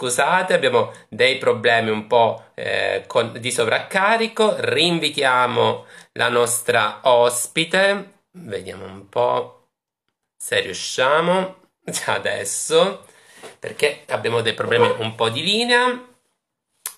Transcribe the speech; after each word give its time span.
scusate, 0.00 0.54
abbiamo 0.54 0.92
dei 1.10 1.36
problemi 1.36 1.90
un 1.90 2.06
po' 2.06 2.52
eh, 2.54 3.04
con- 3.06 3.36
di 3.38 3.50
sovraccarico. 3.50 4.56
Rinvitiamo 4.58 5.84
la 6.12 6.30
nostra 6.30 7.00
ospite. 7.02 8.20
Vediamo 8.32 8.86
un 8.86 9.08
po' 9.10 9.68
se 10.38 10.60
riusciamo 10.60 11.56
adesso, 12.06 13.04
perché 13.58 14.04
abbiamo 14.08 14.40
dei 14.40 14.54
problemi 14.54 14.88
un 14.98 15.14
po' 15.14 15.28
di 15.28 15.42
linea. 15.42 16.08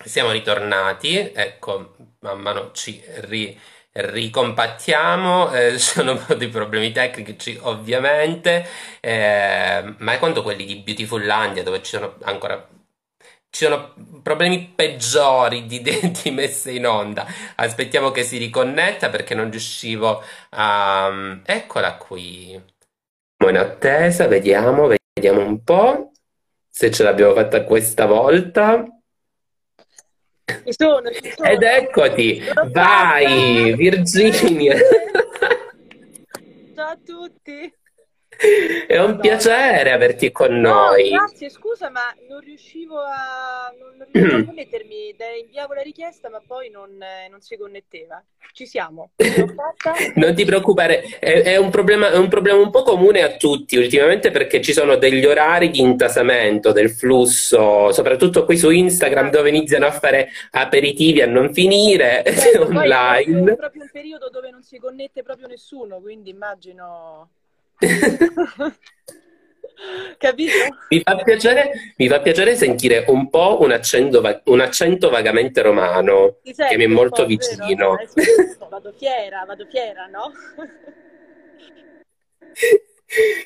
Siamo 0.05 0.31
ritornati, 0.31 1.17
ecco, 1.33 1.95
man 2.19 2.39
mano 2.39 2.71
ci 2.71 3.03
ri- 3.27 3.57
ricompattiamo, 3.91 5.51
eh, 5.53 5.77
sono 5.77 6.17
di 6.37 6.47
problemi 6.47 6.91
tecnici 6.93 7.57
ovviamente, 7.61 8.65
eh, 9.01 9.95
ma 9.97 10.13
è 10.13 10.19
quanto 10.19 10.41
quelli 10.41 10.65
di 10.65 10.77
Beautifullandia 10.77 11.63
dove 11.63 11.81
ci 11.83 11.91
sono 11.97 12.15
ancora 12.23 12.65
ci 13.53 13.65
sono 13.65 13.93
problemi 14.23 14.73
peggiori 14.75 15.67
di, 15.67 15.79
di 15.83 16.31
messa 16.33 16.71
in 16.71 16.87
onda. 16.87 17.23
Aspettiamo 17.55 18.09
che 18.09 18.23
si 18.23 18.37
riconnetta 18.37 19.09
perché 19.09 19.35
non 19.35 19.51
riuscivo 19.51 20.23
a... 20.49 21.39
Eccola 21.45 21.95
qui. 21.97 22.59
In 23.45 23.57
attesa, 23.57 24.25
vediamo, 24.25 24.87
vediamo 25.13 25.45
un 25.45 25.63
po' 25.63 26.13
se 26.67 26.89
ce 26.89 27.03
l'abbiamo 27.03 27.35
fatta 27.35 27.63
questa 27.63 28.07
volta. 28.07 28.87
Ci 30.45 30.73
sono, 30.75 31.11
ci 31.11 31.31
sono. 31.35 31.47
Ed 31.47 31.61
eccoti, 31.61 32.43
vai 32.71 33.75
Virginia. 33.75 34.75
Ciao 36.73 36.89
a 36.89 36.97
tutti. 37.05 37.71
È 38.87 38.97
un 38.99 39.17
piacere 39.19 39.91
averti 39.91 40.31
con 40.31 40.59
No, 40.59 40.73
noi. 40.89 41.09
grazie, 41.09 41.49
scusa, 41.49 41.89
ma 41.89 42.13
non 42.29 42.39
riuscivo 42.39 42.99
a, 42.99 43.73
non, 43.79 44.05
riuscivo 44.11 44.37
a 44.41 44.43
connettermi. 44.47 45.15
Te- 45.17 45.41
Inviavo 45.45 45.73
la 45.73 45.81
richiesta, 45.81 46.29
ma 46.29 46.41
poi 46.45 46.69
non, 46.69 46.89
eh, 47.01 47.27
non 47.29 47.41
si 47.41 47.57
connetteva. 47.57 48.21
Ci 48.53 48.65
siamo. 48.65 49.11
Non 50.15 50.33
ti 50.35 50.45
preoccupare, 50.45 51.01
è, 51.19 51.41
è 51.41 51.57
un 51.57 51.69
problema, 51.69 52.11
è 52.11 52.17
un 52.17 52.27
problema 52.27 52.59
un 52.59 52.69
po' 52.69 52.83
comune 52.83 53.21
a 53.21 53.35
tutti 53.35 53.77
ultimamente 53.77 54.31
perché 54.31 54.61
ci 54.61 54.73
sono 54.73 54.95
degli 54.95 55.25
orari 55.25 55.69
di 55.69 55.79
intasamento 55.79 56.71
del 56.71 56.89
flusso, 56.89 57.91
soprattutto 57.91 58.45
qui 58.45 58.57
su 58.57 58.69
Instagram 58.69 59.29
dove 59.29 59.49
iniziano 59.49 59.85
a 59.85 59.91
fare 59.91 60.29
aperitivi 60.51 61.21
a 61.21 61.27
non 61.27 61.53
finire 61.53 62.23
Certo, 62.25 62.65
poi 62.67 62.67
è 62.67 62.67
proprio, 62.67 62.79
online. 62.81 63.51
è 63.51 63.55
proprio 63.55 63.81
un 63.83 63.89
periodo 63.91 64.29
dove 64.29 64.49
non 64.51 64.61
si 64.63 64.77
connette 64.77 65.23
proprio 65.23 65.47
nessuno, 65.47 65.99
quindi 65.99 66.29
immagino... 66.29 67.29
Capito? 70.17 70.53
Mi 70.89 71.01
fa 71.01 71.15
piacere, 71.17 71.71
mi 71.97 72.07
fa 72.07 72.19
piacere 72.21 72.55
sentire 72.55 73.03
un 73.07 73.29
po' 73.29 73.57
un 73.61 73.71
accento, 73.71 74.21
va- 74.21 74.41
un 74.45 74.61
accento 74.61 75.09
vagamente 75.09 75.61
romano 75.61 76.37
Ti 76.43 76.53
che 76.53 76.77
mi 76.77 76.83
è 76.85 76.87
molto 76.87 77.23
po', 77.23 77.27
vero? 77.27 77.37
vicino. 77.37 77.99
Eh, 77.99 78.07
sì, 78.07 78.21
vado 78.69 78.93
fiera, 78.97 79.43
vado 79.45 79.65
fiera, 79.69 80.05
no? 80.07 80.31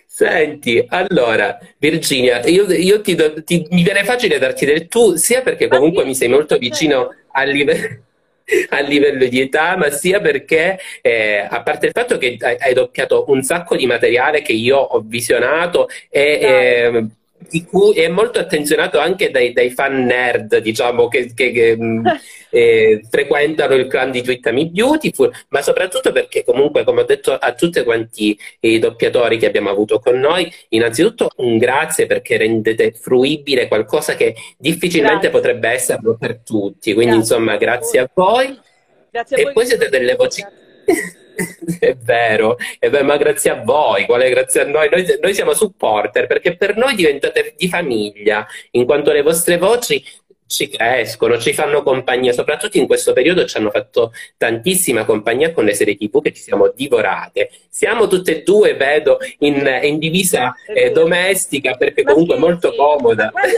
Senti, 0.05 0.83
allora, 0.87 1.59
Virginia, 1.77 2.43
io, 2.45 2.65
io 2.71 3.01
ti 3.01 3.15
do- 3.15 3.43
ti- 3.43 3.67
mi 3.69 3.83
viene 3.83 4.03
facile 4.03 4.39
darti 4.39 4.65
del 4.65 4.87
tu, 4.87 5.15
sia 5.15 5.41
perché 5.41 5.67
Ma 5.67 5.77
comunque 5.77 6.03
sì, 6.03 6.07
mi 6.09 6.15
sei 6.15 6.27
molto 6.29 6.55
certo. 6.55 6.59
vicino 6.59 7.15
a 7.31 7.43
live- 7.43 8.03
a 8.69 8.79
livello 8.79 9.25
di 9.25 9.41
età, 9.41 9.75
ma 9.75 9.89
sia 9.89 10.19
perché, 10.19 10.79
eh, 11.01 11.45
a 11.49 11.61
parte 11.61 11.87
il 11.87 11.91
fatto 11.93 12.17
che 12.17 12.37
hai, 12.39 12.73
doppiato 12.73 13.25
un 13.27 13.41
sacco 13.43 13.75
di 13.75 13.85
materiale 13.85 14.41
che 14.41 14.53
io 14.53 14.77
ho 14.77 15.03
visionato 15.05 15.87
e, 16.09 16.39
Dai. 16.41 16.95
eh, 16.95 17.07
di 17.49 17.63
cui 17.63 17.95
è 17.95 18.07
molto 18.07 18.39
attenzionato 18.39 18.99
anche 18.99 19.31
dai, 19.31 19.53
dai 19.53 19.69
fan 19.69 20.03
nerd, 20.05 20.57
diciamo, 20.57 21.07
che, 21.07 21.31
che- 21.33 21.51
che, 21.51 21.77
mh, 21.77 22.01
eh, 22.49 23.01
frequentano 23.09 23.75
il 23.75 23.87
clan 23.87 24.11
di 24.11 24.21
Twittami 24.21 24.69
Beautiful, 24.69 25.31
ma 25.49 25.61
soprattutto 25.61 26.11
perché 26.11 26.43
comunque, 26.43 26.83
come 26.83 27.01
ho 27.01 27.05
detto 27.05 27.33
a 27.33 27.53
tutti 27.53 27.83
quanti 27.83 28.37
i 28.61 28.79
doppiatori 28.79 29.37
che 29.37 29.45
abbiamo 29.45 29.69
avuto 29.69 29.99
con 29.99 30.19
noi, 30.19 30.51
innanzitutto 30.69 31.29
un 31.37 31.57
grazie 31.57 32.05
perché 32.05 32.37
rendete 32.37 32.91
fruibile 32.91 33.67
qualcosa 33.67 34.15
che 34.15 34.35
difficilmente 34.57 35.29
Grazie. 35.29 35.29
potrebbe 35.29 35.69
esserlo 35.69 36.17
per 36.17 36.39
tutti, 36.43 36.93
quindi 36.93 37.15
Grazie. 37.15 37.35
insomma 37.35 37.57
grazie 37.57 37.99
a 37.99 38.09
voi. 38.13 38.59
Grazie 39.09 39.35
a 39.35 39.39
E 39.39 39.43
voi 39.43 39.53
poi 39.53 39.63
che 39.63 39.69
siete 39.69 39.83
siete 39.83 39.97
delle 39.97 40.15
voci. 40.15 40.45
È 41.79 41.95
vero, 41.95 42.57
è 42.79 42.89
vero, 42.89 43.03
ma 43.03 43.17
grazie 43.17 43.51
a 43.51 43.61
voi, 43.63 44.05
quale 44.05 44.29
grazie 44.29 44.61
a 44.61 44.65
noi? 44.65 44.89
Noi, 44.89 45.05
noi 45.21 45.33
siamo 45.35 45.53
supporter 45.53 46.25
perché 46.25 46.55
per 46.55 46.75
noi 46.75 46.95
diventate 46.95 47.53
di 47.55 47.69
famiglia, 47.69 48.47
in 48.71 48.85
quanto 48.85 49.11
le 49.11 49.21
vostre 49.21 49.57
voci 49.57 50.03
ci 50.47 50.69
crescono, 50.69 51.37
ci 51.37 51.53
fanno 51.53 51.83
compagnia, 51.83 52.31
soprattutto 52.31 52.77
in 52.77 52.87
questo 52.87 53.13
periodo 53.13 53.45
ci 53.45 53.57
hanno 53.57 53.69
fatto 53.69 54.13
tantissima 54.37 55.05
compagnia 55.05 55.51
con 55.51 55.65
le 55.65 55.73
serie 55.73 55.95
TV 55.95 56.21
che 56.21 56.33
ci 56.33 56.41
siamo 56.41 56.71
divorate. 56.73 57.51
Siamo 57.69 58.07
tutte 58.07 58.39
e 58.39 58.43
due, 58.43 58.75
vedo, 58.75 59.19
in, 59.39 59.79
in 59.83 59.99
divisa 59.99 60.55
eh, 60.65 60.91
domestica 60.91 61.75
perché 61.75 62.01
Ma 62.03 62.13
comunque 62.13 62.35
è 62.35 62.39
molto 62.39 62.73
comoda. 62.73 63.29
Guarda, 63.31 63.51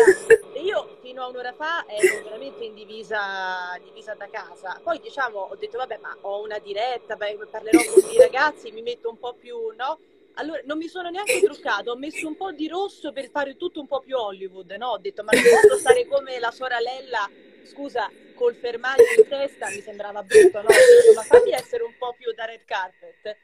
io 0.62 0.99
fino 1.20 1.26
a 1.26 1.28
un'ora 1.28 1.54
fa 1.54 1.86
ero 1.86 2.24
veramente 2.24 2.64
in 2.64 2.74
divisa, 2.74 3.78
divisa 3.84 4.14
da 4.14 4.30
casa. 4.30 4.80
Poi 4.82 5.00
diciamo, 5.00 5.40
ho 5.40 5.56
detto 5.56 5.78
vabbè, 5.78 5.98
ma 5.98 6.18
ho 6.22 6.42
una 6.42 6.60
diretta, 6.60 7.18
beh, 7.18 7.38
parlerò 7.52 7.80
con 7.92 8.10
i 8.10 8.18
ragazzi, 8.18 8.72
mi 8.72 8.82
metto 8.82 9.10
un 9.10 9.20
po' 9.20 9.34
più, 9.34 9.74
no? 9.76 10.00
Allora, 10.36 10.62
non 10.64 10.78
mi 10.78 10.88
sono 10.88 11.10
neanche 11.10 11.42
truccato, 11.42 11.92
ho 11.92 11.98
messo 11.98 12.26
un 12.26 12.38
po' 12.38 12.54
di 12.54 12.70
rosso 12.70 13.12
per 13.12 13.30
fare 13.30 13.58
tutto 13.58 13.82
un 13.82 13.88
po' 13.88 14.00
più 14.00 14.16
Hollywood, 14.16 14.72
no? 14.72 14.92
Ho 14.92 14.98
detto, 14.98 15.24
ma 15.24 15.32
non 15.34 15.44
posso 15.44 15.78
stare 15.78 16.08
come 16.08 16.40
la 16.40 16.52
sorella, 16.52 17.30
scusa, 17.64 18.10
col 18.36 18.56
fermaglio 18.56 19.04
in 19.18 19.28
testa, 19.28 19.68
mi 19.68 19.82
sembrava 19.82 20.24
brutto, 20.24 20.62
no? 20.62 20.68
Ho 20.68 21.02
detto, 21.02 21.14
ma 21.16 21.24
fammi 21.24 21.52
essere 21.52 21.84
un 21.84 21.96
po' 21.98 22.16
più 22.18 22.32
da 22.34 22.46
red 22.46 22.64
carpet. 22.64 23.38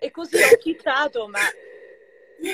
E 0.00 0.10
così 0.10 0.36
ho 0.42 0.56
chittato, 0.56 1.28
ma 1.28 1.38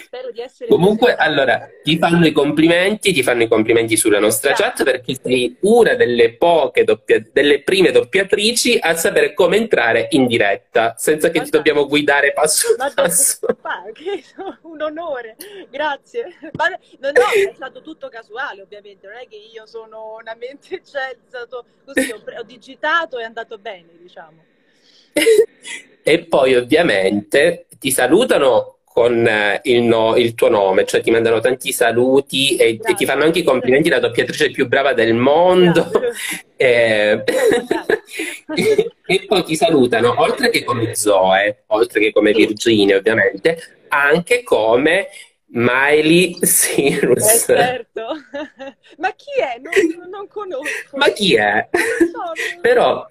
spero 0.04 0.30
di 0.30 0.40
essere... 0.40 0.68
Comunque, 0.68 1.14
allora, 1.14 1.68
ti 1.82 1.98
fanno 1.98 2.26
i 2.26 2.32
complimenti, 2.32 3.12
ti 3.12 3.22
fanno 3.22 3.44
i 3.44 3.48
complimenti 3.48 3.96
sulla 3.96 4.18
nostra 4.18 4.52
Grazie. 4.52 4.64
chat 4.66 4.84
perché 4.84 5.16
sei 5.22 5.56
una 5.60 5.94
delle 5.94 6.34
poche 6.34 6.84
doppia- 6.84 7.22
delle 7.32 7.62
prime 7.62 7.90
doppiatrici 7.90 8.78
a 8.80 8.94
sapere 8.96 9.32
come 9.34 9.56
entrare 9.56 10.08
in 10.10 10.26
diretta, 10.26 10.94
senza 10.96 11.30
che 11.30 11.38
Ma 11.38 11.44
ti 11.44 11.50
dai. 11.50 11.60
dobbiamo 11.60 11.86
guidare 11.86 12.32
passo 12.32 12.74
Ma 12.78 12.90
passo. 12.94 13.38
ma 13.62 13.84
che 13.92 14.22
un 14.62 14.80
onore, 14.82 15.36
grazie. 15.70 16.36
Ma 16.52 16.68
no, 16.68 16.78
no, 17.00 17.10
è 17.10 17.52
stato 17.54 17.80
tutto 17.82 18.08
casuale, 18.08 18.62
ovviamente, 18.62 19.06
non 19.06 19.16
è 19.16 19.26
che 19.28 19.36
io 19.36 19.66
sono 19.66 20.16
una 20.20 20.34
mente, 20.34 20.82
cioè, 20.90 21.10
è 21.10 21.16
stato 21.28 21.64
così, 21.84 22.10
ho, 22.10 22.22
ho 22.38 22.42
digitato 22.42 23.18
e 23.18 23.22
è 23.22 23.24
andato 23.24 23.58
bene, 23.58 23.88
diciamo. 24.00 24.44
E 26.02 26.24
poi 26.26 26.54
ovviamente 26.54 27.66
ti 27.78 27.90
salutano 27.90 28.75
con 28.96 29.26
eh, 29.26 29.60
il, 29.64 29.82
no- 29.82 30.16
il 30.16 30.32
tuo 30.32 30.48
nome, 30.48 30.86
cioè 30.86 31.02
ti 31.02 31.10
mandano 31.10 31.40
tanti 31.40 31.70
saluti 31.70 32.56
e, 32.56 32.80
e 32.82 32.94
ti 32.94 33.04
fanno 33.04 33.24
anche 33.24 33.40
i 33.40 33.42
complimenti 33.42 33.90
la 33.90 33.98
doppiatrice 33.98 34.50
più 34.50 34.66
brava 34.68 34.94
del 34.94 35.12
mondo. 35.12 35.90
Grazie. 35.90 36.44
Eh, 36.58 37.22
e 39.06 39.24
poi 39.26 39.44
ti 39.44 39.56
salutano, 39.56 40.14
oltre 40.22 40.48
che 40.48 40.64
come 40.64 40.94
Zoe, 40.94 41.64
oltre 41.66 42.00
che 42.00 42.12
come. 42.12 42.32
Virginia 42.32 42.96
ovviamente, 42.96 43.58
anche 43.88 44.42
come 44.42 45.08
Miley 45.48 46.34
Eh, 46.40 46.46
Cyrus. 46.46 47.44
certo. 47.44 48.06
Ma 48.96 49.12
chi 49.14 49.38
è? 49.38 49.60
Non, 49.60 50.08
non 50.08 50.28
conosco. 50.28 50.96
Ma 50.96 51.10
chi 51.10 51.34
è? 51.36 51.68
So, 51.70 51.76
non- 52.14 52.60
Però, 52.62 53.06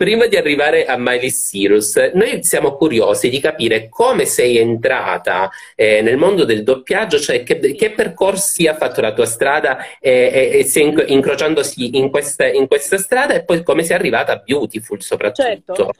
prima 0.00 0.24
di 0.28 0.38
arrivare 0.38 0.86
a 0.86 0.96
Miley 0.96 1.30
Cyrus, 1.30 1.94
noi 2.14 2.42
siamo 2.42 2.74
curiosi 2.74 3.28
di 3.28 3.38
capire 3.38 3.90
come 3.90 4.24
sei 4.24 4.56
entrata 4.56 5.50
eh, 5.74 6.00
nel 6.00 6.16
mondo 6.16 6.46
del 6.46 6.62
doppiaggio, 6.62 7.20
cioè 7.20 7.42
che, 7.42 7.58
che 7.74 7.90
percorsi 7.90 8.66
ha 8.66 8.74
fatto 8.74 9.02
la 9.02 9.12
tua 9.12 9.26
strada 9.26 9.76
e, 10.00 10.30
e- 10.32 10.58
e 10.60 10.64
se 10.64 10.80
inc- 10.80 11.04
incrociandosi 11.06 11.98
in 11.98 12.08
questa, 12.08 12.46
in 12.46 12.66
questa 12.66 12.96
strada 12.96 13.34
e 13.34 13.44
poi 13.44 13.62
come 13.62 13.84
sei 13.84 13.94
arrivata 13.94 14.32
a 14.32 14.36
Beautiful 14.36 15.02
soprattutto. 15.02 15.46
Certo. 15.46 15.90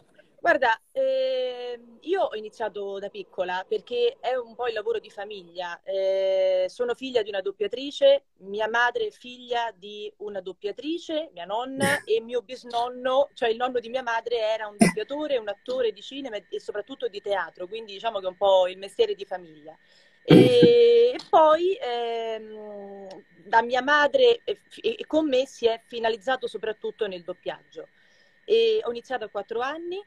Guarda, 0.40 0.80
ehm, 0.92 1.89
io 2.02 2.22
ho 2.22 2.34
iniziato 2.36 2.98
da 2.98 3.08
piccola 3.08 3.64
perché 3.68 4.16
è 4.20 4.34
un 4.34 4.54
po' 4.54 4.68
il 4.68 4.74
lavoro 4.74 4.98
di 4.98 5.10
famiglia. 5.10 5.80
Eh, 5.82 6.66
sono 6.68 6.94
figlia 6.94 7.22
di 7.22 7.28
una 7.28 7.40
doppiatrice, 7.40 8.24
mia 8.38 8.68
madre 8.68 9.06
è 9.06 9.10
figlia 9.10 9.72
di 9.76 10.12
una 10.18 10.40
doppiatrice, 10.40 11.30
mia 11.32 11.44
nonna, 11.44 12.02
e 12.04 12.20
mio 12.20 12.42
bisnonno, 12.42 13.30
cioè 13.34 13.48
il 13.48 13.56
nonno 13.56 13.80
di 13.80 13.88
mia 13.88 14.02
madre, 14.02 14.38
era 14.38 14.66
un 14.66 14.76
doppiatore, 14.78 15.38
un 15.38 15.48
attore 15.48 15.92
di 15.92 16.02
cinema 16.02 16.36
e 16.36 16.60
soprattutto 16.60 17.08
di 17.08 17.20
teatro, 17.20 17.66
quindi 17.66 17.92
diciamo 17.92 18.18
che 18.20 18.26
è 18.26 18.30
un 18.30 18.36
po' 18.36 18.66
il 18.68 18.78
mestiere 18.78 19.14
di 19.14 19.24
famiglia. 19.24 19.76
E, 20.22 21.14
e 21.14 21.18
poi 21.28 21.76
ehm, 21.80 23.08
da 23.44 23.62
mia 23.62 23.82
madre 23.82 24.42
e, 24.44 24.60
e 24.82 25.06
con 25.06 25.26
me 25.26 25.46
si 25.46 25.66
è 25.66 25.80
finalizzato 25.86 26.46
soprattutto 26.46 27.06
nel 27.06 27.24
doppiaggio. 27.24 27.88
E 28.44 28.80
ho 28.82 28.90
iniziato 28.90 29.24
a 29.24 29.28
quattro 29.28 29.60
anni, 29.60 30.02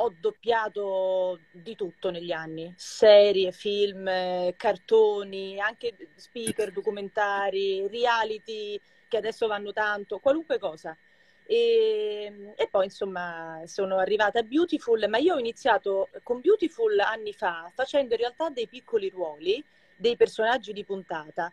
ho 0.00 0.14
doppiato 0.18 1.40
di 1.50 1.74
tutto 1.74 2.10
negli 2.10 2.32
anni, 2.32 2.72
serie, 2.76 3.52
film, 3.52 4.08
cartoni, 4.56 5.60
anche 5.60 5.94
speaker, 6.16 6.72
documentari, 6.72 7.86
reality, 7.88 8.80
che 9.08 9.16
adesso 9.16 9.46
vanno 9.46 9.72
tanto, 9.72 10.18
qualunque 10.18 10.58
cosa. 10.58 10.96
E, 11.50 12.52
e, 12.56 12.68
poi 12.70 12.84
insomma 12.84 13.62
sono 13.64 13.96
arrivata 13.96 14.40
a 14.40 14.42
Beautiful, 14.42 15.06
ma 15.08 15.16
io 15.16 15.34
ho 15.34 15.38
iniziato 15.38 16.10
con 16.22 16.40
Beautiful 16.40 16.98
anni 17.00 17.32
fa 17.32 17.70
facendo 17.74 18.12
in 18.14 18.20
realtà 18.20 18.50
dei 18.50 18.68
piccoli 18.68 19.08
ruoli, 19.08 19.64
dei 19.96 20.16
personaggi 20.16 20.72
di 20.72 20.84
puntata. 20.84 21.50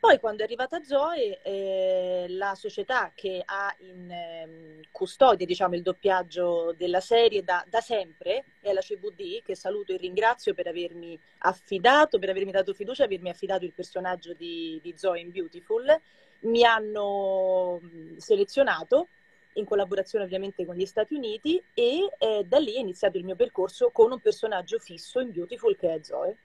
Poi 0.00 0.20
quando 0.20 0.42
è 0.42 0.44
arrivata 0.44 0.80
Zoe, 0.84 1.42
eh, 1.42 2.26
la 2.28 2.54
società 2.54 3.10
che 3.16 3.42
ha 3.44 3.74
in 3.80 4.08
eh, 4.08 4.86
custodia 4.92 5.44
diciamo, 5.44 5.74
il 5.74 5.82
doppiaggio 5.82 6.72
della 6.76 7.00
serie 7.00 7.42
da, 7.42 7.64
da, 7.68 7.80
sempre 7.80 8.44
è 8.60 8.72
la 8.72 8.80
CVD, 8.80 9.42
che 9.42 9.56
saluto 9.56 9.92
e 9.92 9.96
ringrazio 9.96 10.54
per 10.54 10.68
avermi 10.68 11.18
affidato, 11.38 12.20
per 12.20 12.30
avermi 12.30 12.52
dato 12.52 12.74
fiducia, 12.74 13.04
avermi 13.04 13.28
affidato 13.28 13.64
il 13.64 13.72
personaggio 13.72 14.34
di, 14.34 14.78
di 14.80 14.94
Zoe 14.96 15.18
in 15.18 15.32
Beautiful. 15.32 16.00
Mi 16.40 16.64
hanno 16.64 17.80
selezionato 18.18 19.08
in 19.54 19.64
collaborazione 19.64 20.24
ovviamente 20.24 20.64
con 20.64 20.76
gli 20.76 20.86
Stati 20.86 21.14
Uniti 21.14 21.60
e 21.74 22.08
eh, 22.18 22.44
da 22.46 22.58
lì 22.58 22.74
è 22.76 22.78
iniziato 22.78 23.18
il 23.18 23.24
mio 23.24 23.34
percorso 23.34 23.90
con 23.90 24.12
un 24.12 24.20
personaggio 24.20 24.78
fisso 24.78 25.18
in 25.18 25.32
Beautiful 25.32 25.76
che 25.76 25.92
è 25.92 25.98
Zoe. 26.02 26.36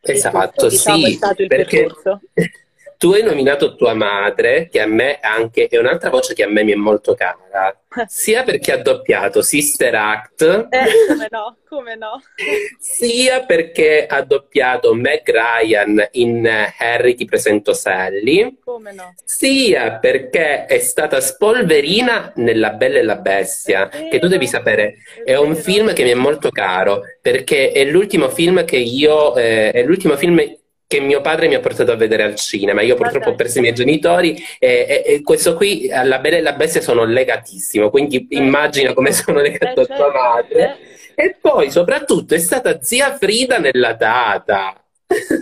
Esatto, 0.00 0.68
diciamo, 0.68 1.06
sì, 1.06 1.18
perché. 1.46 1.88
tu 2.98 3.12
hai 3.12 3.22
nominato 3.22 3.76
tua 3.76 3.94
madre, 3.94 4.68
che 4.68 4.80
a 4.80 4.86
me 4.86 5.20
anche 5.22 5.68
è 5.68 5.78
un'altra 5.78 6.10
voce 6.10 6.34
che 6.34 6.42
a 6.42 6.48
me 6.48 6.64
mi 6.64 6.72
è 6.72 6.74
molto 6.74 7.14
cara, 7.14 7.80
sia 8.08 8.42
perché 8.42 8.72
ha 8.72 8.78
doppiato 8.78 9.40
Sister 9.40 9.94
Act, 9.94 10.66
eh, 10.68 11.06
come 11.06 11.28
no, 11.30 11.58
come 11.68 11.94
no, 11.94 12.20
sia 12.80 13.44
perché 13.44 14.04
ha 14.04 14.20
doppiato 14.22 14.94
Meg 14.94 15.22
Ryan 15.30 16.08
in 16.12 16.44
Harry 16.76 17.14
ti 17.14 17.24
presento 17.24 17.72
Sally, 17.72 18.58
come 18.64 18.92
no, 18.92 19.14
sia 19.24 19.98
perché 19.98 20.66
è 20.66 20.80
stata 20.80 21.20
Spolverina 21.20 22.32
nella 22.34 22.72
Bella 22.72 22.98
e 22.98 23.04
la 23.04 23.16
Bestia, 23.16 23.86
vero, 23.86 24.08
che 24.08 24.18
tu 24.18 24.26
devi 24.26 24.48
sapere, 24.48 24.96
è, 25.24 25.30
è 25.30 25.38
un 25.38 25.54
film 25.54 25.92
che 25.92 26.02
mi 26.02 26.10
è 26.10 26.14
molto 26.14 26.50
caro, 26.50 27.02
perché 27.22 27.70
è 27.70 27.84
l'ultimo 27.84 28.28
film 28.28 28.64
che 28.64 28.76
io, 28.76 29.36
eh, 29.36 29.70
è 29.70 29.84
l'ultimo 29.84 30.16
film 30.16 30.56
che 30.88 31.00
mio 31.00 31.20
padre 31.20 31.48
mi 31.48 31.54
ha 31.54 31.60
portato 31.60 31.92
a 31.92 31.96
vedere 31.96 32.22
al 32.22 32.34
cinema. 32.34 32.80
Io 32.80 32.96
purtroppo 32.96 33.28
ho 33.28 33.34
perso 33.34 33.58
i 33.58 33.60
miei 33.60 33.74
genitori 33.74 34.42
e, 34.58 34.86
e, 34.88 35.02
e 35.04 35.22
questo 35.22 35.54
qui, 35.54 35.92
alla 35.92 36.18
Bella 36.18 36.38
e 36.38 36.40
la 36.40 36.54
Bestia, 36.54 36.80
sono 36.80 37.04
legatissimo, 37.04 37.90
quindi 37.90 38.26
eh, 38.26 38.38
immagina 38.38 38.94
come 38.94 39.12
sono 39.12 39.38
legato 39.38 39.82
a 39.82 39.84
tua 39.84 39.96
certo, 39.96 40.18
madre. 40.18 40.78
Eh. 41.14 41.24
E 41.26 41.36
poi, 41.38 41.70
soprattutto, 41.70 42.34
è 42.34 42.38
stata 42.38 42.80
zia 42.80 43.14
Frida 43.18 43.58
nella 43.58 43.92
data. 43.92 44.82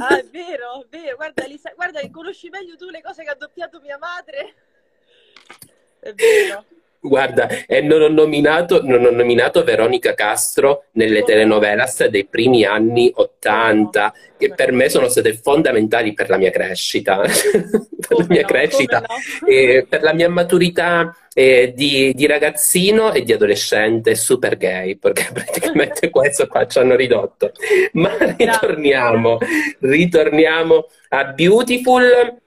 Ah, 0.01 0.19
è 0.19 0.25
vero, 0.33 0.83
è 0.83 0.87
vero. 0.91 1.15
Guarda, 1.15 1.45
Lisa, 1.47 1.73
guarda, 1.77 2.01
conosci 2.11 2.49
meglio 2.49 2.75
tu 2.77 2.89
le 2.89 3.01
cose 3.01 3.23
che 3.23 3.31
ha 3.31 3.37
doppiato 3.39 3.79
mia 3.81 3.99
madre. 3.99 4.55
È 6.01 6.13
vero. 6.13 6.65
Guarda, 7.01 7.49
e 7.67 7.81
non 7.83 8.03
ho, 8.03 8.09
nominato, 8.09 8.83
non 8.83 9.05
ho 9.05 9.11
nominato 9.11 9.63
Veronica 9.63 10.15
Castro 10.15 10.85
nelle 10.93 11.23
telenovelas 11.23 12.07
dei 12.07 12.27
primi 12.27 12.65
anni 12.65 13.11
Ottanta, 13.15 14.13
che 14.37 14.53
per 14.55 14.73
me 14.73 14.89
sono 14.89 15.09
state 15.09 15.35
fondamentali 15.35 16.13
per 16.15 16.29
la 16.29 16.37
mia 16.37 16.51
crescita, 16.51 17.21
per 17.21 18.19
la 18.19 18.27
mia 18.29 18.41
no, 18.43 18.47
crescita, 18.47 19.01
no? 19.01 19.07
per 19.89 20.03
la 20.03 20.13
mia 20.13 20.29
maturità 20.29 21.15
eh, 21.33 21.73
di, 21.77 22.13
di, 22.15 22.27
ragazzino 22.27 23.13
e 23.13 23.23
di 23.23 23.33
adolescente 23.33 24.15
super 24.15 24.57
gay, 24.57 24.97
perché 24.97 25.29
praticamente 25.33 26.11
questo 26.11 26.47
qua 26.47 26.67
ci 26.67 26.79
hanno 26.79 26.97
ridotto. 26.97 27.53
Ma 27.93 28.17
ritorniamo, 28.37 29.39
ritorniamo 29.81 30.87
a 31.11 31.25
Beautiful 31.27 32.41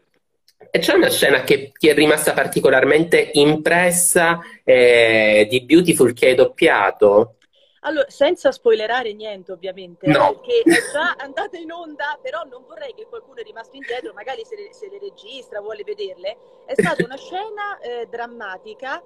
c'è 0.71 0.93
una 0.93 1.09
scena 1.09 1.41
che 1.43 1.71
ti 1.77 1.87
è 1.87 1.93
rimasta 1.93 2.33
particolarmente 2.33 3.31
impressa 3.33 4.39
eh, 4.63 5.47
di 5.49 5.63
Beautiful 5.63 6.13
che 6.13 6.27
hai 6.27 6.35
doppiato? 6.35 7.35
Allora, 7.81 8.09
senza 8.09 8.51
spoilerare 8.51 9.13
niente 9.13 9.53
ovviamente, 9.53 10.05
no. 10.07 10.39
perché 10.39 10.61
è 10.63 10.91
già 10.91 11.15
andata 11.23 11.57
in 11.57 11.71
onda, 11.71 12.19
però 12.21 12.43
non 12.43 12.65
vorrei 12.67 12.93
che 12.93 13.05
qualcuno 13.07 13.39
è 13.39 13.43
rimasto 13.43 13.75
indietro, 13.75 14.11
magari 14.13 14.43
se 14.43 14.55
le, 14.55 14.73
se 14.73 14.89
le 14.89 14.99
registra, 14.99 15.61
vuole 15.61 15.83
vederle. 15.83 16.37
È 16.65 16.73
stata 16.73 17.03
una 17.03 17.15
scena 17.15 17.79
eh, 17.79 18.07
drammatica 18.09 19.01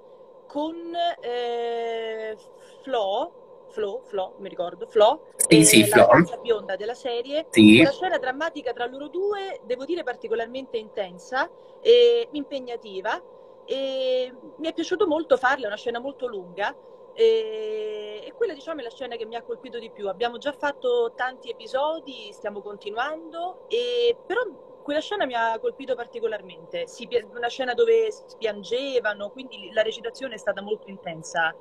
con 0.48 0.74
eh, 1.20 2.36
Flo, 2.82 3.43
Flo, 3.74 4.02
Flo, 4.04 4.34
mi 4.38 4.48
ricordo, 4.48 4.86
Flo, 4.86 5.26
sì, 5.34 5.64
sì, 5.64 5.88
la 5.88 6.06
ragazza 6.06 6.36
bionda 6.36 6.76
della 6.76 6.94
serie. 6.94 7.46
Sì. 7.50 7.80
Una 7.80 7.90
scena 7.90 8.18
drammatica 8.18 8.72
tra 8.72 8.86
loro 8.86 9.08
due, 9.08 9.60
devo 9.64 9.84
dire 9.84 10.04
particolarmente 10.04 10.76
intensa 10.76 11.50
e 11.80 12.28
impegnativa. 12.30 13.20
E 13.66 14.32
mi 14.58 14.68
è 14.68 14.72
piaciuto 14.72 15.08
molto 15.08 15.36
farla, 15.36 15.64
è 15.64 15.66
una 15.66 15.76
scena 15.76 15.98
molto 15.98 16.28
lunga. 16.28 16.74
E, 17.14 18.22
e, 18.24 18.32
quella 18.32 18.52
diciamo 18.52 18.80
è 18.80 18.84
la 18.84 18.90
scena 18.90 19.16
che 19.16 19.26
mi 19.26 19.34
ha 19.34 19.42
colpito 19.42 19.80
di 19.80 19.90
più. 19.90 20.08
Abbiamo 20.08 20.38
già 20.38 20.52
fatto 20.52 21.12
tanti 21.16 21.50
episodi, 21.50 22.30
stiamo 22.32 22.62
continuando, 22.62 23.64
e, 23.68 24.16
però 24.24 24.42
quella 24.84 25.00
scena 25.00 25.26
mi 25.26 25.34
ha 25.34 25.58
colpito 25.58 25.96
particolarmente. 25.96 26.86
Si, 26.86 27.08
una 27.34 27.48
scena 27.48 27.74
dove 27.74 28.12
piangevano, 28.38 29.30
quindi 29.30 29.72
la 29.72 29.82
recitazione 29.82 30.34
è 30.34 30.38
stata 30.38 30.62
molto 30.62 30.88
intensa 30.90 31.52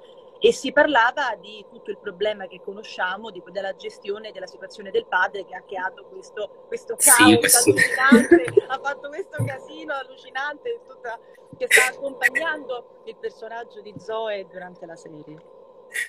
e 0.45 0.51
si 0.51 0.73
parlava 0.73 1.37
di 1.39 1.63
tutto 1.71 1.89
il 1.89 1.97
problema 1.99 2.47
che 2.47 2.59
conosciamo, 2.61 3.31
di, 3.31 3.41
della 3.49 3.77
gestione 3.77 4.33
della 4.33 4.45
situazione 4.45 4.91
del 4.91 5.05
padre 5.07 5.45
che 5.45 5.55
ha 5.55 5.63
creato 5.65 6.03
questo, 6.11 6.65
questo 6.67 6.97
caos 6.97 7.45
sì, 7.45 7.71
allucinante, 7.71 8.43
ha 8.67 8.77
fatto 8.83 9.07
questo 9.07 9.41
casino 9.45 9.93
allucinante 9.93 10.81
tutta, 10.85 11.17
che 11.57 11.65
sta 11.69 11.93
accompagnando 11.93 13.03
il 13.05 13.15
personaggio 13.21 13.79
di 13.79 13.93
Zoe 13.97 14.45
durante 14.51 14.85
la 14.85 14.97
serie. 14.97 15.37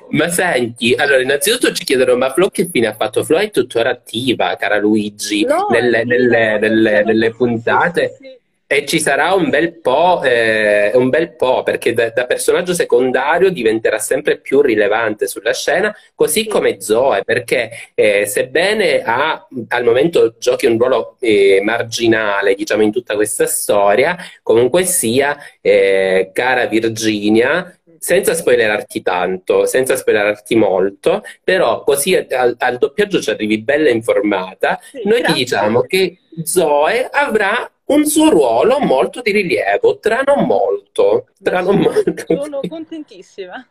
Ma 0.09 0.29
senti, 0.29 0.95
allora 0.95 1.23
innanzitutto 1.23 1.73
ci 1.73 1.85
chiedono, 1.85 2.17
ma 2.17 2.33
Flo 2.33 2.49
che 2.49 2.69
fine 2.69 2.89
ha 2.89 2.95
fatto? 2.95 3.23
Flo 3.23 3.37
è 3.37 3.53
tuttora 3.53 3.91
attiva, 3.91 4.57
cara 4.57 4.79
Luigi, 4.79 5.45
no, 5.45 5.69
nelle, 5.71 6.03
nelle, 6.03 6.59
nelle, 6.59 7.05
nelle 7.05 7.31
puntate. 7.31 8.17
Sì, 8.19 8.27
sì. 8.27 8.43
E 8.67 8.87
ci 8.87 8.99
sarà 8.99 9.35
un 9.35 9.51
bel 9.51 9.79
po', 9.81 10.23
eh, 10.23 10.91
un 10.95 11.11
bel 11.11 11.37
po' 11.37 11.63
perché 11.63 11.93
da, 11.93 12.09
da, 12.11 12.25
personaggio 12.25 12.73
secondario 12.73 13.51
diventerà 13.51 13.99
sempre 13.99 14.39
più 14.39 14.63
rilevante 14.63 15.27
sulla 15.27 15.53
scena, 15.53 15.95
così 16.15 16.47
come 16.47 16.81
Zoe, 16.81 17.25
perché 17.25 17.71
eh, 17.95 18.25
sebbene 18.25 19.03
ha, 19.03 19.47
al 19.69 19.85
momento 19.85 20.37
giochi 20.39 20.65
un 20.65 20.79
ruolo 20.79 21.17
eh, 21.21 21.61
marginale, 21.63 22.55
diciamo, 22.55 22.83
in 22.83 22.91
tutta 22.91 23.15
questa 23.15 23.47
storia, 23.47 24.17
comunque 24.43 24.85
sia, 24.85 25.37
eh, 25.61 26.31
cara 26.33 26.65
Virginia, 26.65 27.79
senza 28.05 28.35
spoilerarti 28.35 29.01
tanto, 29.01 29.65
senza 29.65 29.97
spoilerarti 29.97 30.57
molto, 30.57 31.23
però 31.43 31.83
così 31.85 32.15
al, 32.15 32.55
al 32.59 32.77
doppiaggio 32.77 33.19
ci 33.21 33.31
arrivi 33.31 33.63
bella 33.63 33.89
informata, 33.89 34.79
sì, 34.83 35.01
noi 35.05 35.21
grazie. 35.21 35.33
ti 35.33 35.41
diciamo 35.41 35.81
che 35.83 36.19
Zoe 36.43 37.09
avrà 37.11 37.67
un 37.87 38.07
suo 38.07 38.31
ruolo 38.31 38.79
molto 38.81 39.21
di 39.21 39.33
rilievo, 39.33 39.99
tra 39.99 40.23
non 40.25 40.47
molto. 40.47 41.27
Tra 41.43 41.61
non 41.61 41.79
molto. 41.79 42.25
Sono 42.27 42.61
contentissima. 42.67 43.67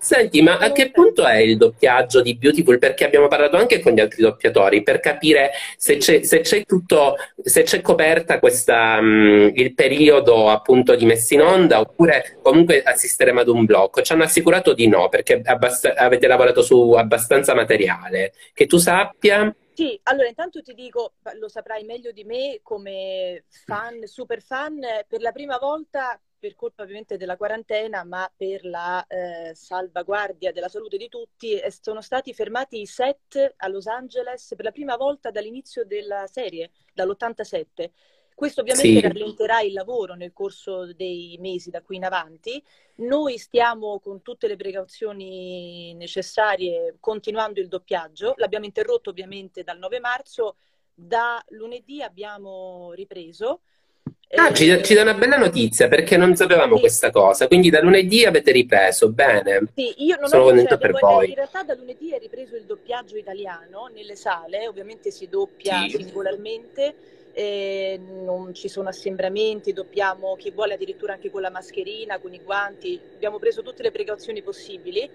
Senti, 0.00 0.42
ma 0.42 0.58
a 0.58 0.72
che 0.72 0.90
punto 0.90 1.26
è 1.26 1.38
il 1.38 1.56
doppiaggio 1.56 2.20
di 2.20 2.36
Beautiful? 2.36 2.78
Perché 2.78 3.04
abbiamo 3.04 3.28
parlato 3.28 3.56
anche 3.56 3.80
con 3.80 3.92
gli 3.92 4.00
altri 4.00 4.22
doppiatori 4.22 4.82
per 4.82 5.00
capire 5.00 5.50
se 5.76 5.96
c'è, 5.96 6.22
se 6.22 6.40
c'è 6.40 6.64
tutto, 6.64 7.16
se 7.42 7.62
c'è 7.62 7.80
coperta 7.80 8.38
questa, 8.38 8.98
um, 8.98 9.50
il 9.54 9.74
periodo 9.74 10.50
appunto 10.50 10.94
di 10.94 11.06
messa 11.06 11.34
in 11.34 11.40
onda 11.40 11.80
oppure 11.80 12.38
comunque 12.42 12.82
assisteremo 12.82 13.40
ad 13.40 13.48
un 13.48 13.64
blocco. 13.64 14.02
Ci 14.02 14.12
hanno 14.12 14.24
assicurato 14.24 14.74
di 14.74 14.86
no 14.86 15.08
perché 15.08 15.40
abbast- 15.42 15.92
avete 15.96 16.26
lavorato 16.26 16.62
su 16.62 16.92
abbastanza 16.92 17.54
materiale. 17.54 18.32
Che 18.52 18.66
tu 18.66 18.76
sappia. 18.76 19.52
Sì, 19.78 19.96
allora 20.04 20.26
intanto 20.26 20.60
ti 20.60 20.74
dico, 20.74 21.14
lo 21.38 21.46
saprai 21.48 21.84
meglio 21.84 22.10
di 22.10 22.24
me 22.24 22.58
come 22.64 23.44
fan, 23.48 24.04
super 24.06 24.42
fan, 24.42 24.80
per 25.06 25.20
la 25.20 25.30
prima 25.30 25.56
volta, 25.58 26.20
per 26.36 26.56
colpa 26.56 26.82
ovviamente 26.82 27.16
della 27.16 27.36
quarantena, 27.36 28.02
ma 28.02 28.28
per 28.36 28.64
la 28.64 29.06
eh, 29.06 29.54
salvaguardia 29.54 30.50
della 30.50 30.68
salute 30.68 30.96
di 30.96 31.08
tutti, 31.08 31.52
eh, 31.60 31.70
sono 31.70 32.00
stati 32.00 32.34
fermati 32.34 32.80
i 32.80 32.86
set 32.86 33.54
a 33.56 33.68
Los 33.68 33.86
Angeles 33.86 34.52
per 34.56 34.64
la 34.64 34.72
prima 34.72 34.96
volta 34.96 35.30
dall'inizio 35.30 35.84
della 35.84 36.26
serie, 36.26 36.72
dall'87. 36.92 37.92
Questo 38.38 38.60
ovviamente 38.60 39.00
sì. 39.00 39.00
rallenterà 39.00 39.62
il 39.62 39.72
lavoro 39.72 40.14
nel 40.14 40.32
corso 40.32 40.92
dei 40.94 41.36
mesi 41.40 41.70
da 41.70 41.82
qui 41.82 41.96
in 41.96 42.04
avanti. 42.04 42.62
Noi 42.98 43.36
stiamo 43.36 43.98
con 43.98 44.22
tutte 44.22 44.46
le 44.46 44.54
precauzioni 44.54 45.92
necessarie 45.94 46.98
continuando 47.00 47.58
il 47.58 47.66
doppiaggio. 47.66 48.34
L'abbiamo 48.36 48.64
interrotto 48.64 49.10
ovviamente 49.10 49.64
dal 49.64 49.78
9 49.78 49.98
marzo. 49.98 50.54
Da 50.94 51.42
lunedì 51.48 52.00
abbiamo 52.00 52.92
ripreso. 52.94 53.62
Ah, 54.36 54.52
ci, 54.52 54.84
ci, 54.84 54.94
dà 54.94 55.02
una 55.02 55.14
bella 55.14 55.36
notizia 55.36 55.88
perché 55.88 56.16
non 56.16 56.36
sapevamo 56.36 56.76
sì. 56.76 56.80
questa 56.82 57.10
cosa. 57.10 57.48
Quindi 57.48 57.70
da 57.70 57.80
lunedì 57.82 58.24
avete 58.24 58.52
ripreso, 58.52 59.10
bene. 59.10 59.64
Sì, 59.74 60.04
io 60.04 60.16
non 60.16 60.28
Sono 60.28 60.44
ho 60.44 60.46
contenta 60.46 60.78
cioè, 60.78 60.78
per 60.78 61.00
voi. 61.00 61.28
In 61.30 61.34
realtà 61.34 61.64
da 61.64 61.74
lunedì 61.74 62.12
è 62.12 62.20
ripreso 62.20 62.54
il 62.54 62.66
doppiaggio 62.66 63.16
italiano 63.16 63.90
nelle 63.92 64.14
sale, 64.14 64.68
ovviamente 64.68 65.10
si 65.10 65.28
doppia 65.28 65.80
sì. 65.88 65.96
singolarmente 65.96 67.16
eh, 67.38 67.98
non 68.00 68.52
ci 68.52 68.68
sono 68.68 68.88
assembramenti, 68.88 69.72
doppiamo 69.72 70.34
chi 70.36 70.50
vuole 70.50 70.74
addirittura 70.74 71.12
anche 71.12 71.30
con 71.30 71.40
la 71.40 71.50
mascherina, 71.50 72.18
con 72.18 72.34
i 72.34 72.40
guanti, 72.40 73.00
abbiamo 73.14 73.38
preso 73.38 73.62
tutte 73.62 73.82
le 73.84 73.92
precauzioni 73.92 74.42
possibili 74.42 75.08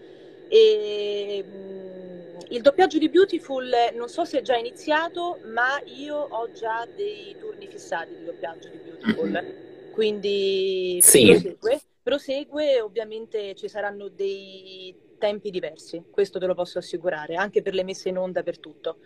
e 0.48 1.44
mh, 1.44 2.38
il 2.50 2.62
doppiaggio 2.62 2.98
di 2.98 3.10
Beautiful 3.10 3.70
non 3.94 4.08
so 4.08 4.24
se 4.26 4.40
è 4.40 4.42
già 4.42 4.56
iniziato, 4.56 5.40
ma 5.44 5.80
io 5.86 6.16
ho 6.18 6.50
già 6.52 6.88
dei 6.94 7.36
turni 7.38 7.68
fissati 7.68 8.16
di 8.16 8.24
doppiaggio 8.24 8.70
di 8.70 8.80
Beautiful, 8.80 9.44
quindi 9.90 11.00
Sì. 11.02 11.26
prosegue, 11.26 11.82
prosegue, 12.02 12.82
ovviamente 12.82 13.54
ci 13.56 13.68
saranno 13.68 14.08
dei 14.10 14.96
tempi 15.18 15.50
diversi, 15.50 16.04
questo 16.10 16.40
te 16.40 16.46
lo 16.46 16.54
posso 16.56 16.78
assicurare, 16.80 17.36
anche 17.36 17.62
per 17.62 17.74
le 17.74 17.84
messe 17.84 18.10
in 18.10 18.18
onda, 18.18 18.44
per 18.44 18.60
tutto. 18.60 18.98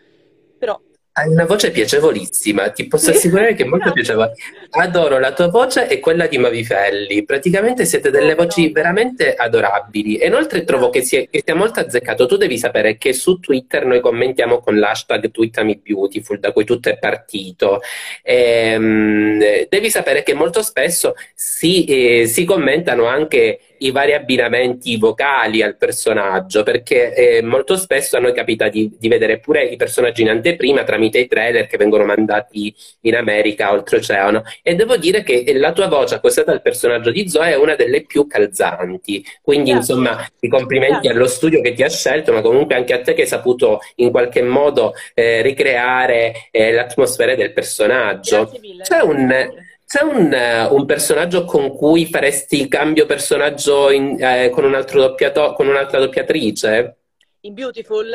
Però 0.57 0.79
Hai 1.17 1.29
una 1.29 1.45
voce 1.45 1.71
piacevolissima, 1.71 2.69
ti 2.69 2.85
posso 2.87 3.09
sì, 3.09 3.17
assicurare 3.17 3.55
che 3.55 3.63
è 3.63 3.65
molto 3.65 3.91
piacevole. 3.91 4.33
Adoro 4.69 5.17
la 5.17 5.33
tua 5.33 5.47
voce 5.47 5.87
e 5.87 5.99
quella 5.99 6.27
di 6.27 6.37
Mavifelli. 6.37 7.25
Praticamente 7.25 7.85
siete 7.85 8.11
delle 8.11 8.35
voci 8.35 8.71
veramente 8.71 9.33
adorabili. 9.33 10.17
E 10.17 10.27
inoltre 10.27 10.63
trovo 10.63 10.91
che 10.91 11.01
sia, 11.01 11.23
che 11.27 11.41
sia 11.43 11.55
molto 11.55 11.79
azzeccato. 11.79 12.27
Tu 12.27 12.37
devi 12.37 12.59
sapere 12.59 12.97
che 12.97 13.13
su 13.13 13.39
Twitter 13.39 13.83
noi 13.87 13.99
commentiamo 13.99 14.59
con 14.59 14.77
l'hashtag 14.77 15.31
TweetamiBeautiful, 15.31 16.37
da 16.37 16.51
cui 16.51 16.65
tutto 16.65 16.89
è 16.89 16.99
partito. 16.99 17.81
Ehm, 18.21 19.39
devi 19.69 19.89
sapere 19.89 20.21
che 20.21 20.35
molto 20.35 20.61
spesso 20.61 21.15
si, 21.33 21.85
eh, 21.85 22.27
si 22.27 22.45
commentano 22.45 23.05
anche 23.07 23.61
i 23.79 23.91
vari 23.91 24.13
abbinamenti 24.13 24.97
vocali 24.97 25.61
al 25.61 25.77
personaggio, 25.77 26.63
perché 26.63 27.13
eh, 27.13 27.41
molto 27.41 27.77
spesso 27.77 28.17
a 28.17 28.19
noi 28.19 28.33
capita 28.33 28.69
di, 28.69 28.95
di 28.97 29.07
vedere 29.07 29.39
pure 29.39 29.63
i 29.63 29.75
personaggi 29.75 30.21
in 30.21 30.29
anteprima 30.29 30.83
tramite 30.83 31.19
i 31.19 31.27
trailer 31.27 31.67
che 31.67 31.77
vengono 31.77 32.05
mandati 32.05 32.73
in 33.01 33.15
America 33.15 33.71
oltreoceano. 33.71 34.43
E 34.61 34.75
devo 34.75 34.97
dire 34.97 35.23
che 35.23 35.45
la 35.55 35.71
tua 35.71 35.87
voce 35.87 36.15
accostata 36.15 36.51
al 36.51 36.61
personaggio 36.61 37.11
di 37.11 37.29
Zoe 37.29 37.51
è 37.51 37.55
una 37.55 37.75
delle 37.75 38.03
più 38.05 38.27
calzanti. 38.27 39.23
Quindi, 39.41 39.71
Grazie, 39.71 39.93
insomma, 39.93 40.27
i 40.39 40.47
complimenti 40.47 40.93
grazie. 40.93 41.11
allo 41.11 41.27
studio 41.27 41.61
che 41.61 41.73
ti 41.73 41.83
ha 41.83 41.89
scelto, 41.89 42.31
ma 42.33 42.41
comunque 42.41 42.75
anche 42.75 42.93
a 42.93 43.01
te 43.01 43.13
che 43.13 43.21
hai 43.21 43.27
saputo 43.27 43.79
in 43.95 44.11
qualche 44.11 44.41
modo 44.41 44.93
eh, 45.13 45.41
ricreare 45.41 46.49
eh, 46.51 46.71
l'atmosfera 46.71 47.35
del 47.35 47.53
personaggio. 47.53 48.51
C'è 48.81 49.01
un. 49.01 49.65
C'è 49.87 50.03
un, 50.03 50.33
eh, 50.33 50.65
un 50.65 50.85
personaggio 50.85 51.45
con 51.45 51.73
cui 51.73 52.05
faresti 52.05 52.59
il 52.59 52.67
cambio 52.67 53.05
personaggio 53.05 53.89
in- 53.89 54.21
eh, 54.21 54.49
con 54.49 54.65
un 54.65 54.75
altro 54.75 54.99
doppiato- 54.99 55.53
con 55.53 55.67
un'altra 55.67 55.99
doppiatrice? 55.99 56.97
In 57.41 57.53
Beautiful? 57.53 58.11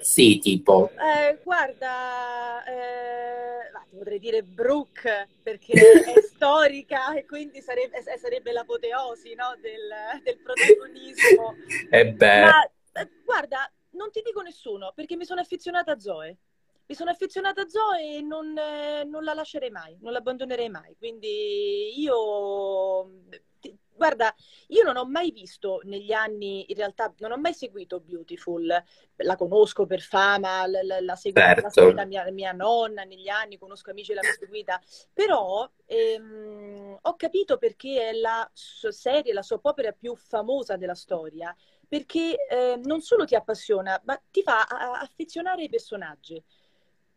Sì, 0.00 0.38
tipo. 0.38 0.90
Eh, 0.96 1.38
guarda, 1.44 2.64
eh, 2.64 3.70
potrei 3.90 4.18
dire 4.18 4.42
Brooke 4.42 5.28
perché 5.42 5.72
è 6.16 6.20
storica 6.22 7.14
e 7.14 7.26
quindi 7.26 7.60
sarebbe, 7.60 7.98
eh, 7.98 8.18
sarebbe 8.18 8.52
l'apoteosi, 8.52 9.34
no, 9.34 9.54
del, 9.60 10.22
del 10.22 10.38
protagonismo. 10.38 11.54
E 11.90 12.06
beh, 12.12 12.40
Ma 12.40 12.64
eh, 12.92 13.08
guarda, 13.22 13.70
non 13.90 14.10
ti 14.10 14.22
dico 14.24 14.40
nessuno 14.40 14.92
perché 14.94 15.16
mi 15.16 15.24
sono 15.26 15.40
affezionata 15.40 15.92
a 15.92 15.98
Zoe. 15.98 16.36
Mi 16.90 16.96
sono 16.96 17.10
affezionata 17.10 17.62
a 17.62 17.68
Zoe 17.68 18.16
e 18.16 18.20
non, 18.20 18.58
eh, 18.58 19.04
non 19.04 19.22
la 19.22 19.32
lascerei 19.32 19.70
mai, 19.70 19.96
non 20.00 20.10
l'abbandonerei 20.10 20.68
mai. 20.68 20.96
Quindi 20.98 22.00
io, 22.00 23.08
guarda, 23.94 24.34
io 24.66 24.82
non 24.82 24.96
ho 24.96 25.04
mai 25.04 25.30
visto 25.30 25.82
negli 25.84 26.10
anni, 26.10 26.64
in 26.68 26.74
realtà 26.74 27.14
non 27.18 27.30
ho 27.30 27.36
mai 27.36 27.54
seguito 27.54 28.00
Beautiful, 28.00 28.66
la 29.18 29.36
conosco 29.36 29.86
per 29.86 30.00
fama, 30.00 30.66
la, 30.66 30.82
la, 30.82 30.94
la 30.94 31.00
l'ha 31.00 31.16
certo. 31.16 31.70
seguita 31.70 32.04
mia, 32.06 32.28
mia 32.32 32.50
nonna 32.50 33.04
negli 33.04 33.28
anni, 33.28 33.56
conosco 33.56 33.90
amici 33.90 34.08
che 34.08 34.14
l'hanno 34.14 34.34
seguita, 34.36 34.80
però 35.12 35.70
ehm, 35.86 36.98
ho 37.02 37.14
capito 37.14 37.56
perché 37.56 38.08
è 38.08 38.12
la 38.14 38.50
sua 38.52 38.90
serie, 38.90 39.32
la 39.32 39.42
soap 39.42 39.64
opera 39.64 39.92
più 39.92 40.16
famosa 40.16 40.76
della 40.76 40.96
storia, 40.96 41.54
perché 41.86 42.34
eh, 42.48 42.80
non 42.82 43.00
solo 43.00 43.24
ti 43.26 43.36
appassiona, 43.36 44.00
ma 44.06 44.20
ti 44.28 44.42
fa 44.42 44.64
affezionare 44.64 45.62
ai 45.62 45.68
personaggi 45.68 46.42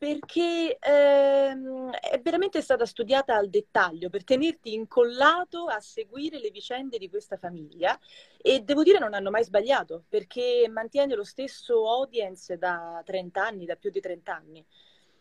perché 0.04 0.78
ehm, 0.82 1.92
è 1.92 2.20
veramente 2.20 2.62
stata 2.62 2.86
studiata 2.86 3.38
al 3.38 3.50
dettaglio 3.50 4.10
per 4.10 4.26
tenerti 4.26 4.74
incollato 4.74 5.68
a 5.68 5.80
seguire 5.80 6.40
le 6.40 6.50
vicende 6.50 6.98
di 6.98 7.10
questa 7.10 7.38
famiglia 7.38 7.98
e 8.38 8.60
devo 8.60 8.84
dire 8.84 9.00
non 9.00 9.14
hanno 9.14 9.30
mai 9.30 9.46
sbagliato 9.46 10.04
perché 10.10 10.68
mantiene 10.70 11.16
lo 11.16 11.24
stesso 11.24 11.90
audience 11.90 12.58
da 12.58 13.02
30 13.06 13.46
anni, 13.46 13.66
da 13.66 13.78
più 13.78 13.92
di 13.92 14.02
30 14.02 14.36
anni. 14.36 14.66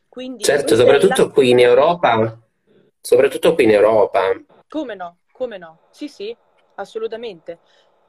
Quindi 0.09 0.43
Certo, 0.43 0.75
soprattutto 0.75 1.31
qui 1.31 1.51
in 1.51 1.61
Europa. 1.61 2.37
Soprattutto 3.01 3.55
qui 3.55 3.63
in 3.63 3.71
Europa. 3.71 4.21
Come 4.69 4.97
no? 4.97 5.19
Come 5.31 5.59
no? 5.59 5.83
Sì, 5.93 6.09
sì, 6.09 6.37
assolutamente. 6.75 7.61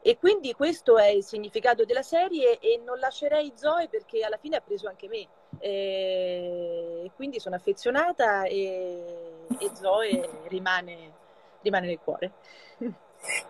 E 0.02 0.18
quindi 0.18 0.54
questo 0.54 0.98
è 0.98 1.10
il 1.10 1.24
significato 1.24 1.86
della 1.86 2.02
serie 2.02 2.58
e 2.58 2.82
non 2.84 2.98
lascerei 2.98 3.54
Zoe 3.54 3.90
perché 3.90 4.24
alla 4.24 4.38
fine 4.38 4.56
ha 4.56 4.62
preso 4.62 4.88
anche 4.88 5.08
me. 5.08 5.28
E 5.66 7.10
quindi 7.16 7.40
sono 7.40 7.56
affezionata 7.56 8.44
e, 8.44 9.00
e 9.58 9.72
Zoe 9.74 10.30
rimane, 10.50 11.12
rimane 11.62 11.88
nel 11.88 12.00
cuore. 12.04 12.32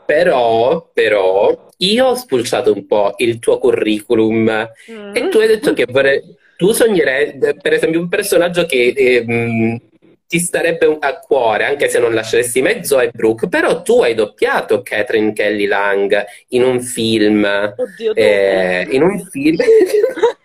Però, 0.05 0.89
però, 0.93 1.70
io 1.77 2.05
ho 2.05 2.13
spulciato 2.15 2.72
un 2.72 2.86
po' 2.86 3.15
il 3.17 3.39
tuo 3.39 3.58
curriculum 3.58 4.48
e 4.48 5.24
Mm. 5.24 5.29
tu 5.29 5.39
hai 5.39 5.48
detto 5.48 5.74
che 5.74 5.88
vorrei, 5.89 6.22
tu 6.55 6.72
sognerei, 6.72 7.38
per 7.60 7.74
esempio, 7.74 8.00
un 8.00 8.10
personaggio 8.10 8.65
che 8.65 8.93
ehm, 8.96 9.79
ti 10.27 10.39
starebbe 10.39 10.97
a 10.99 11.19
cuore, 11.19 11.65
anche 11.65 11.89
se 11.89 11.99
non 11.99 12.13
lasceresti 12.13 12.61
mezzo, 12.61 12.99
è 12.99 13.09
Brooke, 13.09 13.47
però 13.47 13.81
tu 13.81 14.01
hai 14.01 14.15
doppiato 14.15 14.81
Catherine 14.81 15.33
Kelly 15.33 15.65
Lang 15.67 16.25
in 16.49 16.63
un 16.63 16.81
film, 16.81 17.43
Oddio, 17.43 18.15
eh, 18.15 18.87
in 18.89 19.03
un 19.03 19.19
film... 19.29 19.57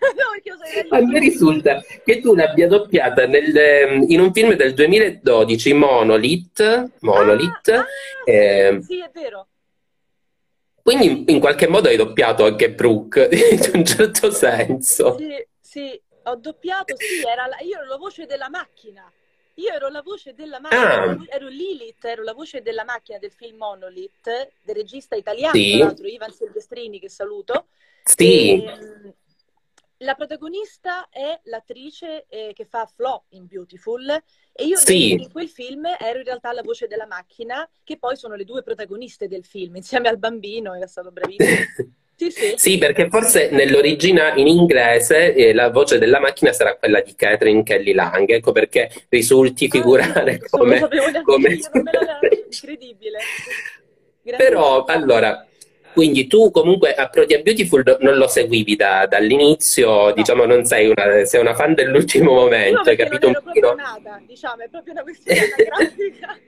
No, 0.09 0.29
A 0.89 1.01
me 1.01 1.19
risulta 1.19 1.81
che 2.03 2.19
tu 2.19 2.35
l'abbia 2.35 2.67
doppiata 2.67 3.25
nel, 3.25 3.55
ehm, 3.55 4.05
in 4.07 4.19
un 4.19 4.33
film 4.33 4.53
del 4.53 4.73
2012, 4.73 5.73
Monolith, 5.73 6.91
Monolith, 6.99 7.69
Ah, 7.69 7.85
eh, 8.25 8.79
sì, 8.81 8.99
è 8.99 9.09
vero. 9.13 9.47
quindi 10.81 11.05
in, 11.05 11.23
in 11.27 11.39
qualche 11.39 11.67
modo 11.67 11.87
hai 11.89 11.97
doppiato 11.97 12.45
anche 12.45 12.71
Brooke, 12.71 13.29
in 13.31 13.71
un 13.73 13.85
certo 13.85 14.31
senso. 14.31 15.17
Sì, 15.17 15.45
sì, 15.59 16.01
ho 16.23 16.35
doppiato, 16.35 16.95
sì, 16.95 17.21
era 17.25 17.47
la- 17.47 17.59
io 17.61 17.77
ero 17.77 17.87
la 17.87 17.97
voce 17.97 18.25
della 18.25 18.49
macchina. 18.49 19.11
Io 19.59 19.73
ero 19.73 19.89
la 19.89 20.01
voce 20.01 20.33
della 20.33 20.59
macchina, 20.59 21.03
Ah, 21.03 21.17
ero, 21.27 21.47
Lilith, 21.47 22.03
ero 22.05 22.23
la 22.23 22.33
voce 22.33 22.61
della 22.61 22.85
macchina 22.85 23.17
del 23.19 23.31
film 23.31 23.57
Monolith, 23.57 24.23
del 24.63 24.75
regista 24.75 25.15
italiano, 25.15 25.51
tra 25.51 25.61
sì, 25.61 25.77
l'altro, 25.77 26.07
Ivan 26.07 26.31
Silvestrini, 26.31 26.99
che 26.99 27.09
saluto. 27.09 27.67
sì, 28.03 28.63
E, 28.63 28.77
mm, 28.77 29.09
la 30.03 30.15
protagonista 30.15 31.09
è 31.09 31.37
l'attrice 31.43 32.25
eh, 32.29 32.53
che 32.53 32.63
fa 32.63 32.85
Flo 32.85 33.25
in 33.29 33.47
Beautiful 33.47 34.09
e 34.53 34.65
io 34.65 34.77
sì. 34.77 35.11
in 35.11 35.29
quel 35.29 35.49
film 35.49 35.85
ero 35.85 36.19
in 36.19 36.23
realtà 36.23 36.53
la 36.53 36.61
voce 36.61 36.87
della 36.87 37.05
macchina, 37.05 37.69
che 37.83 37.97
poi 37.97 38.15
sono 38.15 38.35
le 38.35 38.45
due 38.45 38.63
protagoniste 38.63 39.27
del 39.27 39.43
film, 39.43 39.75
insieme 39.75 40.07
al 40.07 40.17
bambino, 40.17 40.73
è 40.73 40.87
stato 40.87 41.11
bravissimo. 41.11 41.93
Sì, 42.19 42.29
sì. 42.31 42.53
Sì, 42.57 42.77
perché 42.77 43.07
forse 43.07 43.49
nell'originale 43.49 44.41
in 44.41 44.47
inglese 44.47 45.33
eh, 45.33 45.53
la 45.53 45.69
voce 45.69 45.97
della 45.97 46.19
macchina 46.19 46.51
sarà 46.51 46.75
quella 46.75 46.99
di 46.99 47.15
Catherine 47.15 47.63
Kelly 47.63 47.93
Lang, 47.93 48.29
ecco 48.29 48.51
perché 48.51 48.91
risulti 49.07 49.65
Ah, 49.65 49.69
figurare 49.69 50.37
lo 50.39 50.47
come, 50.49 50.89
come... 51.23 51.57
Incredibile. 52.45 53.19
Però, 54.35 54.83
Grandissimo. 54.83 55.13
allora, 55.13 55.47
quindi 55.93 56.27
tu 56.27 56.51
comunque 56.51 56.93
a 56.93 57.09
Beautiful 57.09 57.97
non 58.01 58.17
lo 58.17 58.27
seguivi 58.27 58.75
da- 58.75 59.07
dall'inizio, 59.07 60.07
No, 60.07 60.11
diciamo 60.11 60.43
non 60.43 60.65
sei 60.65 60.87
una, 60.87 61.23
sei 61.23 61.39
una 61.39 61.55
fan 61.55 61.73
dell'ultimo 61.73 62.33
no 62.33 62.39
momento, 62.41 62.79
hai 62.79 62.97
perché 62.97 63.03
non 63.03 63.11
capito 63.11 63.27
un 63.27 63.43
pochino? 63.45 63.73
nata, 63.75 64.21
diciamo, 64.27 64.63
è 64.63 64.67
proprio 64.67 64.91
una 64.91 65.03
questione 65.03 65.39
anagrafica. 65.39 66.37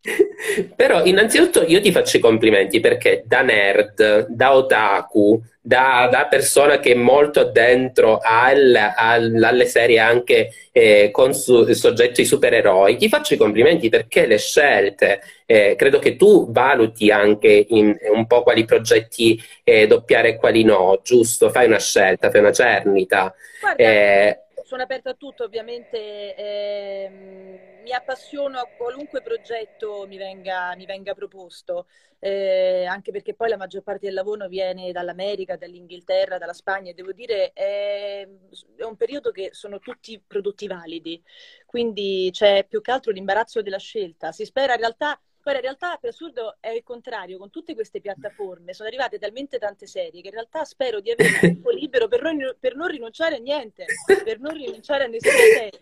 Però 0.76 1.04
innanzitutto 1.04 1.62
io 1.64 1.80
ti 1.80 1.90
faccio 1.92 2.16
i 2.16 2.20
complimenti 2.20 2.80
perché 2.80 3.24
da 3.26 3.42
nerd, 3.42 4.26
da 4.28 4.54
otaku, 4.54 5.40
da, 5.60 6.08
da 6.10 6.26
persona 6.30 6.78
che 6.78 6.92
è 6.92 6.94
molto 6.94 7.44
dentro 7.50 8.18
al- 8.22 8.74
al- 8.96 9.42
alle 9.42 9.66
serie 9.66 9.98
anche 9.98 10.50
eh, 10.72 11.10
con 11.10 11.34
su- 11.34 11.70
soggetti 11.72 12.24
supereroi, 12.24 12.96
ti 12.96 13.08
faccio 13.08 13.34
i 13.34 13.36
complimenti 13.36 13.88
perché 13.88 14.26
le 14.26 14.38
scelte, 14.38 15.20
eh, 15.44 15.74
credo 15.76 15.98
che 15.98 16.16
tu 16.16 16.50
valuti 16.50 17.10
anche 17.10 17.66
in, 17.68 17.94
un 18.14 18.26
po' 18.26 18.42
quali 18.44 18.64
progetti 18.64 19.38
eh, 19.64 19.86
doppiare 19.86 20.30
e 20.30 20.36
quali 20.36 20.62
no, 20.62 21.00
giusto? 21.02 21.50
Fai 21.50 21.66
una 21.66 21.78
scelta, 21.80 22.30
fai 22.30 22.40
una 22.40 22.52
cernita. 22.52 23.34
Guarda, 23.60 23.82
Eh, 23.82 24.42
sono 24.68 24.82
aperta 24.82 25.08
a 25.08 25.14
tutto, 25.14 25.44
ovviamente 25.44 26.34
eh, 26.36 27.80
mi 27.82 27.90
appassiono 27.90 28.58
a 28.58 28.68
qualunque 28.76 29.22
progetto 29.22 30.04
mi 30.06 30.18
venga, 30.18 30.76
mi 30.76 30.84
venga 30.84 31.14
proposto, 31.14 31.86
eh, 32.18 32.84
anche 32.84 33.10
perché 33.10 33.32
poi 33.32 33.48
la 33.48 33.56
maggior 33.56 33.82
parte 33.82 34.04
del 34.04 34.14
lavoro 34.14 34.46
viene 34.46 34.92
dall'America, 34.92 35.56
dall'Inghilterra, 35.56 36.36
dalla 36.36 36.52
Spagna 36.52 36.90
e 36.90 36.94
devo 36.94 37.12
dire 37.12 37.52
è, 37.54 38.28
è 38.76 38.84
un 38.84 38.96
periodo 38.96 39.30
che 39.30 39.54
sono 39.54 39.78
tutti 39.78 40.22
prodotti 40.26 40.66
validi, 40.66 41.22
quindi 41.64 42.28
c'è 42.30 42.66
più 42.68 42.82
che 42.82 42.90
altro 42.90 43.10
l'imbarazzo 43.10 43.62
della 43.62 43.78
scelta. 43.78 44.32
Si 44.32 44.44
spera 44.44 44.74
in 44.74 44.80
realtà 44.80 45.18
Guarda, 45.48 45.66
in 45.66 45.74
realtà 45.74 45.96
per 45.98 46.10
assurdo 46.10 46.56
è 46.60 46.68
il 46.68 46.82
contrario, 46.82 47.38
con 47.38 47.48
tutte 47.48 47.72
queste 47.72 48.02
piattaforme 48.02 48.74
sono 48.74 48.86
arrivate 48.86 49.18
talmente 49.18 49.56
tante 49.56 49.86
serie 49.86 50.20
che 50.20 50.26
in 50.26 50.34
realtà 50.34 50.62
spero 50.66 51.00
di 51.00 51.10
avere 51.10 51.38
tempo 51.40 51.70
libero 51.70 52.06
per 52.06 52.20
non, 52.20 52.54
per 52.60 52.76
non 52.76 52.88
rinunciare 52.88 53.36
a 53.36 53.38
niente, 53.38 53.86
per 54.24 54.40
non 54.40 54.52
rinunciare 54.52 55.04
a 55.04 55.06
nessuna 55.06 55.32
serie. 55.32 55.80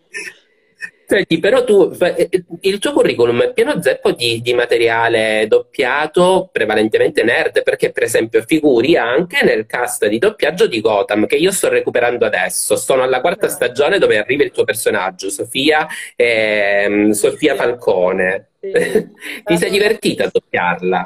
Senti, 1.08 1.38
però 1.38 1.62
tu, 1.62 1.96
eh, 2.00 2.28
eh, 2.28 2.44
il 2.62 2.80
tuo 2.80 2.92
curriculum 2.92 3.40
è 3.42 3.52
pieno 3.52 3.80
zeppo 3.80 4.10
di, 4.10 4.40
di, 4.42 4.54
materiale 4.54 5.46
doppiato, 5.46 6.48
prevalentemente 6.50 7.22
nerd, 7.22 7.62
perché 7.62 7.92
per 7.92 8.02
esempio 8.02 8.42
figuri 8.42 8.96
anche 8.96 9.44
nel 9.44 9.66
cast 9.66 10.08
di 10.08 10.18
doppiaggio 10.18 10.66
di 10.66 10.80
Gotham, 10.80 11.26
che 11.26 11.36
io 11.36 11.52
sto 11.52 11.68
recuperando 11.68 12.26
adesso. 12.26 12.74
Sono 12.74 13.04
alla 13.04 13.20
quarta 13.20 13.48
stagione 13.48 13.98
dove 13.98 14.18
arriva 14.18 14.42
il 14.42 14.50
tuo 14.50 14.64
personaggio, 14.64 15.30
Sofia, 15.30 15.86
eh, 16.16 17.10
Sofia 17.12 17.54
Falcone. 17.54 18.48
Sì. 18.60 18.72
Ti 19.44 19.56
sei 19.56 19.70
divertita 19.70 20.24
a 20.24 20.30
doppiarla? 20.32 21.04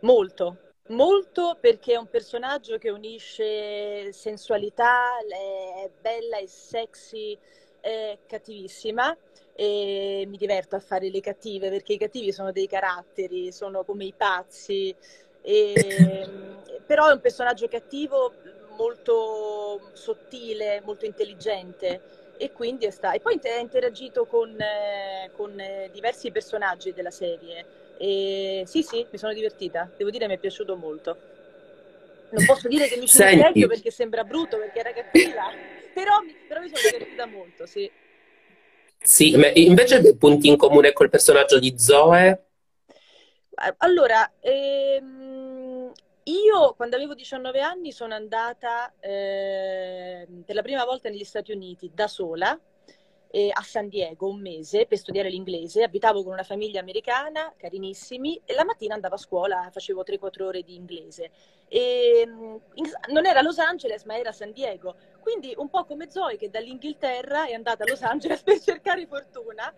Molto, 0.00 0.56
Molto 0.88 1.56
perché 1.60 1.94
è 1.94 1.96
un 1.96 2.08
personaggio 2.08 2.76
che 2.76 2.90
unisce 2.90 4.12
sensualità, 4.12 5.16
è 5.20 5.88
bella 6.00 6.38
e 6.38 6.46
sexy, 6.48 7.38
è 7.82 8.16
cattivissima 8.26 9.14
e 9.54 10.24
mi 10.26 10.38
diverto 10.38 10.76
a 10.76 10.80
fare 10.80 11.10
le 11.10 11.20
cattive 11.20 11.68
perché 11.68 11.94
i 11.94 11.98
cattivi 11.98 12.32
sono 12.32 12.52
dei 12.52 12.66
caratteri, 12.66 13.52
sono 13.52 13.84
come 13.84 14.04
i 14.04 14.14
pazzi, 14.16 14.94
e, 15.42 16.28
però 16.86 17.08
è 17.08 17.12
un 17.12 17.20
personaggio 17.20 17.68
cattivo 17.68 18.32
molto 18.76 19.90
sottile, 19.92 20.80
molto 20.84 21.04
intelligente. 21.04 22.20
E 22.38 22.50
quindi 22.50 22.86
è 22.86 22.90
stato... 22.90 23.16
E 23.16 23.20
poi 23.20 23.38
ha 23.44 23.58
interagito 23.58 24.24
con, 24.24 24.58
eh, 24.58 25.30
con 25.36 25.58
eh, 25.60 25.90
diversi 25.92 26.30
personaggi 26.30 26.92
della 26.92 27.10
serie. 27.10 27.64
E 27.98 28.64
sì 28.66 28.82
sì, 28.82 29.06
mi 29.10 29.18
sono 29.18 29.32
divertita, 29.32 29.88
devo 29.96 30.10
dire 30.10 30.26
mi 30.26 30.34
è 30.34 30.38
piaciuto 30.38 30.76
molto. 30.76 31.16
Non 32.30 32.46
posso 32.46 32.66
dire 32.66 32.88
che 32.88 32.96
mi 32.96 33.06
sono 33.06 33.30
meglio 33.36 33.68
perché 33.68 33.90
sembra 33.90 34.24
brutto, 34.24 34.56
perché 34.56 34.78
era 34.78 34.92
cattiva, 34.92 35.52
però, 35.92 36.20
però 36.48 36.60
mi 36.60 36.68
sono 36.68 36.80
divertita 36.82 37.26
molto, 37.26 37.66
sì. 37.66 37.90
Sì, 39.04 39.36
ma 39.36 39.48
invece 39.54 40.16
punti 40.16 40.48
in 40.48 40.56
comune 40.56 40.92
col 40.92 41.10
personaggio 41.10 41.58
di 41.58 41.76
Zoe? 41.76 42.46
Allora, 43.78 44.32
ehm, 44.40 45.92
io 46.24 46.74
quando 46.74 46.96
avevo 46.96 47.14
19 47.14 47.60
anni 47.60 47.92
sono 47.92 48.14
andata 48.14 48.92
eh, 49.00 50.26
per 50.44 50.54
la 50.54 50.62
prima 50.62 50.84
volta 50.84 51.08
negli 51.08 51.24
Stati 51.24 51.52
Uniti 51.52 51.90
da 51.92 52.06
sola 52.06 52.58
eh, 53.34 53.48
a 53.50 53.62
San 53.62 53.88
Diego 53.88 54.28
un 54.28 54.40
mese 54.40 54.84
per 54.86 54.98
studiare 54.98 55.30
l'inglese. 55.30 55.82
Abitavo 55.82 56.22
con 56.22 56.34
una 56.34 56.42
famiglia 56.42 56.80
americana, 56.80 57.52
carinissimi, 57.56 58.40
e 58.44 58.52
la 58.54 58.64
mattina 58.64 58.94
andavo 58.94 59.14
a 59.14 59.18
scuola, 59.18 59.68
facevo 59.72 60.02
3-4 60.02 60.42
ore 60.42 60.62
di 60.62 60.74
inglese. 60.74 61.30
E, 61.66 62.24
mm, 62.26 62.56
in, 62.74 62.90
non 63.08 63.24
era 63.24 63.40
Los 63.40 63.58
Angeles, 63.58 64.04
ma 64.04 64.18
era 64.18 64.32
San 64.32 64.52
Diego. 64.52 64.94
Quindi 65.20 65.54
un 65.56 65.70
po' 65.70 65.84
come 65.86 66.10
Zoe 66.10 66.36
che 66.36 66.50
dall'Inghilterra 66.50 67.46
è 67.46 67.54
andata 67.54 67.84
a 67.84 67.88
Los 67.88 68.02
Angeles 68.02 68.42
per 68.44 68.60
cercare 68.60 69.06
fortuna. 69.06 69.72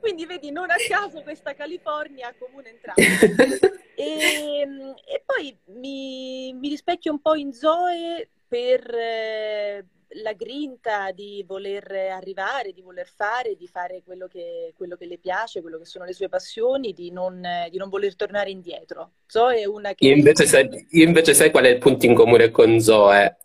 Quindi 0.00 0.26
vedi, 0.26 0.50
non 0.50 0.70
a 0.70 0.76
caso 0.88 1.22
questa 1.22 1.54
California 1.54 2.34
comune 2.36 2.70
entrambi. 2.70 3.02
e, 3.94 4.66
mm, 4.66 4.90
e, 5.04 5.22
poi 5.24 5.56
mi, 5.66 6.52
mi, 6.54 6.68
rispecchio 6.68 7.12
un 7.12 7.20
po' 7.20 7.36
in 7.36 7.52
Zoe 7.52 8.28
per... 8.48 8.92
Eh, 8.92 9.84
la 10.22 10.32
grinta 10.32 11.10
di 11.10 11.44
voler 11.46 11.90
arrivare, 12.10 12.72
di 12.72 12.80
voler 12.82 13.08
fare, 13.14 13.56
di 13.56 13.66
fare 13.66 14.02
quello 14.04 14.26
che, 14.26 14.72
quello 14.76 14.96
che 14.96 15.06
le 15.06 15.18
piace, 15.18 15.60
quello 15.60 15.78
che 15.78 15.84
sono 15.84 16.04
le 16.04 16.12
sue 16.12 16.28
passioni, 16.28 16.92
di 16.92 17.10
non, 17.10 17.42
di 17.70 17.76
non 17.76 17.88
voler 17.88 18.14
tornare 18.14 18.50
indietro. 18.50 19.12
Zoe 19.26 19.62
è 19.62 19.64
una 19.66 19.94
che... 19.94 20.06
Io 20.06 20.14
invece, 20.14 20.46
sai, 20.46 20.86
io 20.90 21.04
invece 21.04 21.34
sai 21.34 21.50
qual 21.50 21.64
è 21.64 21.68
il 21.68 21.78
punto 21.78 22.06
in 22.06 22.14
comune 22.14 22.50
con 22.50 22.80
Zoe? 22.80 23.36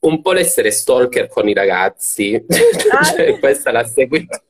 Un 0.00 0.20
po' 0.20 0.32
l'essere 0.32 0.70
stalker 0.70 1.28
con 1.28 1.48
i 1.48 1.54
ragazzi. 1.54 2.44
Ah, 2.92 3.04
cioè, 3.04 3.38
questa 3.38 3.72
l'ha 3.72 3.84
seguita 3.84 4.42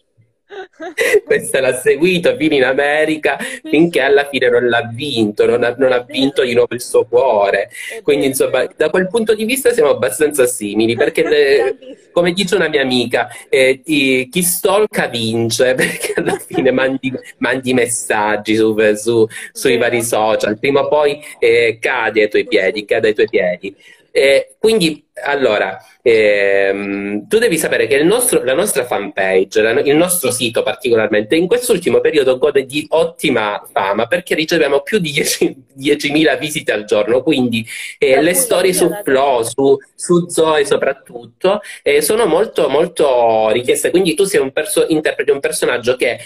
questa 1.25 1.61
l'ha 1.61 1.75
seguito 1.75 2.37
fino 2.37 2.55
in 2.55 2.65
America 2.65 3.39
finché 3.63 4.01
alla 4.01 4.29
fine 4.29 4.49
non 4.51 4.69
l'ha 4.69 4.91
vinto, 4.93 5.47
non 5.47 5.65
ha, 5.65 5.75
non 5.79 5.93
ha 5.93 6.01
vinto 6.01 6.43
di 6.43 6.55
nuovo 6.55 6.75
il 6.75 6.81
suo 6.81 7.05
cuore. 7.05 7.71
Quindi 8.03 8.27
insomma 8.27 8.67
da 8.77 8.91
quel 8.91 9.09
punto 9.09 9.35
di 9.35 9.45
vista 9.45 9.73
siamo 9.73 9.91
abbastanza 9.91 10.47
simili 10.47 10.95
perché 10.95 11.23
le, 11.23 11.77
come 12.13 12.33
dice 12.33 12.55
una 12.55 12.69
mia 12.69 12.83
amica 12.83 13.29
eh, 13.49 13.81
chi, 13.85 14.29
chi 14.31 14.43
stalka 14.43 15.07
vince 15.07 15.75
perché 15.77 16.15
alla 16.17 16.39
fine 16.39 16.71
mandi, 16.71 17.13
mandi 17.39 17.73
messaggi 17.75 18.57
su, 18.57 18.77
su, 18.95 19.27
sui 19.53 19.77
vari 19.79 20.03
social, 20.03 20.59
prima 20.59 20.81
o 20.81 20.89
poi 20.89 21.21
eh, 21.39 21.79
cade 21.81 22.23
ai 22.23 22.29
tuoi 22.29 22.47
piedi, 22.47 22.85
cade 22.85 23.09
ai 23.09 23.15
tuoi 23.15 23.29
piedi. 23.29 23.75
Eh, 24.15 24.57
quindi, 24.59 25.07
allora, 25.25 25.79
ehm, 26.03 27.27
tu 27.29 27.39
devi 27.39 27.57
sapere 27.57 27.87
che 27.87 28.03
nostro, 28.03 28.45
la 28.45 28.53
nostra 28.53 28.85
fanpage, 28.85 29.63
la, 29.63 29.71
il 29.81 29.97
nostro 29.97 30.31
sito 30.31 30.63
particolarmente, 30.63 31.35
in 31.35 31.47
quest'ultimo 31.47 32.01
periodo 32.01 32.37
gode 32.37 32.67
di 32.67 32.85
ottima 32.91 33.67
fama 33.73 34.07
perché 34.07 34.35
riceviamo 34.35 34.83
più 34.83 34.99
di 34.99 35.13
10.000 35.13 36.37
visite 36.37 36.73
al 36.73 36.85
giorno, 36.85 37.23
quindi 37.23 37.67
eh, 37.99 38.21
le 38.21 38.35
storie 38.35 38.75
su 38.75 38.91
Flow, 39.03 39.43
su, 39.45 39.77
su 39.95 40.29
Zoe 40.29 40.67
soprattutto, 40.67 41.61
eh, 41.83 42.03
sono 42.03 42.27
molto, 42.27 42.69
molto 42.69 43.49
richieste. 43.51 43.91
Quindi 43.91 44.15
tu 44.15 44.25
sei 44.25 44.41
un 44.41 44.53
perso- 44.53 44.87
interpreti 44.89 45.31
un 45.31 45.41
personaggio 45.41 45.97
che 45.97 46.19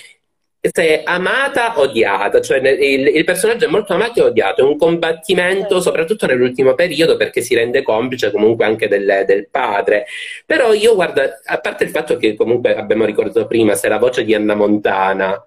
sei 0.73 1.01
amata, 1.05 1.79
odiata, 1.81 2.41
cioè 2.41 2.59
il, 2.59 3.09
il, 3.09 3.25
personaggio 3.25 3.67
è 3.67 3.69
molto 3.69 3.95
amato 3.95 4.21
e 4.21 4.23
odiato, 4.23 4.61
è 4.61 4.65
un 4.65 4.77
combattimento 4.77 5.81
soprattutto 5.81 6.27
nell'ultimo 6.27 6.75
periodo 6.75 7.17
perché 7.17 7.41
si 7.41 7.55
rende 7.55 7.83
complice 7.83 8.31
comunque 8.31 8.65
anche 8.65 8.89
del, 8.89 9.25
del, 9.27 9.49
padre. 9.49 10.07
Però 10.45 10.73
io 10.73 10.95
guarda, 10.95 11.41
a 11.45 11.59
parte 11.61 11.85
il 11.85 11.91
fatto 11.91 12.17
che 12.17 12.35
comunque 12.35 12.75
abbiamo 12.75 13.05
ricordato 13.05 13.47
prima, 13.47 13.75
sei 13.75 13.91
la 13.91 13.99
voce 13.99 14.25
di 14.25 14.35
Anna 14.35 14.55
Montana. 14.55 15.47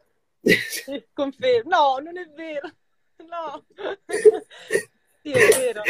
Confermo, 1.14 1.70
no, 1.70 1.98
non 2.04 2.18
è 2.18 2.28
vero, 2.36 2.70
no. 3.28 3.66
Sì, 5.22 5.32
è 5.32 5.58
vero. 5.58 5.82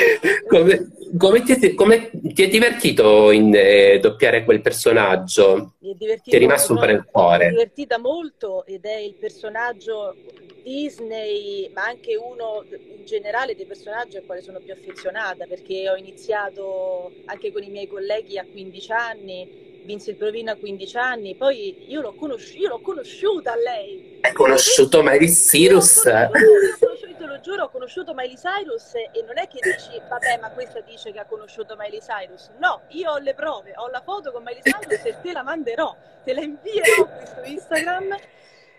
Come, 0.47 0.89
come, 1.17 1.41
ti, 1.43 1.73
come, 1.75 2.09
ti, 2.11 2.43
è 2.43 2.47
divertito 2.47 3.31
in 3.31 3.53
eh, 3.55 3.99
doppiare 3.99 4.43
quel 4.43 4.61
personaggio? 4.61 5.73
Mi 5.79 5.91
è 5.91 5.95
divertito. 5.95 6.29
Ti 6.31 6.35
è 6.35 6.39
rimasto 6.39 6.73
un 6.73 6.79
po' 6.79 6.85
nel 6.85 7.05
cuore? 7.05 7.45
Mi 7.45 7.45
è 7.45 7.49
divertita 7.51 7.97
molto 7.99 8.65
ed 8.65 8.85
è 8.85 8.97
il 8.97 9.15
personaggio 9.15 10.15
Disney, 10.63 11.69
ma 11.73 11.83
anche 11.83 12.15
uno 12.15 12.63
in 12.69 13.05
generale 13.05 13.55
dei 13.55 13.65
personaggi 13.65 14.17
al 14.17 14.25
quale 14.25 14.41
sono 14.41 14.59
più 14.59 14.73
affezionata 14.73 15.45
perché 15.45 15.89
ho 15.89 15.95
iniziato 15.95 17.11
anche 17.25 17.51
con 17.51 17.63
i 17.63 17.69
miei 17.69 17.87
colleghi 17.87 18.37
a 18.37 18.45
15 18.49 18.91
anni 18.91 19.68
vinse 19.83 20.11
il 20.11 20.17
Provino 20.17 20.51
a 20.51 20.55
15 20.55 20.97
anni, 20.97 21.35
poi 21.35 21.85
io 21.87 22.01
l'ho, 22.01 22.13
conosci- 22.13 22.59
io 22.59 22.69
l'ho 22.69 22.81
conosciuta 22.81 23.55
lei. 23.55 24.19
Hai 24.21 24.33
conosciuto 24.33 25.01
Miley 25.01 25.29
Cyrus? 25.29 26.01
Te 26.01 27.25
lo 27.25 27.39
giuro, 27.41 27.65
ho 27.65 27.69
conosciuto 27.69 28.13
Miley 28.13 28.37
Cyrus 28.37 28.95
e 28.95 29.23
non 29.25 29.37
è 29.37 29.47
che 29.47 29.59
dici, 29.61 30.01
vabbè, 30.07 30.39
ma 30.39 30.51
questa 30.51 30.79
dice 30.79 31.11
che 31.11 31.19
ha 31.19 31.25
conosciuto 31.25 31.75
Miley 31.77 31.99
Cyrus. 31.99 32.49
No, 32.59 32.83
io 32.89 33.11
ho 33.11 33.17
le 33.17 33.33
prove, 33.33 33.73
ho 33.75 33.89
la 33.89 34.01
foto 34.01 34.31
con 34.31 34.43
Miley 34.43 34.61
Cyrus 34.61 35.03
e 35.03 35.17
te 35.21 35.33
la 35.33 35.43
manderò, 35.43 35.93
te 36.23 36.33
la 36.33 36.41
invierò 36.41 37.05
questo 37.05 37.41
Instagram. 37.43 38.17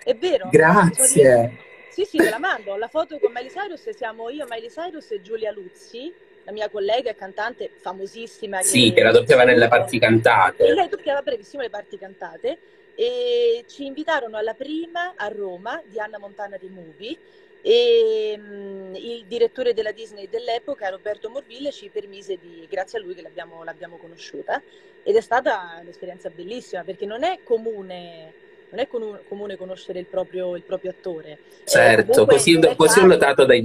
È 0.02 0.14
vero. 0.14 0.48
Grazie. 0.50 1.58
Sì, 1.90 2.04
sì, 2.04 2.16
te 2.16 2.30
la 2.30 2.38
mando. 2.38 2.72
Ho 2.72 2.76
la 2.78 2.88
foto 2.88 3.18
con 3.18 3.30
Miley 3.30 3.50
Cyrus 3.50 3.90
siamo 3.90 4.30
io, 4.30 4.46
Miley 4.48 4.70
Cyrus 4.70 5.10
e 5.10 5.20
Giulia 5.20 5.52
Luzzi 5.52 6.28
la 6.50 6.52
mia 6.52 6.68
collega 6.68 7.10
e 7.10 7.14
cantante 7.14 7.70
famosissima. 7.80 8.60
Sì, 8.60 8.88
che, 8.88 8.94
che 8.94 9.02
la 9.02 9.12
doppiava 9.12 9.44
nelle 9.44 9.68
parti 9.68 9.98
cantate. 9.98 10.66
E 10.66 10.74
lei 10.74 10.88
doppiava 10.88 11.22
brevissimo 11.22 11.62
le 11.62 11.70
parti 11.70 11.96
cantate 11.96 12.58
e 12.94 13.64
ci 13.68 13.86
invitarono 13.86 14.36
alla 14.36 14.54
prima 14.54 15.14
a 15.16 15.28
Roma 15.28 15.80
di 15.86 15.98
Anna 15.98 16.18
Montana 16.18 16.56
di 16.58 16.68
Movie 16.68 17.16
e 17.62 18.38
um, 18.38 18.94
il 18.94 19.24
direttore 19.26 19.72
della 19.72 19.92
Disney 19.92 20.28
dell'epoca, 20.28 20.88
Roberto 20.88 21.30
Morville, 21.30 21.70
ci 21.70 21.88
permise 21.88 22.36
di, 22.38 22.66
grazie 22.68 22.98
a 22.98 23.02
lui 23.02 23.14
che 23.14 23.22
l'abbiamo, 23.22 23.62
l'abbiamo 23.62 23.96
conosciuta 23.96 24.60
ed 25.02 25.14
è 25.14 25.20
stata 25.20 25.78
un'esperienza 25.80 26.30
bellissima 26.30 26.82
perché 26.82 27.06
non 27.06 27.22
è 27.22 27.38
comune 27.42 28.48
non 28.70 28.78
è 28.78 28.86
comune 28.86 29.56
conoscere 29.56 29.98
il 29.98 30.06
proprio, 30.06 30.54
il 30.54 30.62
proprio 30.62 30.92
attore. 30.92 31.38
Certo, 31.64 32.24
così, 32.24 32.56
così 32.76 33.00
ho 33.00 33.06
notato 33.06 33.44
dai, 33.44 33.64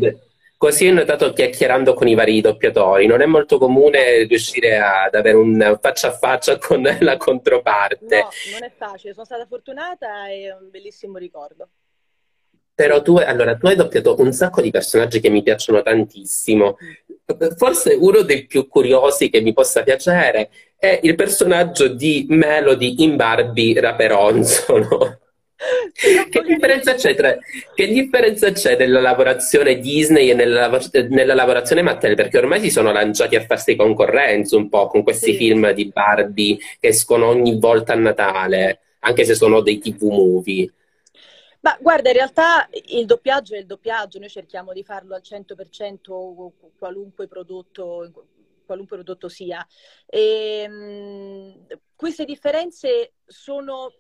Così 0.58 0.88
ho 0.88 0.94
notato 0.94 1.34
chiacchierando 1.34 1.94
con 1.94 2.08
i 2.08 2.16
vari 2.16 2.40
doppiatori, 2.40 3.08
non 3.08 3.22
è 3.22 3.26
molto 3.26 3.58
comune 3.58 4.24
riuscire 4.24 4.78
ad 4.78 5.14
avere 5.14 5.36
un 5.36 5.78
faccia 5.82 6.08
a 6.08 6.12
faccia 6.12 6.58
con 6.58 6.82
la 7.00 7.18
controparte. 7.18 8.18
No, 8.18 8.30
non 8.52 8.64
è 8.64 8.72
facile, 8.76 9.14
sono 9.14 9.26
stata 9.26 9.46
fortunata 9.46 10.30
e 10.30 10.46
è 10.46 10.54
un 10.54 10.70
bellissimo 10.70 11.18
ricordo. 11.18 11.70
Però 12.74 13.02
tu, 13.02 13.16
allora, 13.18 13.56
tu 13.56 13.68
hai 13.68 13.76
doppiato 13.76 14.20
un 14.20 14.34
sacco 14.34 14.62
di 14.62 14.72
personaggi 14.72 15.20
che 15.20 15.30
mi 15.30 15.44
piacciono 15.44 15.82
tantissimo. 15.82 16.78
Forse 17.56 17.94
uno 17.94 18.22
dei 18.22 18.46
più 18.46 18.68
curiosi 18.68 19.30
che 19.30 19.42
mi 19.42 19.54
possa 19.54 19.82
piacere 19.84 20.50
è 20.78 21.00
il 21.04 21.16
personaggio 21.16 21.88
di 21.88 22.26
Melody 22.30 23.04
in 23.04 23.16
Barbie 23.16 23.80
Raperonzolo. 23.80 25.20
Che 25.58 26.42
differenza, 26.44 26.94
tra, 26.96 27.38
che 27.74 27.88
differenza 27.88 28.52
c'è, 28.52 28.78
nella 28.78 29.00
lavorazione 29.00 29.80
Disney 29.80 30.30
e 30.30 30.34
nella, 30.34 30.70
nella, 31.10 31.34
lavorazione 31.34 31.82
Mattel? 31.82 32.16
Perché 32.16 32.38
ormai 32.38 32.60
si 32.60 32.70
sono 32.70 32.92
lanciati 32.92 33.38
a 33.38 33.46
farsi 33.46 33.78
concorrenza 33.78 34.58
un 34.58 34.68
po' 34.68 34.88
con 34.88 35.02
questi 35.04 35.32
sì. 35.32 35.38
film 35.38 35.72
di 35.72 35.86
Barbie 35.86 36.58
che 36.80 36.90
escono 36.90 37.28
ogni 37.28 37.58
volta 37.58 37.94
a 37.94 37.96
Natale, 37.96 38.82
anche 39.00 39.24
se 39.24 39.34
sono 39.34 39.62
dei 39.62 39.80
TV 39.80 40.04
movie. 40.04 40.72
Ma 41.62 41.78
guarda, 41.80 42.10
in 42.10 42.16
realtà 42.16 42.68
il 42.90 43.06
doppiaggio 43.06 43.56
è 43.56 43.60
il 43.60 43.66
doppiaggio, 43.66 44.20
noi 44.20 44.30
cerchiamo 44.30 44.74
di 44.74 44.84
farlo 44.84 45.16
al 45.16 45.24
100% 45.24 46.52
qualunque 46.78 47.28
prodotto, 47.28 48.12
qualunque 48.66 48.98
prodotto 48.98 49.30
sia. 49.30 49.66
E, 50.06 50.64
ehm, 50.64 51.66
queste 51.96 52.26
differenze 52.26 53.14
sono 53.26 53.94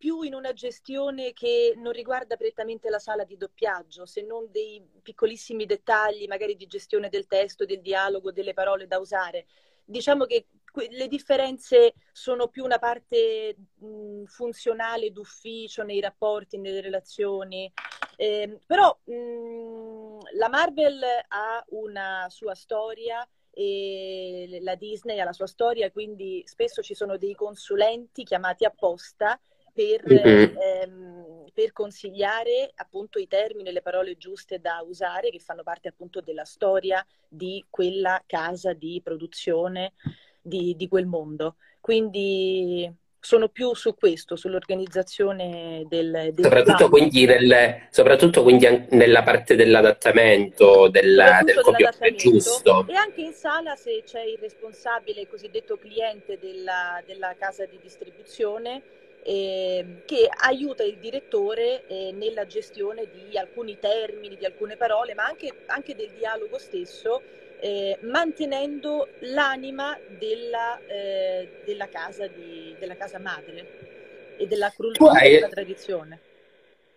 più 0.00 0.22
in 0.22 0.32
una 0.32 0.54
gestione 0.54 1.34
che 1.34 1.74
non 1.76 1.92
riguarda 1.92 2.36
prettamente 2.36 2.88
la 2.88 2.98
sala 2.98 3.24
di 3.24 3.36
doppiaggio, 3.36 4.06
se 4.06 4.22
non 4.22 4.50
dei 4.50 4.82
piccolissimi 5.02 5.66
dettagli, 5.66 6.26
magari 6.26 6.56
di 6.56 6.66
gestione 6.66 7.10
del 7.10 7.26
testo, 7.26 7.66
del 7.66 7.82
dialogo, 7.82 8.32
delle 8.32 8.54
parole 8.54 8.86
da 8.86 8.98
usare. 8.98 9.44
Diciamo 9.84 10.24
che 10.24 10.46
le 10.88 11.06
differenze 11.06 11.92
sono 12.12 12.48
più 12.48 12.64
una 12.64 12.78
parte 12.78 13.54
mh, 13.74 14.24
funzionale 14.24 15.12
d'ufficio 15.12 15.82
nei 15.82 16.00
rapporti, 16.00 16.56
nelle 16.56 16.80
relazioni, 16.80 17.70
eh, 18.16 18.58
però 18.66 18.98
mh, 19.04 20.18
la 20.38 20.48
Marvel 20.48 21.02
ha 21.28 21.62
una 21.72 22.26
sua 22.30 22.54
storia 22.54 23.28
e 23.50 24.60
la 24.62 24.76
Disney 24.76 25.20
ha 25.20 25.24
la 25.24 25.34
sua 25.34 25.46
storia, 25.46 25.90
quindi 25.90 26.42
spesso 26.46 26.80
ci 26.80 26.94
sono 26.94 27.18
dei 27.18 27.34
consulenti 27.34 28.24
chiamati 28.24 28.64
apposta 28.64 29.38
per, 29.80 30.02
mm-hmm. 30.12 30.56
ehm, 30.58 31.44
per, 31.54 31.72
consigliare 31.72 32.70
appunto 32.74 33.18
i 33.18 33.26
termini 33.26 33.70
e 33.70 33.72
le 33.72 33.80
parole 33.80 34.18
giuste 34.18 34.60
da 34.60 34.84
usare 34.86 35.30
che 35.30 35.38
fanno 35.38 35.62
parte 35.62 35.88
appunto 35.88 36.20
della 36.20 36.44
storia 36.44 37.04
di 37.26 37.64
quella 37.70 38.22
casa 38.26 38.74
di 38.74 39.00
produzione 39.02 39.94
di, 40.42 40.76
di 40.76 40.86
quel 40.86 41.06
mondo. 41.06 41.56
Quindi 41.80 42.92
sono 43.22 43.48
più 43.48 43.74
su 43.74 43.94
questo, 43.94 44.36
sull'organizzazione 44.36 45.84
del, 45.88 46.30
del 46.32 46.44
soprattutto, 46.44 46.88
quindi 46.88 47.26
nel, 47.26 47.86
soprattutto 47.90 48.42
quindi 48.42 48.86
nella 48.90 49.22
parte 49.22 49.56
dell'adattamento, 49.56 50.88
del, 50.88 51.40
del 51.42 51.60
copione, 51.60 52.14
giusto. 52.16 52.86
E 52.86 52.94
anche 52.94 53.20
in 53.22 53.32
sala 53.32 53.76
se 53.76 54.02
c'è 54.04 54.22
il 54.22 54.38
responsabile, 54.38 55.22
il 55.22 55.28
cosiddetto 55.28 55.76
cliente 55.76 56.38
della, 56.38 57.02
della 57.06 57.34
casa 57.38 57.64
di 57.66 57.78
distribuzione, 57.80 58.82
eh, 59.22 60.02
che 60.06 60.28
aiuta 60.28 60.82
il 60.82 60.96
direttore 60.98 61.86
eh, 61.86 62.12
nella 62.12 62.46
gestione 62.46 63.06
di 63.12 63.36
alcuni 63.36 63.78
termini, 63.78 64.36
di 64.36 64.44
alcune 64.44 64.76
parole, 64.76 65.14
ma 65.14 65.24
anche, 65.24 65.52
anche 65.66 65.94
del 65.94 66.10
dialogo 66.16 66.58
stesso 66.58 67.22
eh, 67.60 67.98
mantenendo 68.02 69.08
l'anima 69.20 69.96
della, 70.18 70.78
eh, 70.86 71.60
della, 71.64 71.88
casa 71.88 72.26
di, 72.26 72.74
della, 72.78 72.96
casa 72.96 73.18
madre 73.18 74.36
e 74.38 74.46
della 74.46 74.72
cultura 74.74 75.20
e 75.20 75.32
della 75.32 75.48
tradizione. 75.48 76.20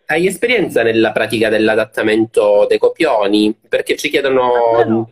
Hai 0.05 0.25
esperienza 0.25 0.83
nella 0.83 1.11
pratica 1.11 1.49
dell'adattamento 1.49 2.65
dei 2.67 2.77
copioni? 2.77 3.57
Perché 3.67 3.95
ci 3.95 4.09
chiedono... 4.09 4.53
Ancora 4.53 4.85
no. 4.85 5.11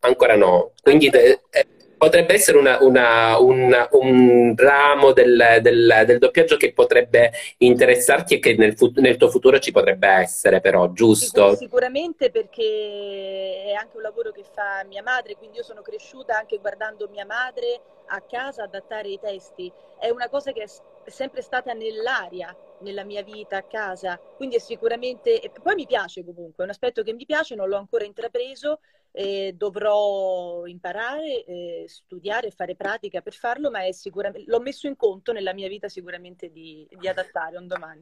Ancora 0.00 0.36
no. 0.36 0.72
Quindi 0.82 1.10
te, 1.10 1.40
eh, 1.50 1.66
potrebbe 2.02 2.34
essere 2.34 2.58
una, 2.58 2.82
una, 2.82 3.38
una, 3.38 3.88
un 3.92 4.54
ramo 4.56 5.12
del, 5.12 5.60
del, 5.60 6.02
del, 6.04 6.18
doppiaggio 6.18 6.56
che 6.56 6.72
potrebbe 6.72 7.30
interessarti 7.58 8.34
e 8.34 8.38
che 8.40 8.56
nel, 8.56 8.74
nel, 8.94 9.16
tuo 9.16 9.30
futuro 9.30 9.60
ci 9.60 9.70
potrebbe 9.70 10.08
essere, 10.08 10.60
però, 10.60 10.90
giusto? 10.90 11.54
sicuramente 11.54 12.32
perché 12.32 13.66
è 13.66 13.72
anche 13.74 13.98
un 13.98 14.02
lavoro 14.02 14.32
che 14.32 14.42
fa 14.42 14.84
mia 14.88 15.00
madre, 15.04 15.36
quindi 15.36 15.58
io 15.58 15.62
sono 15.62 15.80
cresciuta 15.80 16.36
anche 16.36 16.58
guardando 16.58 17.08
mia 17.08 17.24
madre 17.24 17.80
a 18.06 18.20
casa 18.20 18.64
adattare 18.64 19.08
i 19.08 19.20
testi. 19.20 19.70
È 20.00 20.10
una 20.10 20.28
cosa 20.28 20.50
che 20.50 20.64
è 20.64 21.08
sempre 21.08 21.40
stata 21.40 21.72
nell'aria 21.72 22.52
nella 22.80 23.04
mia 23.04 23.22
vita 23.22 23.58
a 23.58 23.62
casa, 23.62 24.18
quindi 24.36 24.56
è 24.56 24.58
sicuramente... 24.58 25.40
E 25.40 25.52
poi 25.62 25.76
mi 25.76 25.86
piace 25.86 26.24
comunque, 26.24 26.64
è 26.64 26.66
un 26.66 26.70
aspetto 26.70 27.04
che 27.04 27.12
mi 27.12 27.26
piace, 27.26 27.54
non 27.54 27.68
l'ho 27.68 27.76
ancora 27.76 28.04
intrapreso, 28.04 28.80
eh, 29.12 29.54
dovrò 29.56 30.66
imparare, 30.66 31.44
eh, 31.44 31.84
studiare, 31.86 32.50
fare 32.50 32.74
pratica 32.74 33.20
per 33.20 33.34
farlo, 33.34 33.70
ma 33.70 33.80
l'ho 34.46 34.60
messo 34.60 34.86
in 34.86 34.96
conto 34.96 35.32
nella 35.32 35.52
mia 35.52 35.68
vita 35.68 35.88
sicuramente 35.88 36.50
di, 36.50 36.86
di 36.98 37.06
adattare 37.06 37.58
un 37.58 37.66
domani. 37.66 38.00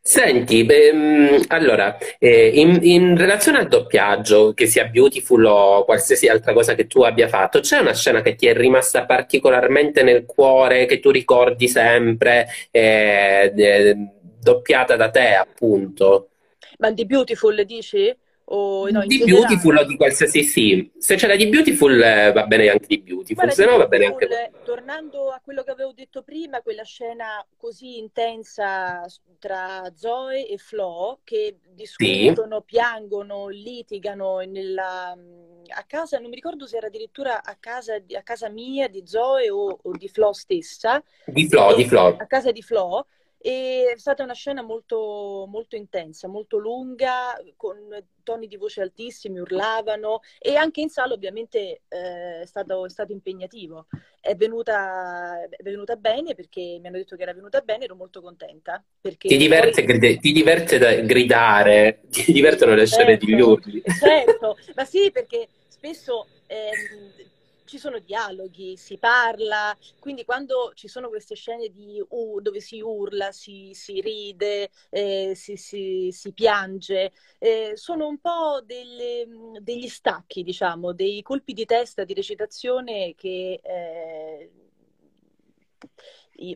Senti, 0.00 0.64
beh, 0.64 1.44
allora, 1.48 1.98
eh, 2.18 2.48
in, 2.54 2.78
in, 2.80 3.16
relazione 3.16 3.58
al 3.58 3.68
doppiaggio, 3.68 4.54
che 4.54 4.66
sia 4.66 4.86
Beautiful 4.86 5.44
o 5.44 5.84
qualsiasi 5.84 6.28
altra 6.28 6.54
cosa 6.54 6.74
che 6.74 6.86
tu 6.86 7.02
abbia 7.02 7.28
fatto, 7.28 7.60
c'è 7.60 7.78
una 7.78 7.92
scena 7.92 8.22
che 8.22 8.34
ti 8.34 8.46
è 8.46 8.54
rimasta 8.54 9.04
particolarmente 9.04 10.02
nel 10.02 10.24
cuore, 10.24 10.86
che 10.86 10.98
tu 10.98 11.10
ricordi 11.10 11.68
sempre, 11.68 12.46
eh, 12.70 13.52
eh, 13.54 13.96
doppiata 14.40 14.96
da 14.96 15.10
te, 15.10 15.34
appunto? 15.34 16.30
Ma 16.78 16.90
di 16.90 17.04
Beautiful 17.04 17.62
dici? 17.66 18.16
O, 18.50 18.88
no, 18.88 19.04
di 19.04 19.22
Beautiful 19.24 19.76
o 19.76 19.84
di 19.84 19.96
qualsiasi 19.96 20.42
sì. 20.42 20.90
Se 20.96 21.16
c'è 21.16 21.26
la 21.26 21.36
di 21.36 21.48
Beautiful 21.48 22.00
eh, 22.00 22.32
va 22.32 22.46
bene 22.46 22.70
anche 22.70 22.86
di 22.86 22.98
Beautiful, 23.00 23.52
se 23.52 23.66
no 23.66 23.76
va 23.76 23.86
bene 23.86 24.06
anche... 24.06 24.52
Tornando 24.64 25.28
a 25.28 25.40
quello 25.44 25.62
che 25.62 25.70
avevo 25.70 25.92
detto 25.92 26.22
prima, 26.22 26.62
quella 26.62 26.82
scena 26.82 27.44
così 27.58 27.98
intensa 27.98 29.04
tra 29.38 29.92
Zoe 29.94 30.48
e 30.48 30.56
Flo 30.56 31.20
che 31.24 31.58
discutono, 31.74 32.58
sì. 32.58 32.64
piangono, 32.64 33.48
litigano 33.48 34.38
nella, 34.38 35.10
a 35.10 35.84
casa, 35.86 36.18
non 36.18 36.30
mi 36.30 36.34
ricordo 36.34 36.66
se 36.66 36.78
era 36.78 36.86
addirittura 36.86 37.42
a 37.42 37.56
casa, 37.60 37.96
a 37.96 38.22
casa 38.22 38.48
mia 38.48 38.88
di 38.88 39.02
Zoe 39.04 39.50
o, 39.50 39.78
o 39.82 39.92
di 39.92 40.08
Flo 40.08 40.32
stessa. 40.32 41.02
Di 41.26 41.46
Flo, 41.48 41.74
di 41.74 41.84
Flo. 41.84 42.16
A 42.16 42.26
casa 42.26 42.50
di 42.50 42.62
Flo 42.62 43.06
e 43.40 43.92
è 43.94 43.98
stata 43.98 44.24
una 44.24 44.34
scena 44.34 44.62
molto, 44.62 45.46
molto 45.48 45.76
intensa, 45.76 46.26
molto 46.26 46.58
lunga, 46.58 47.40
con 47.56 47.76
toni 48.24 48.48
di 48.48 48.56
voce 48.56 48.82
altissimi, 48.82 49.38
urlavano 49.38 50.20
e 50.38 50.56
anche 50.56 50.80
in 50.80 50.90
sala 50.90 51.14
ovviamente 51.14 51.82
eh, 51.88 52.40
è, 52.42 52.46
stato, 52.46 52.84
è, 52.84 52.90
stato, 52.90 53.12
impegnativo. 53.12 53.86
È 54.20 54.34
venuta, 54.34 55.44
è 55.44 55.62
venuta, 55.62 55.96
bene 55.96 56.34
perché 56.34 56.78
mi 56.80 56.88
hanno 56.88 56.96
detto 56.96 57.16
che 57.16 57.22
era 57.22 57.32
venuta 57.32 57.60
bene, 57.60 57.84
ero 57.84 57.94
molto 57.94 58.20
contenta. 58.20 58.82
Ti 59.00 59.36
diverte, 59.36 59.84
poi... 59.84 60.18
ti, 60.18 60.32
diverte 60.32 61.04
gridare, 61.06 62.00
ti 62.10 62.32
divertono 62.32 62.74
le 62.74 62.86
scene 62.86 63.18
certo, 63.18 63.24
di 63.24 63.40
urli. 63.40 63.82
Certo, 63.98 64.56
ma 64.74 64.84
sì 64.84 65.10
perché 65.12 65.48
spesso... 65.68 66.26
Ehm, 66.48 67.36
ci 67.68 67.78
sono 67.78 67.98
dialoghi, 67.98 68.76
si 68.76 68.98
parla, 68.98 69.76
quindi 70.00 70.24
quando 70.24 70.72
ci 70.74 70.88
sono 70.88 71.08
queste 71.08 71.34
scene 71.34 71.68
di, 71.68 72.02
uh, 72.08 72.40
dove 72.40 72.60
si 72.60 72.80
urla, 72.80 73.30
si, 73.30 73.70
si 73.74 74.00
ride, 74.00 74.70
eh, 74.90 75.32
si, 75.34 75.56
si, 75.56 76.08
si, 76.10 76.32
piange, 76.32 77.12
eh, 77.38 77.72
sono 77.74 78.08
un 78.08 78.18
po' 78.18 78.62
delle, 78.64 79.26
degli 79.60 79.88
stacchi, 79.88 80.42
diciamo, 80.42 80.92
dei 80.92 81.22
colpi 81.22 81.52
di 81.52 81.66
testa 81.66 82.04
di 82.04 82.14
recitazione 82.14 83.14
che 83.14 83.60
eh, 83.62 84.50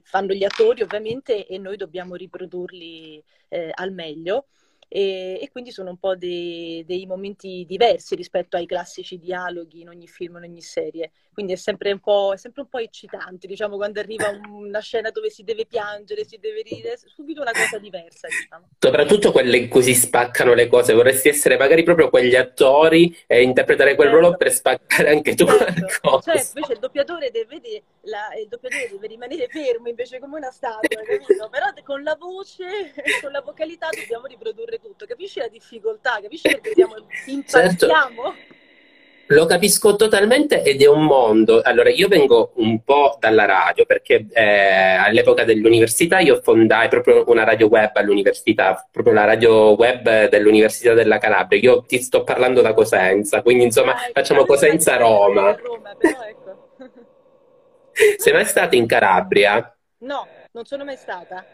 fanno 0.03 0.33
gli 0.33 0.45
attori 0.45 0.83
ovviamente 0.83 1.47
e 1.47 1.59
noi 1.59 1.77
dobbiamo 1.77 2.15
riprodurli 2.15 3.23
eh, 3.49 3.71
al 3.75 3.93
meglio 3.93 4.47
e, 4.95 5.39
e 5.41 5.51
quindi 5.51 5.71
sono 5.71 5.89
un 5.89 5.97
po' 5.97 6.17
dei, 6.17 6.85
dei, 6.85 7.07
momenti 7.07 7.65
diversi 7.67 8.15
rispetto 8.15 8.59
ai 8.59 8.67
classici 8.67 9.19
dialoghi 9.19 9.81
in 9.81 9.89
ogni 9.89 10.07
film, 10.07 10.37
in 10.37 10.43
ogni 10.51 10.61
serie. 10.61 11.13
Quindi 11.33 11.53
è 11.53 11.57
sempre 11.57 11.93
un 11.93 11.99
po', 11.99 12.35
sempre 12.37 12.63
un 12.63 12.69
po 12.69 12.79
eccitante, 12.79 13.47
diciamo, 13.47 13.77
quando 13.77 14.01
arriva 14.01 14.39
una 14.49 14.81
scena 14.81 15.11
dove 15.11 15.31
si 15.31 15.45
deve 15.45 15.65
piangere, 15.67 16.25
si 16.25 16.39
deve 16.39 16.63
ridere, 16.63 16.99
subito 16.99 17.41
una 17.41 17.53
cosa 17.53 17.79
diversa. 17.79 18.29
Diciamo. 18.29 18.69
Soprattutto 18.79 19.33
quelle 19.33 19.57
in 19.57 19.69
cui 19.69 19.83
si 19.83 19.95
spaccano 19.95 20.53
le 20.53 20.69
cose, 20.69 20.93
vorresti 20.93 21.29
essere 21.29 21.57
magari 21.57 21.83
proprio 21.85 22.11
quegli 22.11 22.35
attori 22.35 23.17
e 23.27 23.43
interpretare 23.43 23.95
quel 23.95 24.09
certo. 24.09 24.21
ruolo 24.21 24.37
per 24.37 24.53
spaccare 24.53 25.11
anche 25.11 25.35
tu 25.35 25.47
certo. 25.47 25.87
qualcosa. 26.01 26.33
Cioè, 26.35 26.47
invece 26.55 26.73
il 26.75 26.79
doppiatore 26.79 27.31
deve, 27.31 27.61
la, 28.03 28.29
il 28.39 28.49
doppiatore 28.49 28.89
deve 28.91 29.07
rimanere 29.07 29.49
fermo 29.49 29.89
invece 29.89 30.19
come 30.19 30.37
una 30.37 30.51
statua, 30.51 30.89
capito? 31.03 31.49
Però 31.49 31.67
con 31.85 32.03
la 32.03 32.17
voce, 32.19 32.93
con 33.23 33.33
la 33.33 33.41
vocalità 33.41 33.89
dobbiamo 33.91 34.27
riprodurre 34.27 34.79
tutto, 34.79 35.07
capisci 35.07 35.39
la 35.39 35.49
difficoltà, 35.49 36.19
capisci 36.21 36.49
perché 36.49 36.73
siamo, 36.75 36.95
impazziamo? 37.27 38.35
Certo. 38.35 38.61
Lo 39.27 39.47
capisco 39.47 39.97
totalmente 39.97 40.63
ed 40.63 40.83
è 40.83 40.87
un 40.87 41.05
mondo. 41.05 41.61
Allora, 41.63 41.89
io 41.91 42.09
vengo 42.09 42.53
un 42.57 42.83
po' 42.83 43.17
dalla 43.19 43.45
radio 43.45 43.87
perché 43.87 44.27
eh, 44.33 44.43
all'epoca 44.43 45.45
dell'università 45.45 46.19
io 46.19 46.41
fondai 46.43 46.89
proprio 46.89 47.25
una 47.29 47.45
radio 47.45 47.69
web 47.69 47.91
all'università, 47.95 48.87
proprio 48.91 49.15
la 49.15 49.25
radio 49.25 49.75
web 49.75 50.29
dell'Università 50.29 50.93
della 50.93 51.19
Calabria. 51.19 51.61
Io 51.61 51.83
ti 51.83 52.01
sto 52.01 52.25
parlando 52.25 52.61
da 52.61 52.75
Cosenza, 52.75 53.43
quindi 53.43 53.65
insomma 53.65 53.95
ah, 53.95 54.11
facciamo 54.13 54.45
Cosenza-Roma. 54.45 55.57
Roma, 55.63 55.95
però 55.97 56.23
ecco. 56.25 56.69
Sei 58.19 58.33
mai 58.33 58.45
stata 58.45 58.75
in 58.77 58.87
Calabria? 58.87 59.77
No, 59.99 60.27
non 60.51 60.65
sono 60.65 60.85
mai 60.85 60.97
stata 60.97 61.45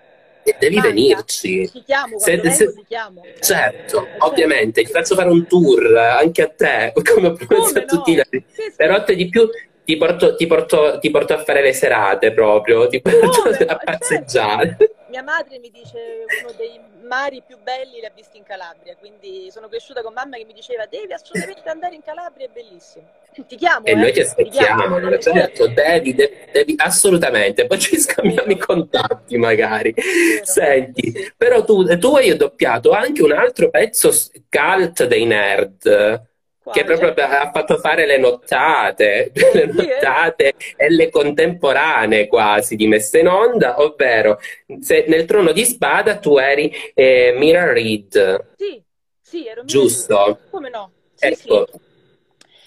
devi 0.59 0.77
Manca. 0.77 0.91
venirci. 0.91 1.71
Ti 1.71 1.83
chiamo, 1.85 2.19
se, 2.19 2.37
vengo, 2.37 2.55
se, 2.55 2.85
chiamo. 2.87 3.23
Certo, 3.41 4.03
eh, 4.03 4.17
ovviamente, 4.19 4.83
ti 4.83 4.91
faccio 4.91 5.15
fare 5.15 5.29
un 5.29 5.47
tour 5.47 5.97
anche 5.97 6.43
a 6.43 6.49
te, 6.49 6.93
come 7.03 7.29
ho 7.29 7.33
promesso 7.33 7.79
a 7.79 7.83
tutti 7.83 8.15
gli 8.15 8.19
altri. 8.19 8.45
Però 8.77 9.03
te 9.05 9.15
di 9.15 9.29
più 9.29 9.49
ti 9.85 9.97
porto, 9.97 10.35
ti, 10.35 10.47
porto, 10.47 10.99
ti 11.01 11.11
porto, 11.11 11.33
a 11.33 11.43
fare 11.43 11.63
le 11.63 11.73
serate 11.73 12.33
proprio, 12.33 12.89
ti 12.89 13.01
porto 13.01 13.49
a 13.49 13.55
certo. 13.55 13.79
passeggiare. 13.85 14.77
Certo. 14.79 14.98
Mia 15.09 15.23
madre 15.23 15.59
mi 15.59 15.71
dice 15.71 16.25
uno 16.42 16.53
dei 16.53 16.79
mari 17.07 17.42
più 17.47 17.57
belli 17.62 17.99
li 17.99 18.05
ha 18.05 18.12
visti 18.14 18.37
in 18.37 18.42
Calabria, 18.42 18.94
quindi 18.97 19.49
sono 19.51 19.68
cresciuta 19.68 20.03
con 20.03 20.12
mamma 20.12 20.37
che 20.37 20.44
mi 20.44 20.53
diceva 20.53 20.85
devi 20.87 21.12
assolutamente 21.12 21.68
andare 21.68 21.94
in 21.94 22.03
Calabria, 22.03 22.47
è 22.47 22.51
bellissimo. 22.53 23.07
Ti 23.33 23.57
chiamo. 23.57 23.87
E 23.87 23.92
eh? 23.92 23.94
noi 23.94 24.12
ti 24.12 24.21
aspettiamo, 24.21 25.01
ti 25.16 25.23
certo, 25.23 25.68
devi, 25.68 26.14
devi, 26.14 26.37
devi, 26.53 26.75
assolutamente, 26.77 27.66
poi 27.66 27.79
ci 27.79 27.99
scambiamo 27.99 28.51
i 28.51 28.59
contatti 28.59 29.37
magari. 29.38 29.94
Senti, 30.42 31.33
però 31.37 31.64
tu, 31.64 31.85
tu 31.99 32.16
hai 32.16 32.37
doppiato 32.37 32.90
anche 32.90 33.23
un 33.23 33.33
altro 33.33 33.71
pezzo 33.71 34.11
cult 34.51 35.07
dei 35.07 35.25
nerd 35.25 36.27
che 36.73 36.85
proprio 36.85 37.13
ha 37.25 37.51
fatto 37.51 37.79
fare 37.79 38.07
le 38.07 38.19
nottate, 38.19 39.33
le 39.53 39.67
nottate 39.67 40.55
e 40.77 40.91
le 40.91 41.11
contemporanee 41.11 42.27
quasi 42.27 42.77
di 42.77 42.87
messa 42.87 43.19
in 43.19 43.29
onda, 43.29 43.81
ovvero 43.81 44.39
se 44.81 45.05
nel 45.09 45.25
trono 45.25 45.53
di 45.53 45.65
spada 45.65 46.19
tu 46.19 46.37
eri 46.37 46.73
eh, 46.95 47.35
Mira 47.37 47.73
Reed. 47.73 48.55
Sì, 48.57 48.83
sì, 49.21 49.47
ero 49.47 49.63
Mira 49.63 49.67
Giusto? 49.67 50.25
Reed. 50.25 50.51
Come 50.51 50.69
no? 50.71 50.93
Sì, 51.15 51.27
ecco. 51.27 51.67
Sì. 51.71 51.87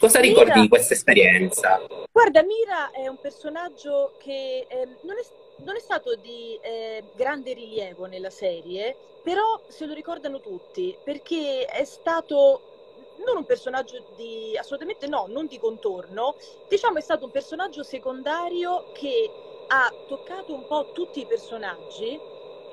Cosa 0.02 0.20
Mira, 0.20 0.42
ricordi 0.42 0.62
di 0.62 0.68
questa 0.68 0.96
esperienza? 0.96 1.80
Guarda, 2.12 2.42
Mira 2.42 2.90
è 2.90 3.08
un 3.08 3.20
personaggio 3.22 4.18
che 4.20 4.66
eh, 4.68 4.88
non, 5.04 5.16
è, 5.16 5.64
non, 5.64 5.76
è, 5.76 5.80
stato 5.80 6.16
di 6.16 6.58
eh, 6.60 7.04
grande 7.16 7.54
rilievo 7.54 8.08
nella 8.08 8.32
serie, 8.32 8.96
però 9.24 9.62
se 9.68 9.86
lo 9.86 9.94
ricordano 9.94 10.40
tutti, 10.40 10.98
perché 11.04 11.66
è 11.66 11.84
stato 11.84 12.71
non 13.26 13.38
un 13.38 13.46
personaggio 13.46 14.00
di 14.08 14.56
assolutamente 14.58 15.08
no, 15.08 15.26
non 15.28 15.46
di 15.48 15.58
contorno, 15.58 16.36
diciamo 16.68 16.98
è 16.98 17.02
stato 17.02 17.26
un 17.26 17.32
personaggio 17.32 17.84
secondario 17.84 18.88
che 18.92 19.34
ha 19.68 19.96
toccato 20.06 20.54
un 20.54 20.66
po' 20.66 20.90
tutti 20.92 21.22
i 21.22 21.26
personaggi, 21.26 22.22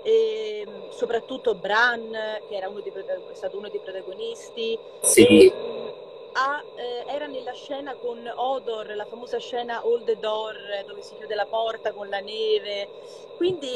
ehm, 0.00 0.88
soprattutto 0.88 1.54
Bran, 1.56 2.11
che 2.46 2.54
era 2.56 2.68
uno 2.68 2.80
dei, 2.80 2.92
è 2.92 3.34
stato 3.34 3.56
uno 3.58 3.68
dei 3.68 3.80
protagonisti. 3.80 4.78
Sì. 5.00 5.46
E, 5.48 5.88
ha, 6.33 6.62
eh, 6.77 7.05
era 7.12 7.27
nella 7.27 7.53
scena 7.53 7.95
con 7.97 8.27
Odor, 8.27 8.95
la 8.95 9.07
famosa 9.07 9.38
scena 9.38 9.81
All 9.81 10.05
the 10.05 10.17
Door, 10.17 10.85
dove 10.87 11.03
si 11.03 11.17
chiude 11.17 11.35
la 11.35 11.47
porta 11.47 11.93
con 11.93 12.09
la 12.09 12.21
neve. 12.21 12.88
Quindi, 13.37 13.73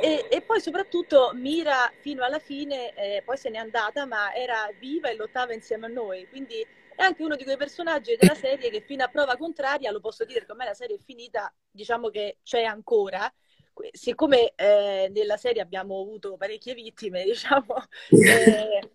e, 0.00 0.26
e 0.28 0.42
poi 0.42 0.60
soprattutto 0.60 1.32
Mira 1.34 1.92
fino 2.00 2.24
alla 2.24 2.38
fine, 2.38 2.94
eh, 2.94 3.22
poi 3.24 3.36
se 3.36 3.50
n'è 3.50 3.58
andata, 3.58 4.06
ma 4.06 4.32
era 4.34 4.68
viva 4.78 5.08
e 5.08 5.16
lottava 5.16 5.54
insieme 5.54 5.86
a 5.86 5.90
noi. 5.90 6.28
Quindi 6.28 6.66
è 6.96 7.02
anche 7.02 7.22
uno 7.22 7.36
di 7.36 7.44
quei 7.44 7.56
personaggi 7.56 8.16
della 8.16 8.34
serie 8.34 8.70
che 8.70 8.80
fino 8.80 9.04
a 9.04 9.08
prova 9.08 9.36
contraria, 9.36 9.90
lo 9.90 10.00
posso 10.00 10.24
dire, 10.24 10.46
come 10.46 10.64
la 10.64 10.74
serie 10.74 10.96
è 10.96 11.00
finita, 11.00 11.52
diciamo 11.70 12.08
che 12.08 12.38
c'è 12.42 12.62
ancora. 12.62 13.32
Siccome 13.90 14.52
eh, 14.54 15.10
nella 15.12 15.36
serie 15.36 15.60
abbiamo 15.60 16.00
avuto 16.00 16.36
parecchie 16.36 16.74
vittime, 16.74 17.24
diciamo, 17.26 17.74
eh, 18.10 18.90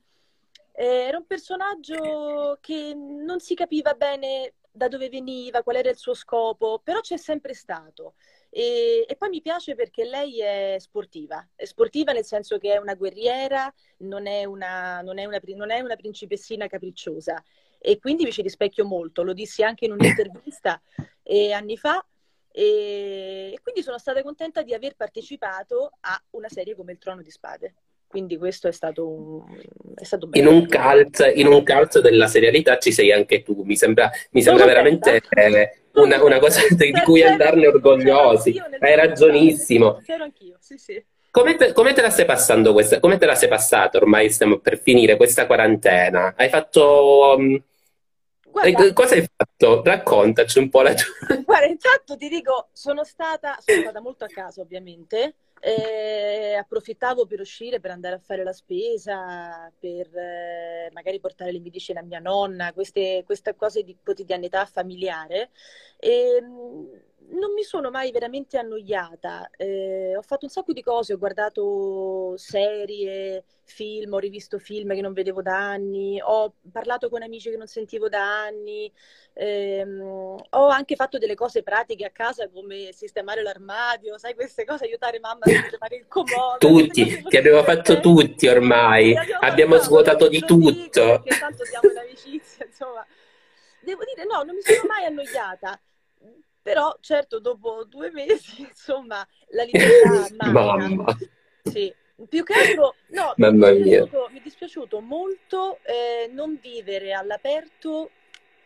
eh, 0.80 1.08
era 1.08 1.18
un 1.18 1.26
personaggio 1.26 2.58
che 2.62 2.94
non 2.96 3.42
si 3.42 3.54
capiva 3.54 3.96
bene 3.96 4.54
da 4.72 4.88
dove 4.88 5.10
veniva, 5.10 5.62
qual 5.62 5.76
era 5.76 5.90
il 5.90 5.98
suo 5.98 6.14
scopo, 6.14 6.80
però 6.82 7.02
c'è 7.02 7.18
sempre 7.18 7.54
stato. 7.54 8.14
E, 8.50 9.06
e, 9.06 9.16
poi 9.18 9.28
mi 9.28 9.42
piace 9.42 9.76
perché 9.76 10.06
lei 10.06 10.40
è 10.40 10.78
sportiva, 10.80 11.46
è 11.54 11.66
sportiva 11.66 12.14
nel 12.14 12.24
senso 12.24 12.58
che 12.58 12.74
è 12.74 12.78
una 12.78 12.96
guerriera, 12.96 13.72
non 13.98 14.26
è 14.26 14.46
una, 14.46 15.02
non 15.02 15.18
è 15.20 15.26
una, 15.26 15.42
non 15.56 15.70
è 15.70 15.82
una 15.82 15.98
principessina 15.98 16.68
capricciosa 16.68 17.44
e 17.78 18.00
quindi 18.00 18.24
mi 18.24 18.32
ci 18.32 18.42
rispecchio 18.42 18.86
molto, 18.86 19.24
lo 19.24 19.34
dissi 19.34 19.64
anche 19.64 19.84
in 19.84 19.92
un'intervista 19.92 20.82
eh, 21.24 21.52
anni 21.52 21.76
fa 21.76 22.04
e, 22.50 23.52
e 23.54 23.60
quindi 23.62 23.84
sono 23.84 23.98
stata 23.98 24.22
contenta 24.24 24.62
di 24.62 24.74
aver 24.74 24.96
partecipato 24.96 25.92
a 26.00 26.24
una 26.32 26.48
serie 26.48 26.74
come 26.74 26.94
Il 26.94 27.00
Trono 27.00 27.22
di 27.22 27.32
Spade. 27.32 27.76
Quindi 28.10 28.38
questo 28.38 28.68
è 28.68 28.72
stato, 28.72 29.46
è 29.94 30.04
stato 30.04 30.26
bello. 30.26 30.50
In 30.50 30.56
un, 30.56 30.68
cult, 30.68 31.32
in 31.36 31.46
un 31.46 31.64
cult 31.64 32.02
della 32.02 32.26
serialità 32.26 32.80
ci 32.80 32.92
sei 32.92 33.12
anche 33.12 33.44
tu, 33.44 33.62
mi 33.62 33.76
sembra, 33.78 34.10
mi 34.32 34.42
sembra 34.42 34.66
veramente 34.66 35.22
eh, 35.30 35.84
una, 35.94 36.24
una, 36.24 36.40
cosa 36.40 36.62
di 36.72 36.92
cui 37.04 37.22
andarne 37.22 37.68
orgogliosi. 37.68 38.60
Hai 38.80 38.96
ragionissimo. 38.96 40.02
C'ero 40.04 40.24
anch'io, 40.24 40.58
sì 40.60 40.76
sì. 40.80 41.00
Come 41.30 41.56
te, 41.56 41.72
come 41.72 41.94
te, 41.94 42.02
la 42.02 42.10
stai 42.10 42.26
passando 42.26 42.74
questa? 42.74 43.00
Come 43.00 43.20
te 43.20 43.28
la 43.28 43.36
sei 43.36 43.48
passata? 43.48 44.00
Ormai 44.00 44.32
stiamo 44.32 44.58
per 44.58 44.82
finire 44.82 45.16
questa 45.16 45.46
quarantena. 45.46 46.34
Hai 46.36 46.50
fatto. 46.50 47.36
Um, 47.38 47.64
Guarda, 48.52 48.94
cosa 48.94 49.16
hai 49.16 49.28
fatto? 49.36 49.84
Raccontaci 49.84 50.60
un 50.60 50.70
po' 50.70 50.82
la 50.82 50.94
tua. 50.94 51.36
Guarda, 51.44 51.66
intanto 51.68 52.18
ti 52.18 52.28
dico, 52.28 52.70
sono 52.74 53.04
stata, 53.04 53.58
sono 53.60 53.82
stata 53.82 54.02
molto 54.02 54.26
a 54.26 54.28
casa, 54.28 54.62
ovviamente. 54.62 55.36
Eh, 55.62 56.56
approfittavo 56.56 57.26
per 57.26 57.42
uscire, 57.42 57.80
per 57.82 57.92
andare 57.92 58.16
a 58.16 58.20
fare 58.20 58.44
la 58.44 58.54
spesa, 58.54 59.72
per 59.78 60.08
eh, 60.16 60.90
magari 60.94 61.20
portare 61.20 61.52
le 61.52 61.60
medicine 61.60 62.00
a 62.00 62.04
mia 62.04 62.20
nonna, 62.20 62.72
queste, 62.74 63.24
queste 63.26 63.56
cose 63.56 63.84
di 63.84 63.98
quotidianità 64.02 64.66
familiare. 64.66 65.50
E, 65.98 66.38
ehm, 66.38 66.90
non 67.32 67.54
mi 67.54 67.64
sono 67.64 67.90
mai 67.90 68.12
veramente 68.12 68.58
annoiata. 68.58 69.50
Eh, 69.56 70.16
ho 70.16 70.22
fatto 70.22 70.46
un 70.46 70.52
sacco 70.52 70.74
di 70.74 70.82
cose, 70.82 71.14
ho 71.14 71.18
guardato 71.18 72.34
serie, 72.38 73.44
film, 73.64 74.14
ho 74.14 74.18
rivisto 74.18 74.58
film 74.58 74.94
che 74.94 75.02
non 75.02 75.14
vedevo 75.14 75.42
da 75.42 75.56
anni, 75.56 76.20
ho 76.22 76.54
parlato 76.72 77.10
con 77.10 77.22
amici 77.22 77.50
che 77.50 77.58
non 77.58 77.68
sentivo 77.68 78.10
da 78.10 78.44
anni, 78.46 78.92
ehm, 79.34 80.38
ho 80.50 80.68
anche 80.68 80.96
fatto 80.96 81.18
delle 81.18 81.36
cose 81.36 81.62
pratiche 81.62 82.06
a 82.06 82.12
casa 82.12 82.50
come 82.50 82.92
sistemare 82.94 83.44
l'armadio, 83.44 84.18
sai 84.18 84.34
queste 84.34 84.66
cose, 84.66 84.86
aiutare 84.86 85.20
mamma 85.20 85.46
a 85.46 85.50
sistemare 85.50 85.96
il 85.98 86.08
comodo. 86.08 86.58
Tutti, 86.58 87.24
che 87.24 87.38
abbiamo 87.38 87.64
fatto 87.64 88.00
tutti 88.00 88.48
ormai, 88.48 89.16
abbiamo, 89.16 89.42
abbiamo 89.42 89.78
svuotato 89.78 90.28
di 90.28 90.40
tutto. 90.40 91.22
Perché 91.22 91.40
tanto 91.40 91.64
siamo 91.66 91.90
in 91.92 91.98
amicizia, 91.98 92.66
insomma. 92.66 93.06
Devo 93.82 94.04
dire, 94.04 94.26
no, 94.26 94.44
non 94.44 94.56
mi 94.56 94.62
sono 94.62 94.88
mai 94.88 95.06
annoiata. 95.06 95.80
Però 96.70 96.96
certo 97.00 97.40
dopo 97.40 97.84
due 97.86 98.12
mesi, 98.14 98.62
insomma, 98.62 99.28
la 99.50 99.64
libertà 99.64 100.28
manca. 100.52 101.18
Sì. 101.64 101.94
Più 102.28 102.44
che 102.44 102.54
altro, 102.54 102.96
no, 103.12 103.34
mi 103.38 103.66
è, 103.66 103.76
dispiaciuto, 103.78 104.28
mi 104.32 104.40
è 104.40 104.42
dispiaciuto 104.42 105.00
molto 105.00 105.80
eh, 105.84 106.30
non 106.30 106.60
vivere 106.62 107.14
all'aperto 107.14 108.10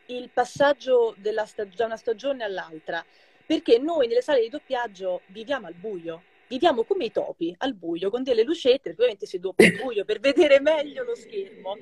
il 0.07 0.31
passaggio 0.33 1.13
da 1.17 1.85
una 1.85 1.95
stagione 1.95 2.43
all'altra, 2.43 3.05
perché 3.45 3.77
noi 3.77 4.07
nelle 4.07 4.23
sale 4.23 4.41
di 4.41 4.49
doppiaggio 4.49 5.21
viviamo 5.27 5.67
al 5.67 5.75
buio 5.75 6.23
viviamo 6.53 6.83
come 6.83 7.05
i 7.05 7.11
topi 7.11 7.53
al 7.59 7.73
buio 7.73 8.11
con 8.11 8.21
delle 8.21 8.43
lucette, 8.43 8.91
ovviamente 8.91 9.25
si 9.25 9.39
doppia 9.39 9.65
il 9.65 9.79
buio 9.81 10.05
per 10.05 10.19
vedere 10.19 10.59
meglio 10.59 11.03
lo 11.03 11.15
schermo. 11.15 11.79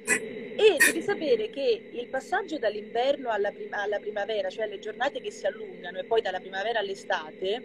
E 0.55 0.77
devi 0.77 1.01
sapere 1.01 1.49
che 1.49 1.84
il 1.89 2.07
passaggio 2.07 2.57
dall'inverno 2.57 3.29
alla, 3.29 3.51
prima, 3.51 3.81
alla 3.81 3.99
primavera, 3.99 4.49
cioè 4.49 4.67
le 4.67 4.79
giornate 4.79 5.19
che 5.19 5.31
si 5.31 5.45
allungano 5.45 5.99
e 5.99 6.05
poi 6.05 6.21
dalla 6.21 6.39
primavera 6.39 6.79
all'estate, 6.79 7.63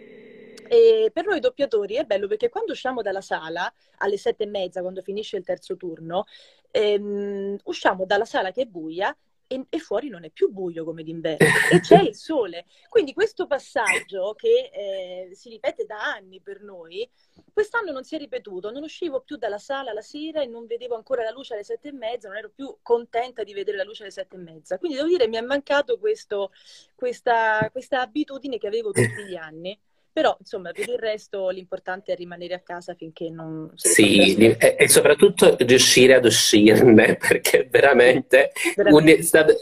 e 0.67 1.09
per 1.13 1.25
noi 1.25 1.39
doppiatori 1.39 1.95
è 1.95 2.03
bello 2.03 2.27
perché 2.27 2.49
quando 2.49 2.73
usciamo 2.73 3.01
dalla 3.01 3.21
sala 3.21 3.71
alle 3.99 4.17
sette 4.17 4.43
e 4.43 4.47
mezza, 4.47 4.81
quando 4.81 5.01
finisce 5.01 5.37
il 5.37 5.45
terzo 5.45 5.77
turno, 5.77 6.25
ehm, 6.71 7.57
usciamo 7.63 8.05
dalla 8.05 8.25
sala 8.25 8.51
che 8.51 8.63
è 8.63 8.65
buia 8.65 9.15
e, 9.47 9.65
e, 9.69 9.79
fuori 9.79 10.09
non 10.09 10.25
è 10.25 10.29
più 10.29 10.51
buio 10.51 10.83
come 10.83 11.03
d'inverno 11.03 11.47
e 11.71 11.79
c'è 11.79 12.01
il 12.01 12.15
sole. 12.15 12.65
Quindi 12.89 13.13
questo 13.13 13.47
passaggio 13.47 14.33
che 14.35 14.69
eh, 14.71 15.35
si 15.35 15.49
ripete 15.49 15.85
da 15.85 16.01
anni 16.01 16.41
per 16.41 16.61
noi, 16.61 17.09
quest'anno 17.51 17.91
non 17.91 18.03
si 18.03 18.15
è 18.15 18.17
ripetuto. 18.17 18.71
Non 18.71 18.83
uscivo 18.83 19.21
più 19.21 19.37
dalla 19.37 19.57
sala 19.57 19.93
la 19.93 20.01
sera 20.01 20.41
e 20.41 20.47
non 20.47 20.65
vedevo 20.65 20.95
ancora 20.95 21.23
la 21.23 21.31
luce 21.31 21.53
alle 21.53 21.63
sette 21.63 21.89
e 21.89 21.93
mezza, 21.93 22.27
non 22.27 22.37
ero 22.37 22.51
più 22.53 22.77
contenta 22.81 23.43
di 23.43 23.53
vedere 23.53 23.77
la 23.77 23.83
luce 23.83 24.03
alle 24.03 24.11
sette 24.11 24.35
e 24.35 24.39
mezza. 24.39 24.77
Quindi 24.77 24.97
devo 24.97 25.09
dire 25.09 25.27
mi 25.27 25.37
è 25.37 25.41
mancato 25.41 25.97
questo, 25.97 26.51
questa, 26.95 27.69
questa 27.71 28.01
abitudine 28.01 28.57
che 28.57 28.67
avevo 28.67 28.91
tutti 28.91 29.25
gli 29.25 29.35
anni 29.35 29.79
Però, 30.17 30.35
insomma, 30.39 30.71
per 30.71 30.89
il 30.89 30.97
resto 30.97 31.49
l'importante 31.49 32.11
è 32.11 32.15
rimanere 32.15 32.55
a 32.55 32.59
casa 32.61 32.95
finché 32.95 33.29
non 33.29 33.69
si 33.75 33.89
Sì, 33.89 34.35
e, 34.47 34.75
e, 34.75 34.87
soprattutto 34.87 35.55
riuscire 35.59 36.15
ad 36.15 36.25
uscirne, 36.25 37.17
perché 37.21 37.67
veramente, 37.69 38.51
veramente. 38.75 39.37
Un, 39.37 39.55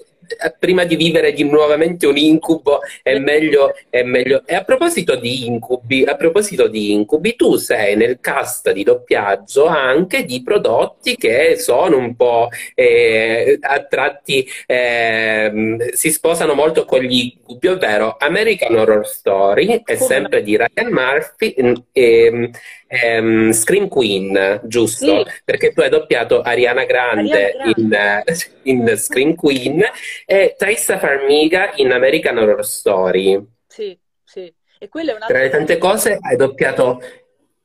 prima 0.59 0.83
di 0.83 0.95
vivere 0.95 1.33
di 1.33 1.43
nuovamente 1.43 2.07
un 2.07 2.17
incubo 2.17 2.79
è 3.01 3.17
meglio, 3.19 3.73
è 3.89 4.03
meglio. 4.03 4.43
E 4.45 4.55
a 4.55 4.63
proposito 4.63 5.15
di 5.15 5.45
incubi, 5.45 6.03
a 6.03 6.15
proposito 6.15 6.67
di 6.67 6.91
incubi, 6.91 7.35
tu 7.35 7.55
sei 7.55 7.95
nel 7.95 8.19
cast 8.19 8.71
di 8.71 8.83
doppiaggio 8.83 9.65
anche 9.65 10.23
di 10.23 10.41
prodotti 10.43 11.15
che 11.15 11.57
sono 11.57 11.97
un 11.97 12.15
po' 12.15 12.49
eh, 12.73 13.57
a 13.61 13.83
tratti 13.83 14.47
eh, 14.65 15.77
si 15.93 16.11
sposano 16.11 16.53
molto 16.53 16.85
con 16.85 16.99
gli 17.01 17.33
incubi, 17.33 17.67
ovvero 17.67 18.15
American 18.19 18.75
Horror 18.75 19.07
Story 19.07 19.81
è 19.83 19.95
sempre 19.95 20.41
di 20.41 20.57
Ryan 20.57 20.91
Murphy 20.91 21.55
e, 21.91 22.51
e 22.87 23.17
um, 23.19 23.51
Scream 23.51 23.87
Queen, 23.87 24.61
giusto? 24.63 25.25
Sì. 25.25 25.31
Perché 25.43 25.71
tu 25.71 25.81
hai 25.81 25.89
doppiato 25.89 26.41
Ariana 26.41 26.85
Grande, 26.85 27.53
Ariana 27.53 27.73
Grande. 27.73 28.35
In, 28.63 28.87
in, 28.87 28.97
Scream 28.97 29.35
Queen 29.35 29.83
e 30.25 30.55
Thaisa 30.57 30.99
Farmiga 30.99 31.71
in 31.75 31.91
American 31.91 32.37
Horror 32.37 32.65
Story. 32.65 33.43
Sì, 33.67 33.97
sì. 34.23 34.53
E 34.77 34.89
quella 34.89 35.15
è 35.15 35.25
Tra 35.25 35.39
le 35.39 35.49
tante 35.49 35.77
cose 35.77 36.17
hai 36.21 36.35
doppiato 36.35 37.01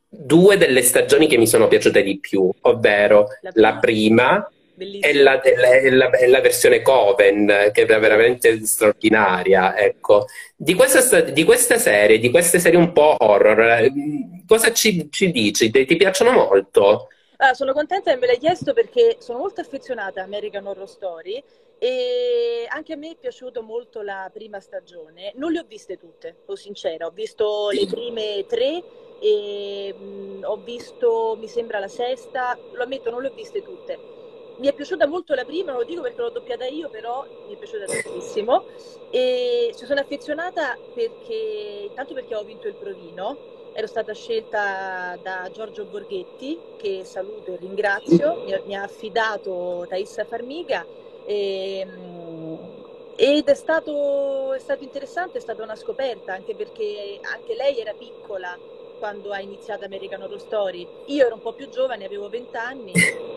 due 0.09 0.57
delle 0.57 0.83
stagioni 0.83 1.27
che 1.27 1.37
mi 1.37 1.47
sono 1.47 1.69
piaciute 1.69 2.03
di 2.03 2.19
più, 2.19 2.51
ovvero 2.63 3.29
la 3.43 3.77
prima, 3.77 4.23
la 4.25 4.41
prima 4.41 4.51
è 4.99 5.13
la, 5.13 5.41
è, 5.43 5.91
la, 5.91 6.11
è 6.11 6.27
la, 6.27 6.41
versione 6.41 6.81
Coven, 6.81 7.71
che 7.73 7.83
era 7.83 7.99
veramente 7.99 8.65
straordinaria. 8.65 9.77
Ecco. 9.77 10.27
Di, 10.57 10.75
questa, 10.75 11.21
di 11.21 11.45
queste 11.45 11.79
serie, 11.79 12.19
di 12.19 12.31
queste 12.31 12.59
serie 12.59 12.79
un 12.79 12.93
po' 12.93 13.17
horror, 13.19 13.61
eh, 13.61 13.93
cosa 14.51 14.73
ci, 14.73 15.09
ci 15.13 15.31
dici? 15.31 15.71
Ti, 15.71 15.85
ti, 15.85 15.95
piacciono 15.95 16.33
molto? 16.33 17.07
Ah, 17.37 17.55
sono 17.55 17.73
contenta 17.73 18.11
che 18.11 18.19
me 18.19 18.27
l'hai 18.27 18.39
chiesto 18.39 18.73
perché 18.73 19.19
sono 19.21 19.39
molto 19.39 19.61
affezionata 19.61 20.21
a 20.21 20.25
American 20.25 20.67
Horror 20.67 20.89
Story 20.89 21.41
e 21.79 22.67
anche 22.69 22.95
a 22.95 22.97
me 22.97 23.13
è 23.13 23.17
piaciuta 23.17 23.61
molto 23.61 24.03
la 24.03 24.29
prima 24.33 24.59
stagione. 24.59 25.33
Non 25.37 25.53
le 25.53 25.61
ho 25.61 25.65
viste 25.69 25.99
tutte, 25.99 26.39
sono 26.45 26.57
sincera, 26.57 27.07
ho 27.07 27.11
visto 27.11 27.71
le 27.71 27.87
prime 27.87 28.45
tre 28.49 28.83
e 29.21 29.95
mh, 29.97 30.41
ho 30.43 30.57
visto, 30.57 31.37
mi 31.39 31.47
sembra, 31.47 31.79
la 31.79 31.89
sesta, 31.89 32.59
lo 32.73 32.83
ammetto, 32.83 33.11
non 33.11 33.23
le 33.23 33.29
ho 33.29 33.35
viste 33.35 33.63
tutte 33.63 34.19
mi 34.61 34.67
è 34.67 34.75
piaciuta 34.75 35.07
molto 35.07 35.35
la 35.35 35.47
prima, 35.47 35.73
lo 35.73 35.85
dico 35.85 36.03
perché 36.03 36.21
l'ho 36.21 36.29
doppiata 36.29 36.67
io, 36.67 36.91
però 36.91 37.25
mi 37.47 37.55
è 37.55 37.57
piaciuta 37.57 37.87
tantissimo. 37.87 38.65
E 39.11 39.73
ci 39.75 39.87
sono 39.87 40.01
affezionata 40.01 40.77
perché, 40.93 41.87
intanto 41.89 42.13
perché 42.13 42.35
ho 42.35 42.45
vinto 42.45 42.69
il 42.69 42.75
provino, 42.75 43.60
ero 43.73 43.87
stata 43.87 44.13
scelta 44.15 45.19
da 45.23 45.49
Giorgio 45.53 45.85
Borghetti, 45.85 46.59
che 46.77 47.05
saluto 47.05 47.53
e 47.53 47.57
ringrazio, 47.57 48.45
mi, 48.65 48.75
ha 48.75 48.83
affidato 48.83 49.87
Taissa 49.89 50.25
Farmiga. 50.25 50.85
E, 51.25 51.87
ed 53.17 53.49
è 53.49 53.55
stato, 53.55 54.55
è 54.55 54.59
stato 54.59 54.83
interessante, 54.83 55.39
è 55.39 55.41
stata 55.41 55.63
una 55.63 55.77
scoperta, 55.77 56.33
anche 56.33 56.55
perché 56.55 57.21
anche 57.21 57.55
lei 57.55 57.79
era 57.79 57.93
piccola 57.93 58.57
quando 58.99 59.31
ha 59.33 59.41
iniziato 59.41 59.85
American 59.85 60.23
Horror 60.23 60.41
Story. 60.41 60.87
Io 61.07 61.27
ero 61.27 61.35
un 61.35 61.41
po' 61.41 61.53
più 61.53 61.69
giovane, 61.69 62.05
avevo 62.05 62.29
20 62.29 62.57
anni 62.57 62.93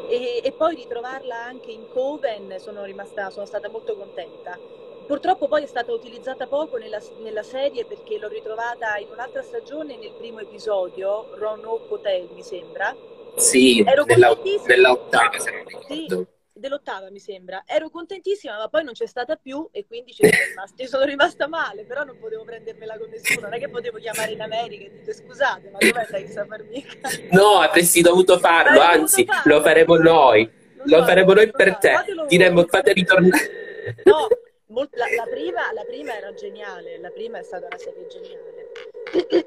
e, 0.08 0.42
e 0.44 0.52
poi 0.52 0.76
ritrovarla 0.76 1.44
anche 1.44 1.72
in 1.72 1.90
Coven 1.90 2.56
sono, 2.60 2.84
rimasta, 2.84 3.30
sono 3.30 3.46
stata 3.46 3.70
molto 3.70 3.96
contenta. 3.96 4.58
Purtroppo 5.06 5.48
poi 5.48 5.64
è 5.64 5.68
stata 5.68 5.92
utilizzata 5.92 6.48
poco 6.48 6.78
nella, 6.78 7.00
nella, 7.22 7.44
serie 7.44 7.86
perché 7.86 8.18
l'ho 8.18 8.28
ritrovata 8.28 8.98
in 8.98 9.08
un'altra 9.12 9.42
stagione 9.42 9.98
nel 9.98 10.14
primo 10.18 10.40
episodio, 10.40 11.36
Roanoke 11.36 11.94
Hotel 11.94 12.30
mi 12.34 12.44
sembra. 12.44 12.96
Sì, 13.36 13.84
Ero 13.86 14.06
nella, 14.06 14.38
nell'ottava 14.68 15.40
se 15.40 15.52
non 15.52 15.64
ricordo. 15.66 15.94
Sì 15.94 16.32
dell'ottava 16.64 17.10
mi 17.10 17.20
sembra. 17.20 17.64
Ero 17.66 17.90
contentissima, 17.90 18.58
ma 18.58 18.70
poi 18.70 18.84
non 18.84 18.94
c'è 18.94 19.06
stata 19.06 19.36
più 19.36 19.68
e 19.72 19.86
quindi 19.86 20.14
ci 20.14 20.24
sono, 20.24 20.32
rimasta, 20.50 20.76
ci 20.78 20.88
sono 20.88 21.04
rimasta 21.04 21.48
male, 21.48 21.84
però 21.84 22.04
non 22.04 22.18
potevo 22.18 22.46
prendermela 22.46 22.98
con 22.98 23.10
nessuno, 23.10 23.42
non 23.42 23.54
è 23.54 23.60
che 23.60 23.70
potevo 23.70 23.98
chiamare 23.98 24.32
in 24.32 24.42
America 24.42 24.86
e 24.86 24.92
dire 24.92 25.14
scusate, 25.14 25.70
ma 25.70 25.78
dov'è 25.80 26.08
Taixa 26.08 26.46
Farmica? 26.46 26.92
No, 27.32 27.60
avresti 27.60 28.02
dovuto 28.02 28.38
farlo, 28.38 28.80
Hai 28.80 29.00
anzi, 29.00 29.26
farlo. 29.26 29.56
lo 29.56 29.62
faremo 29.62 29.98
noi. 29.98 30.50
Lo, 30.86 30.98
lo 30.98 31.06
faremo 31.06 31.34
noi 31.34 31.52
per 31.52 31.78
te. 31.78 31.94
Diremmo 32.28 32.66
fate 32.66 32.94
ritornare. 32.94 34.02
No, 34.04 34.28
la, 34.74 35.06
la, 35.16 35.26
prima, 35.30 35.72
la 35.72 35.84
prima 35.86 36.16
era 36.16 36.34
geniale, 36.34 36.98
la 37.00 37.10
prima 37.12 37.40
è 37.40 37.44
stata 37.44 37.68
una 37.68 37.78
serie 37.78 38.08
geniale. 38.08 38.53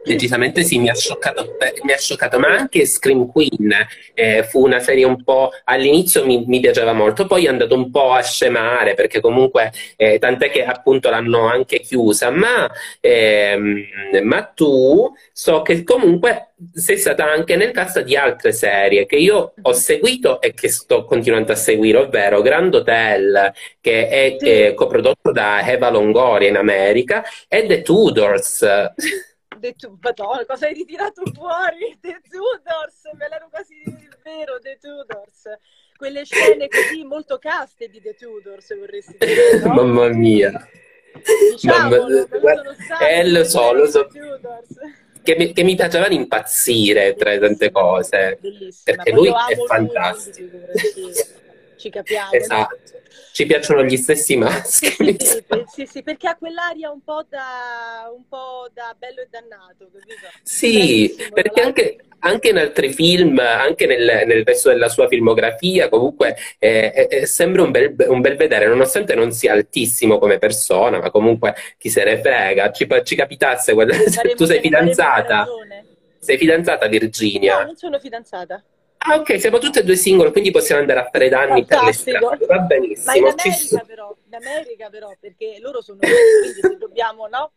Decisamente 0.04 0.62
sì, 0.62 0.78
mi 0.78 0.88
ha 0.88 0.94
scioccato, 0.94 1.56
mi 1.82 1.92
ha 1.92 1.98
scioccato 1.98 2.38
ma 2.38 2.48
anche 2.48 2.86
Scream 2.86 3.26
Queen 3.26 3.74
eh, 4.14 4.44
fu 4.44 4.64
una 4.64 4.78
serie 4.78 5.04
un 5.04 5.24
po' 5.24 5.50
all'inizio 5.64 6.24
mi, 6.24 6.44
mi, 6.46 6.60
piaceva 6.60 6.92
molto, 6.92 7.26
poi 7.26 7.46
è 7.46 7.48
andato 7.48 7.74
un 7.74 7.90
po' 7.90 8.12
a 8.12 8.22
scemare 8.22 8.94
perché 8.94 9.20
comunque 9.20 9.72
eh, 9.96 10.18
tant'è 10.18 10.50
che 10.50 10.64
appunto 10.64 11.10
l'hanno 11.10 11.46
anche 11.46 11.80
chiusa, 11.80 12.30
ma, 12.30 12.70
ehm, 13.00 13.84
ma 14.22 14.42
tu 14.44 15.12
so 15.32 15.62
che 15.62 15.82
comunque 15.82 16.52
sei 16.72 16.96
stata 16.96 17.24
anche 17.24 17.56
nel 17.56 17.72
cast 17.72 18.00
di 18.02 18.16
altre 18.16 18.52
serie 18.52 19.04
che 19.04 19.16
io 19.16 19.54
ho 19.60 19.72
seguito 19.72 20.40
e 20.40 20.54
che 20.54 20.68
sto 20.68 21.04
continuando 21.04 21.52
a 21.52 21.56
seguire, 21.56 21.98
ovvero 21.98 22.40
Grand 22.40 22.74
Hotel, 22.74 23.52
che 23.80 24.08
è 24.08 24.36
eh, 24.40 24.74
coprodotto 24.74 25.32
da 25.32 25.60
Eva 25.68 25.90
Longoria 25.90 26.48
in 26.48 26.56
America, 26.56 27.24
e 27.48 27.66
The 27.66 27.82
Tudors. 27.82 28.64
Tu- 29.58 29.98
Madonna, 30.00 30.44
cosa 30.44 30.66
hai 30.66 30.74
ritirato 30.74 31.22
fuori? 31.32 31.96
The 32.00 32.20
Tudors, 32.28 33.12
me 33.18 33.28
l'ero 33.28 33.48
quasi 33.50 33.82
vero, 34.22 34.58
The 34.60 34.78
Tudors. 34.80 35.58
Quelle 35.96 36.24
scene 36.24 36.68
così 36.68 37.04
molto 37.04 37.38
caste 37.38 37.88
di 37.88 38.00
The 38.00 38.14
Tudors, 38.14 38.76
vorresti 38.76 39.16
dire, 39.18 39.60
no? 39.64 39.74
Mamma 39.74 40.08
mia. 40.08 40.68
Diciamolo, 41.52 42.28
Mamma... 42.30 43.08
Eh, 43.08 43.30
lo 43.30 43.44
so, 43.44 43.72
lo 43.72 43.86
so. 43.86 44.06
Che 45.22 45.34
mi, 45.36 45.52
che 45.52 45.62
mi, 45.64 45.74
piacevano 45.74 46.12
impazzire 46.12 47.14
tra 47.14 47.30
le 47.30 47.38
tante 47.38 47.70
cose. 47.70 48.38
Bellissima. 48.40 48.96
Perché 48.96 49.10
lui 49.12 49.28
è 49.28 49.56
fantastico. 49.66 50.56
Lui, 50.56 51.12
ci 51.86 51.90
capiamo. 51.90 52.32
Esatto. 52.32 52.76
Ci 53.32 53.46
piacciono 53.46 53.84
gli 53.84 53.96
stessi 53.96 54.36
maschi. 54.36 54.86
Sì, 55.18 55.44
sì, 55.66 55.86
sì, 55.86 56.02
perché 56.02 56.26
ha 56.26 56.36
quell'aria 56.36 56.90
un 56.90 57.02
po' 57.02 57.22
da, 57.28 58.10
un 58.14 58.26
po 58.28 58.66
da 58.72 58.94
bello 58.98 59.20
e 59.20 59.28
dannato. 59.30 59.90
Capito? 59.92 60.26
Sì, 60.42 61.14
perché 61.32 61.60
anche, 61.60 61.96
anche, 62.20 62.48
in 62.48 62.56
altri 62.56 62.92
film, 62.94 63.38
anche 63.38 63.84
nel, 63.84 64.26
nel, 64.26 64.42
resto 64.42 64.70
della 64.70 64.88
sua 64.88 65.06
filmografia, 65.06 65.90
comunque 65.90 66.34
eh, 66.58 67.08
eh, 67.10 67.26
sembra 67.26 67.62
un 67.62 67.70
bel, 67.70 67.94
un 68.08 68.20
bel, 68.22 68.36
vedere, 68.36 68.68
nonostante 68.68 69.14
non 69.14 69.32
sia 69.32 69.52
altissimo 69.52 70.18
come 70.18 70.38
persona, 70.38 70.98
ma 70.98 71.10
comunque 71.10 71.54
chi 71.76 71.90
se 71.90 72.04
ne 72.04 72.18
frega. 72.18 72.72
Ci, 72.72 72.86
ci 73.04 73.16
capitasse, 73.16 73.74
quella... 73.74 73.94
tu 74.34 74.46
sei 74.46 74.60
fidanzata. 74.60 75.46
Sei 76.18 76.38
fidanzata 76.38 76.86
Virginia? 76.86 77.58
No, 77.58 77.64
non 77.66 77.76
sono 77.76 77.98
fidanzata. 77.98 78.62
Ah, 79.08 79.16
ok, 79.16 79.38
siamo 79.38 79.58
tutte 79.58 79.80
e 79.80 79.84
due 79.84 79.94
single, 79.94 80.32
quindi 80.32 80.50
possiamo 80.50 80.80
andare 80.80 81.00
a 81.00 81.08
fare 81.10 81.28
danni 81.28 81.64
Fantastico. 81.64 82.28
per 82.28 82.38
le 82.38 82.46
strade. 82.46 82.46
Va 82.46 82.58
benissimo. 82.58 83.04
Ma 83.04 83.14
in 83.14 83.24
America, 83.24 83.84
però, 83.86 84.16
in 84.26 84.34
America 84.34 84.88
però, 84.90 85.16
perché 85.20 85.58
loro 85.60 85.80
sono 85.80 85.98
quindi 85.98 86.60
se 86.60 86.76
dobbiamo, 86.76 87.28
no? 87.28 87.52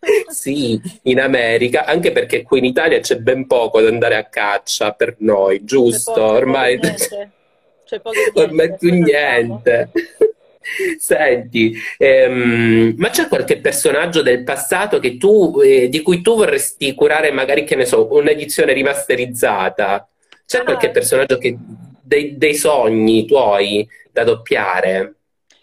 sì, 0.28 0.80
in 1.04 1.20
America, 1.20 1.84
anche 1.84 2.12
perché 2.12 2.42
qui 2.42 2.58
in 2.58 2.66
Italia 2.66 3.00
c'è 3.00 3.16
ben 3.16 3.46
poco 3.46 3.80
da 3.80 3.88
andare 3.88 4.16
a 4.16 4.24
caccia 4.24 4.92
per 4.92 5.16
noi, 5.18 5.64
giusto? 5.64 6.12
Poco, 6.12 6.32
Ormai 6.32 6.78
c'è 6.78 8.00
poco 8.00 8.18
Ormai 8.34 8.76
più 8.76 8.92
niente. 8.92 9.90
Senti, 10.98 11.74
ehm, 11.96 12.94
ma 12.98 13.08
c'è 13.08 13.28
qualche 13.28 13.58
personaggio 13.58 14.20
del 14.22 14.44
passato 14.44 15.00
tu, 15.16 15.58
eh, 15.64 15.88
di 15.88 16.02
cui 16.02 16.20
tu 16.20 16.36
vorresti 16.36 16.94
curare 16.94 17.32
magari, 17.32 17.64
che 17.64 17.76
ne 17.76 17.86
so, 17.86 18.12
un'edizione 18.12 18.74
rimasterizzata? 18.74 20.06
C'è 20.50 20.64
qualche 20.64 20.90
personaggio 20.90 21.38
che, 21.38 21.56
dei, 22.02 22.36
dei, 22.36 22.56
sogni 22.56 23.24
tuoi 23.24 23.88
da 24.10 24.24
doppiare? 24.24 25.14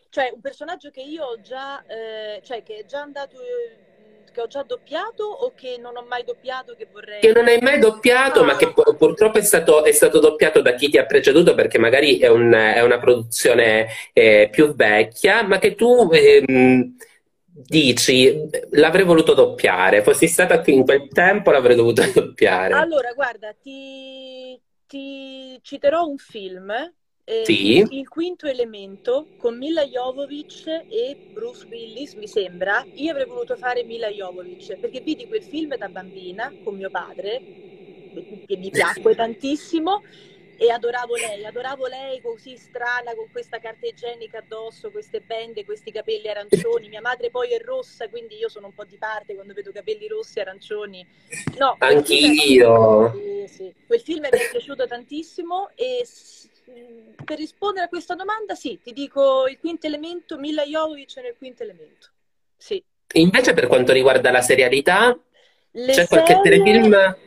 Cioè, 0.09 0.31
un 0.33 0.39
personaggio 0.39 0.91
che 0.91 1.01
io 1.01 1.25
ho 1.25 1.41
già, 1.41 1.83
eh, 1.85 2.41
cioè 2.41 2.63
che 2.63 2.77
è 2.77 2.85
già 2.85 3.01
andato, 3.01 3.35
eh, 3.35 4.31
che 4.31 4.39
ho 4.39 4.47
già 4.47 4.63
doppiato 4.63 5.25
o 5.25 5.51
che 5.53 5.77
non 5.77 5.97
ho 5.97 6.05
mai 6.07 6.23
doppiato 6.23 6.73
che 6.77 6.87
vorrei... 6.89 7.19
Che 7.19 7.33
non 7.33 7.49
hai 7.49 7.59
mai 7.59 7.79
doppiato, 7.79 8.39
ah. 8.39 8.45
ma 8.45 8.55
che 8.55 8.71
purtroppo 8.71 9.39
è 9.39 9.41
stato, 9.41 9.83
è 9.83 9.91
stato, 9.91 10.21
doppiato 10.21 10.61
da 10.61 10.73
chi 10.73 10.87
ti 10.87 10.97
ha 10.97 11.05
preceduto 11.05 11.53
perché 11.53 11.77
magari 11.77 12.19
è, 12.19 12.27
un, 12.27 12.53
è 12.53 12.81
una 12.81 12.97
produzione 12.97 13.87
eh, 14.13 14.47
più 14.49 14.73
vecchia, 14.73 15.43
ma 15.43 15.59
che 15.59 15.75
tu... 15.75 16.09
Ehm, 16.13 16.95
dici 17.59 18.47
l'avrei 18.73 19.03
voluto 19.03 19.33
doppiare, 19.33 20.03
fossi 20.03 20.27
stata 20.27 20.61
qui 20.61 20.75
in 20.75 20.83
quel 20.83 21.07
tempo 21.07 21.49
l'avrei 21.49 21.75
dovuto 21.75 22.03
doppiare. 22.13 22.75
Allora, 22.75 23.11
guarda, 23.13 23.51
ti, 23.59 24.61
ti 24.87 25.59
citerò 25.61 26.05
un 26.05 26.17
film 26.17 26.71
eh, 27.23 27.43
Sì. 27.45 27.83
Il 27.89 28.07
quinto 28.07 28.47
elemento 28.47 29.31
con 29.35 29.57
Mila 29.57 29.83
Jovovich 29.85 30.65
e 30.87 31.19
Bruce 31.31 31.65
Willis, 31.69 32.15
mi 32.15 32.27
sembra. 32.27 32.85
Io 32.93 33.11
avrei 33.11 33.25
voluto 33.25 33.55
fare 33.57 33.83
Mila 33.83 34.09
Jovovich 34.09 34.77
perché 34.77 35.01
vidi 35.01 35.27
quel 35.27 35.43
film 35.43 35.75
da 35.77 35.89
bambina 35.89 36.53
con 36.57 36.75
mio 36.75 36.89
padre, 36.89 37.43
che 38.45 38.57
mi 38.57 38.71
piacque 38.71 39.13
tantissimo 39.15 40.01
e 40.57 40.71
adoravo 40.71 41.15
lei, 41.15 41.45
adoravo 41.45 41.85
lei 41.85 42.19
così 42.19 42.57
strana 42.57 43.13
con 43.15 43.29
questa 43.31 43.59
carta 43.59 43.85
igienica 43.85 44.39
addosso, 44.39 44.89
queste 44.89 45.21
bende, 45.21 45.63
questi 45.65 45.91
capelli 45.91 46.27
arancioni. 46.27 46.89
Mia 46.89 47.01
madre 47.01 47.29
poi 47.29 47.51
è 47.51 47.59
rossa, 47.59 48.09
quindi 48.09 48.37
io 48.37 48.49
sono 48.49 48.67
un 48.67 48.73
po' 48.73 48.83
di 48.83 48.97
parte 48.97 49.35
quando 49.35 49.53
vedo 49.53 49.71
capelli 49.71 50.07
rossi 50.07 50.39
e 50.39 50.41
arancioni. 50.41 51.07
No, 51.57 51.75
film- 51.77 51.97
Anch'io. 51.97 53.13
Sì, 53.13 53.45
sì. 53.47 53.73
Quel 53.85 54.01
film 54.01 54.21
mi 54.21 54.29
è 54.29 54.49
piaciuto 54.51 54.87
tantissimo 54.87 55.69
e 55.75 56.05
per 57.23 57.37
rispondere 57.37 57.85
a 57.85 57.89
questa 57.89 58.15
domanda, 58.15 58.55
sì, 58.55 58.79
ti 58.83 58.93
dico 58.93 59.47
il 59.47 59.59
quinto 59.59 59.85
elemento, 59.87 60.37
Mila 60.37 60.63
Jovovich 60.63 61.17
nel 61.17 61.35
quinto 61.37 61.63
elemento. 61.63 62.07
Sì. 62.57 62.83
Invece 63.13 63.53
per 63.53 63.67
quanto 63.67 63.93
riguarda 63.93 64.31
la 64.31 64.41
serialità, 64.41 65.17
Le 65.71 65.93
c'è 65.93 66.07
qualche 66.07 66.39
serie... 66.43 66.63
telefilm 66.63 67.17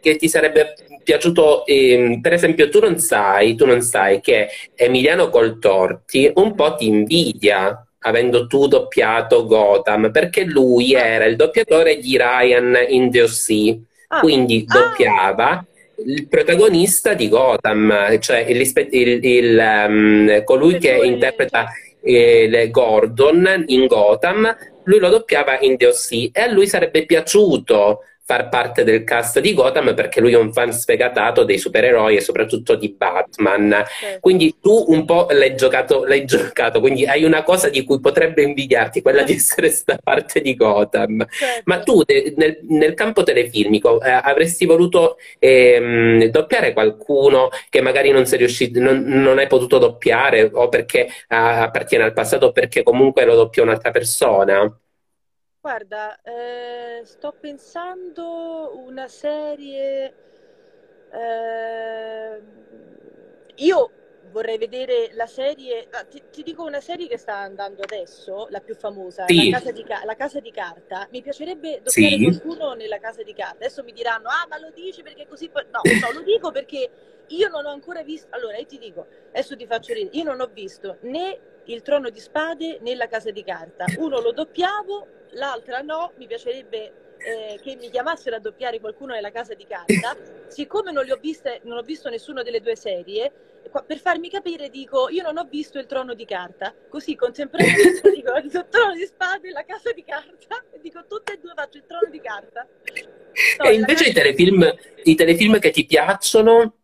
che 0.00 0.16
ti 0.16 0.28
sarebbe 0.28 0.74
piaciuto? 1.02 1.64
ehm, 1.66 2.20
per 2.20 2.32
esempio, 2.32 2.68
tu 2.68 2.80
non 2.80 2.98
sai, 2.98 3.54
tu 3.54 3.66
non 3.66 3.80
sai 3.82 4.20
che 4.20 4.48
Emiliano 4.74 5.28
Coltorti 5.30 6.30
un 6.34 6.54
po' 6.54 6.74
ti 6.74 6.86
invidia, 6.86 7.84
avendo 8.00 8.46
tu 8.46 8.66
doppiato 8.66 9.46
Gotham, 9.46 10.10
perché 10.10 10.44
lui 10.44 10.94
era 10.94 11.24
il 11.26 11.36
doppiatore 11.36 11.98
di 11.98 12.16
Ryan 12.16 12.76
in 12.88 13.10
The 13.10 13.22
O.C., 13.22 13.78
Ah, 14.10 14.20
quindi 14.20 14.64
ah, 14.68 14.70
doppiava 14.70 15.64
il 16.06 16.28
protagonista 16.28 17.14
di 17.14 17.28
Gotham, 17.28 18.18
cioè 18.20 18.38
il, 18.38 18.60
il- 18.90 19.24
il, 19.24 19.58
ehm, 19.58 20.44
colui 20.44 20.78
che 20.78 20.98
interpreta 21.02 21.66
eh, 22.02 22.68
Gordon 22.70 23.64
in 23.66 23.86
Gotham, 23.86 24.56
lui 24.84 24.98
lo 24.98 25.08
doppiava 25.10 25.58
in 25.60 25.76
The 25.76 25.86
O.C. 25.86 26.30
e 26.32 26.40
a 26.40 26.50
lui 26.50 26.66
sarebbe 26.66 27.04
piaciuto 27.04 28.00
far 28.30 28.48
parte 28.48 28.84
del 28.84 29.02
cast 29.02 29.40
di 29.40 29.54
Gotham 29.54 29.92
perché 29.92 30.20
lui 30.20 30.34
è 30.34 30.36
un 30.36 30.52
fan 30.52 30.72
sfegatato 30.72 31.42
dei 31.42 31.58
supereroi 31.58 32.14
e 32.14 32.20
soprattutto 32.20 32.76
di 32.76 32.94
Batman. 32.96 33.84
Certo. 33.88 34.20
Quindi 34.20 34.54
tu 34.60 34.84
un 34.86 35.04
po' 35.04 35.26
l'hai 35.30 35.56
giocato, 35.56 36.04
l'hai 36.04 36.24
giocato, 36.24 36.78
quindi 36.78 37.04
hai 37.06 37.24
una 37.24 37.42
cosa 37.42 37.68
di 37.68 37.82
cui 37.82 37.98
potrebbe 37.98 38.42
invidiarti, 38.42 39.02
quella 39.02 39.24
di 39.24 39.32
essere 39.34 39.68
sta 39.70 39.98
parte 40.00 40.40
di 40.42 40.54
Gotham. 40.54 41.26
Certo. 41.28 41.62
Ma 41.64 41.80
tu 41.80 42.04
nel, 42.36 42.60
nel 42.68 42.94
campo 42.94 43.24
telefilmico 43.24 44.00
eh, 44.00 44.08
avresti 44.08 44.64
voluto 44.64 45.16
ehm, 45.40 46.26
doppiare 46.26 46.72
qualcuno 46.72 47.48
che 47.68 47.80
magari 47.80 48.12
non 48.12 48.26
sei 48.26 48.38
riuscito, 48.38 48.78
non, 48.78 49.02
non 49.02 49.38
hai 49.38 49.48
potuto 49.48 49.78
doppiare 49.78 50.48
o 50.52 50.68
perché 50.68 51.08
ah, 51.28 51.62
appartiene 51.62 52.04
al 52.04 52.12
passato 52.12 52.46
o 52.46 52.52
perché 52.52 52.84
comunque 52.84 53.24
lo 53.24 53.34
doppia 53.34 53.64
un'altra 53.64 53.90
persona? 53.90 54.72
Guarda, 55.62 56.18
eh, 56.22 57.02
sto 57.04 57.34
pensando 57.38 58.72
una 58.76 59.08
serie. 59.08 60.14
eh, 61.12 62.40
io 63.56 63.90
vorrei 64.30 64.56
vedere 64.56 65.10
la 65.12 65.26
serie. 65.26 65.86
ah, 65.90 66.04
ti, 66.04 66.22
ti 66.30 66.42
dico 66.42 66.64
una 66.64 66.80
serie 66.80 67.06
che 67.08 67.18
sta 67.18 67.36
andando 67.36 67.82
adesso, 67.82 68.46
la 68.48 68.60
più 68.60 68.74
famosa, 68.74 69.22
La 69.22 69.26
Sì, 69.28 69.50
Casa 69.50 69.70
di, 69.70 69.84
La 69.86 70.14
Casa 70.16 70.40
di 70.40 70.50
Carta. 70.50 71.06
Mi 71.10 71.20
piacerebbe 71.20 71.82
doppiare 71.82 72.16
sì, 72.16 72.22
qualcuno 72.22 72.72
nella 72.72 72.98
Casa 72.98 73.22
di 73.22 73.34
Carta. 73.34 73.56
Adesso 73.56 73.82
mi 73.84 73.92
diranno, 73.92 74.28
ah, 74.28 74.46
ma 74.48 74.58
lo 74.58 74.70
dici 74.74 75.02
perché 75.02 75.26
così. 75.28 75.50
poi-" 75.50 75.66
No, 75.70 75.80
no, 75.82 76.12
lo 76.12 76.22
dico 76.22 76.50
perché 76.52 76.88
io 77.26 77.48
non 77.48 77.66
ho 77.66 77.70
ancora 77.70 78.02
visto. 78.02 78.28
Allora, 78.30 78.56
io 78.56 78.64
ti 78.64 78.78
dico, 78.78 79.06
adesso 79.28 79.54
ti 79.56 79.66
faccio 79.66 79.92
ridere. 79.92 80.16
Io 80.16 80.24
non 80.24 80.40
ho 80.40 80.46
visto 80.46 80.96
né 81.02 81.38
il 81.64 81.82
Trono 81.82 82.08
di 82.08 82.18
Spade 82.18 82.78
né 82.80 82.94
la 82.94 83.08
Casa 83.08 83.30
di 83.30 83.44
Carta. 83.44 83.84
Uno 83.98 84.20
lo 84.20 84.32
doppiavo, 84.32 85.06
l'altra 85.32 85.80
no. 85.80 86.12
Mi 86.16 86.26
piacerebbe 86.26 86.92
eh, 87.18 87.60
che 87.62 87.76
mi 87.76 87.90
chiamassero 87.90 88.36
a 88.36 88.40
doppiare 88.40 88.80
qualcuno 88.80 89.14
nella 89.14 89.30
Casa 89.30 89.54
di 89.54 89.66
Carta. 89.66 90.16
Siccome 90.48 90.92
non 90.92 91.04
li 91.04 91.10
ho 91.10 91.18
viste, 91.20 91.60
non 91.64 91.78
ho 91.78 91.82
visto 91.82 92.08
nessuna 92.08 92.42
delle 92.42 92.60
due 92.60 92.76
serie, 92.76 93.32
per 93.86 93.98
farmi 93.98 94.28
capire 94.28 94.68
dico, 94.68 95.08
io 95.08 95.22
non 95.22 95.36
ho 95.36 95.46
visto 95.48 95.78
il 95.78 95.86
Trono 95.86 96.14
di 96.14 96.24
Carta. 96.24 96.74
Così 96.88 97.14
contemporaneamente 97.14 98.10
dico 98.14 98.34
il 98.34 98.66
Trono 98.68 98.94
di 98.94 99.06
Spade 99.06 99.48
e 99.48 99.52
la 99.52 99.64
Casa 99.64 99.92
di 99.92 100.04
Carta. 100.04 100.62
E 100.70 100.80
dico 100.80 101.04
tutte 101.06 101.34
e 101.34 101.38
due 101.38 101.52
faccio 101.54 101.78
il 101.78 101.84
Trono 101.86 102.10
di 102.10 102.20
Carta. 102.20 102.66
No, 103.58 103.64
E 103.64 103.74
invece 103.74 104.08
i 104.08 104.12
telefilm, 104.12 104.74
i 105.04 105.14
telefilm 105.14 105.58
che 105.58 105.70
ti 105.70 105.86
piacciono? 105.86 106.79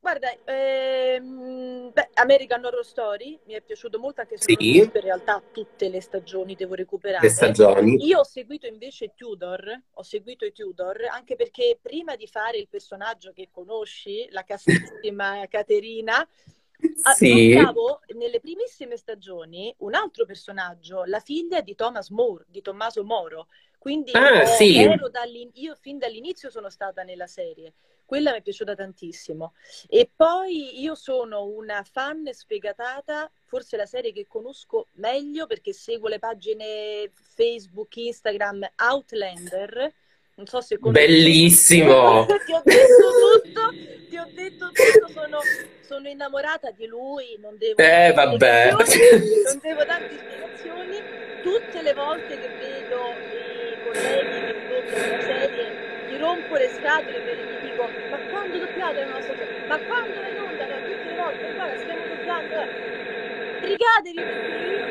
Guarda, 0.00 0.32
ehm, 0.44 1.90
beh, 1.92 2.08
American 2.14 2.64
Horror 2.64 2.84
Story 2.84 3.38
mi 3.44 3.52
è 3.52 3.60
piaciuto 3.60 3.98
molto, 3.98 4.22
anche 4.22 4.38
se 4.38 4.54
Sì, 4.58 4.78
in 4.78 4.90
realtà 4.92 5.42
tutte 5.52 5.90
le 5.90 6.00
stagioni, 6.00 6.54
devo 6.54 6.70
le 6.70 6.76
recuperare. 6.78 7.28
stagioni. 7.28 8.06
Io 8.06 8.20
ho 8.20 8.24
seguito 8.24 8.66
invece 8.66 9.12
Tudor, 9.14 9.82
ho 9.92 10.02
seguito 10.02 10.46
i 10.46 10.52
Tudor, 10.52 11.04
anche 11.10 11.36
perché 11.36 11.78
prima 11.80 12.16
di 12.16 12.26
fare 12.26 12.56
il 12.56 12.66
personaggio 12.68 13.32
che 13.32 13.48
conosci, 13.50 14.26
la 14.30 14.42
castissima 14.42 15.46
Caterina, 15.50 16.18
ah, 17.02 17.12
Sì. 17.14 17.28
doppiavo 17.52 18.00
nelle 18.14 18.40
primissime 18.40 18.96
stagioni 18.96 19.72
un 19.80 19.94
altro 19.94 20.24
personaggio, 20.24 21.04
la 21.04 21.20
figlia 21.20 21.60
di 21.60 21.74
Thomas 21.74 22.08
More, 22.08 22.44
di 22.48 22.62
Tommaso 22.62 23.04
Moro. 23.04 23.48
Quindi 23.78 24.12
Ah, 24.14 24.40
ho- 24.42 24.46
sì. 24.46 24.76
io 24.76 25.74
fin 25.78 25.98
dall'inizio 25.98 26.50
sono 26.50 26.70
stata 26.70 27.02
nella 27.02 27.26
serie. 27.26 27.74
Quella 28.10 28.32
mi 28.32 28.38
è 28.38 28.42
piaciuta 28.42 28.74
tantissimo. 28.74 29.52
E 29.88 30.10
poi 30.16 30.80
io 30.82 30.96
sono 30.96 31.44
una 31.44 31.84
fan 31.88 32.28
sfegatata, 32.32 33.30
forse 33.44 33.76
la 33.76 33.86
serie 33.86 34.12
che 34.12 34.26
conosco 34.26 34.88
meglio 34.94 35.46
perché 35.46 35.72
seguo 35.72 36.08
le 36.08 36.18
pagine 36.18 37.08
Facebook, 37.36 37.94
Instagram, 37.94 38.68
Outlander. 38.78 39.92
Non 40.34 40.46
so 40.48 40.60
se 40.60 40.80
conosci. 40.80 41.06
Bellissimo. 41.06 42.26
Ti 42.44 42.52
ho 42.52 42.62
detto 42.64 43.10
tutto, 43.30 43.70
ti 44.08 44.16
ho 44.16 44.26
detto 44.34 44.70
tutto, 44.72 45.12
sono, 45.12 45.38
sono 45.86 46.08
innamorata 46.08 46.72
di 46.72 46.86
lui, 46.86 47.36
non 47.40 47.56
devo 47.58 47.80
Eh, 47.80 48.10
vabbè. 48.12 48.72
non 48.72 49.58
devo 49.62 49.84
darti 49.84 50.16
spiegazioni. 50.16 50.96
Tutte 51.44 51.80
le 51.80 51.94
volte 51.94 52.40
che 52.40 52.48
vedo 52.48 53.12
i 53.12 53.82
colleghi 53.84 54.46
che 54.46 54.68
doppiano 54.68 55.16
la 55.16 55.22
serie, 55.22 56.08
gli 56.10 56.16
rompo 56.18 56.56
le 56.56 56.68
scatole 56.74 57.20
per 57.20 57.36
gli 57.38 57.59
dico, 57.80 57.92
ma 58.10 58.18
quando 58.28 58.58
doppiate 58.58 59.00
la 59.00 59.06
nostra 59.06 59.36
serie? 59.36 59.66
Ma 59.66 59.78
quando 59.80 60.20
è 60.20 60.28
in 60.28 60.38
onda? 60.40 60.66
Tutte 60.66 61.08
le 61.08 61.14
volte, 61.14 61.52
guarda, 61.54 61.76
stiamo 61.76 62.06
doppiando. 62.06 62.60
eh. 62.60 62.68
Brigatevi 63.60 64.24
perché 64.24 64.46
io 64.48 64.88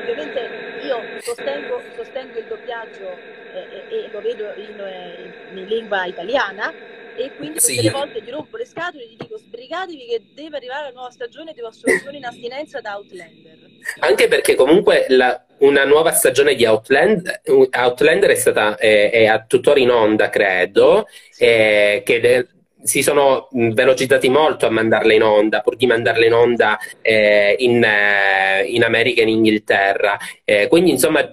ovviamente 0.00 0.50
io 0.82 1.08
sostengo, 1.18 1.82
sostengo 1.94 2.38
il 2.38 2.46
doppiaggio 2.46 3.24
eh, 3.52 3.86
e, 3.88 4.04
e 4.04 4.08
lo 4.10 4.20
vedo 4.20 4.52
in, 4.56 4.78
eh, 4.78 5.32
in 5.48 5.64
lingua 5.66 6.04
italiana 6.04 6.72
e 7.16 7.30
quindi 7.36 7.58
tutte 7.58 7.72
Sì. 7.72 7.82
le 7.82 7.90
volte 7.90 8.20
gli 8.22 8.30
rompo 8.30 8.56
le 8.56 8.66
scatole 8.66 9.04
e 9.04 9.08
gli 9.08 9.16
dico 9.16 9.38
sbrigatevi 9.38 10.06
che 10.06 10.22
deve 10.34 10.56
arrivare 10.56 10.88
la 10.88 10.92
nuova 10.94 11.10
stagione 11.10 11.52
devo 11.54 11.68
assolutamente 11.68 12.16
in 12.16 12.24
astinenza 12.24 12.80
da 12.80 12.96
Outlander. 12.96 13.54
Anche 14.00 14.28
perché 14.28 14.54
comunque 14.54 15.06
la- 15.08 15.40
una 15.58 15.84
nuova 15.84 16.10
stagione 16.12 16.54
di 16.54 16.66
Outland, 16.66 17.40
Outlander 17.72 18.30
è 18.30 18.34
stata 18.34 18.76
è, 18.76 19.10
è 19.10 19.26
a 19.26 19.42
tuttora 19.46 19.78
in 19.78 19.90
onda, 19.90 20.28
credo, 20.28 21.06
Sì. 21.30 21.44
eh, 21.44 22.02
che 22.04 22.20
de- 22.20 22.48
si 22.82 23.02
sono 23.02 23.48
velocizzati 23.50 24.28
molto 24.28 24.66
a 24.66 24.70
mandarla 24.70 25.12
in 25.12 25.22
onda, 25.22 25.60
pur 25.60 25.74
di 25.76 25.86
mandarla 25.86 26.24
in 26.24 26.32
onda 26.34 26.78
eh, 27.02 27.56
in, 27.58 27.82
eh, 27.82 28.64
in 28.66 28.84
America 28.84 29.20
e 29.20 29.24
in 29.24 29.28
Inghilterra. 29.30 30.16
Eh, 30.44 30.68
quindi, 30.68 30.90
insomma, 30.90 31.28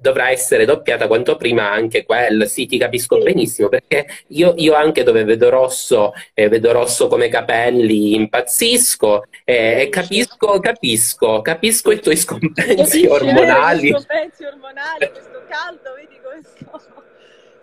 dovrà 0.00 0.30
essere 0.30 0.64
doppiata 0.64 1.06
quanto 1.06 1.36
prima 1.36 1.70
anche 1.70 2.04
quella. 2.04 2.46
Sì, 2.46 2.66
ti 2.66 2.78
capisco 2.78 3.16
Sì. 3.16 3.24
benissimo, 3.24 3.68
perché 3.68 4.06
io, 4.28 4.54
io 4.56 4.74
anche 4.74 5.02
dove 5.02 5.24
vedo 5.24 5.48
rosso, 5.48 6.12
eh, 6.34 6.48
vedo 6.48 6.72
rosso 6.72 7.08
come 7.08 7.28
capelli, 7.28 8.14
impazzisco 8.14 9.24
eh, 9.44 9.82
e 9.82 9.88
capisco, 9.88 10.60
capisco, 10.60 11.42
capisco 11.42 11.90
i 11.90 12.00
tuoi 12.00 12.16
scompensi 12.16 13.02
eh, 13.02 13.08
ormonali. 13.08 13.90
Questo 13.92 14.06
pezzi 14.12 14.44
ormonali, 14.44 15.10
questo 15.10 15.42
caldo, 15.48 15.94
vedi 15.94 16.18
come 16.22 16.40
sto. 16.42 17.06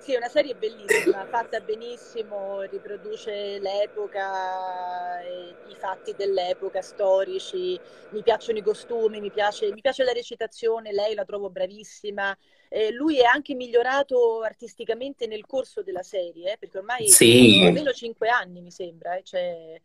Sì, 0.06 0.14
è 0.14 0.18
una 0.18 0.30
serie 0.30 0.54
bellissima, 0.54 1.26
fatta 1.26 1.60
benissimo, 1.62 2.62
riproduce 2.62 3.58
l'epoca, 3.58 5.20
eh, 5.22 5.58
i 5.66 5.76
fatti 5.76 6.14
dell'epoca 6.14 6.84
storici, 6.84 7.80
mi 8.10 8.22
piacciono 8.22 8.60
i 8.60 8.62
costumi, 8.62 9.20
mi 9.20 9.32
piace, 9.32 9.72
mi 9.74 9.82
piace 9.82 10.04
la 10.04 10.12
recitazione, 10.12 10.92
lei 10.92 11.16
la 11.16 11.26
trovo 11.26 11.50
bravissima. 11.50 12.38
Eh, 12.70 12.92
lui 12.92 13.18
è 13.20 13.24
anche 13.24 13.56
migliorato 13.56 14.42
artisticamente 14.44 15.26
nel 15.26 15.44
corso 15.48 15.82
della 15.82 16.04
serie, 16.04 16.52
eh, 16.54 16.58
perché 16.60 16.78
ormai 16.78 17.08
Sì. 17.08 17.64
almeno 17.66 17.92
cinque 17.92 18.30
anni, 18.30 18.62
mi 18.62 18.70
sembra, 18.72 19.16
eh, 19.16 19.24
c'è- 19.24 19.82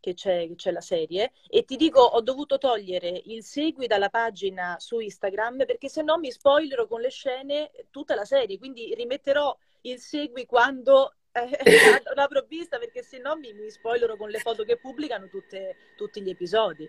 che 0.00 0.14
c'è, 0.14 0.48
la 0.70 0.80
serie. 0.80 1.32
E 1.48 1.64
ti 1.64 1.76
dico, 1.76 2.00
ho 2.00 2.20
dovuto 2.20 2.58
togliere 2.58 3.22
il 3.26 3.42
segui 3.42 3.86
dalla 3.86 4.08
pagina 4.08 4.76
su 4.78 4.98
Instagram 4.98 5.64
perché 5.64 5.88
se 5.88 6.02
no 6.02 6.18
mi 6.18 6.30
spoilerò 6.30 6.86
con 6.86 7.00
le 7.00 7.10
scene 7.10 7.70
tutta 7.90 8.14
la 8.14 8.24
serie. 8.24 8.58
Quindi 8.58 8.94
rimetterò 8.94 9.56
il 9.82 9.98
segui 9.98 10.46
quando 10.46 11.14
eh, 11.32 11.58
l'avrò 12.14 12.44
vista 12.46 12.78
perché 12.78 13.02
se 13.02 13.18
no 13.18 13.36
mi, 13.36 13.52
mi 13.52 13.70
spoilerò 13.70 14.16
con 14.16 14.30
le 14.30 14.38
foto 14.38 14.64
che 14.64 14.78
pubblicano 14.78 15.28
tutte, 15.28 15.76
tutti 15.96 16.20
gli 16.20 16.30
episodi. 16.30 16.88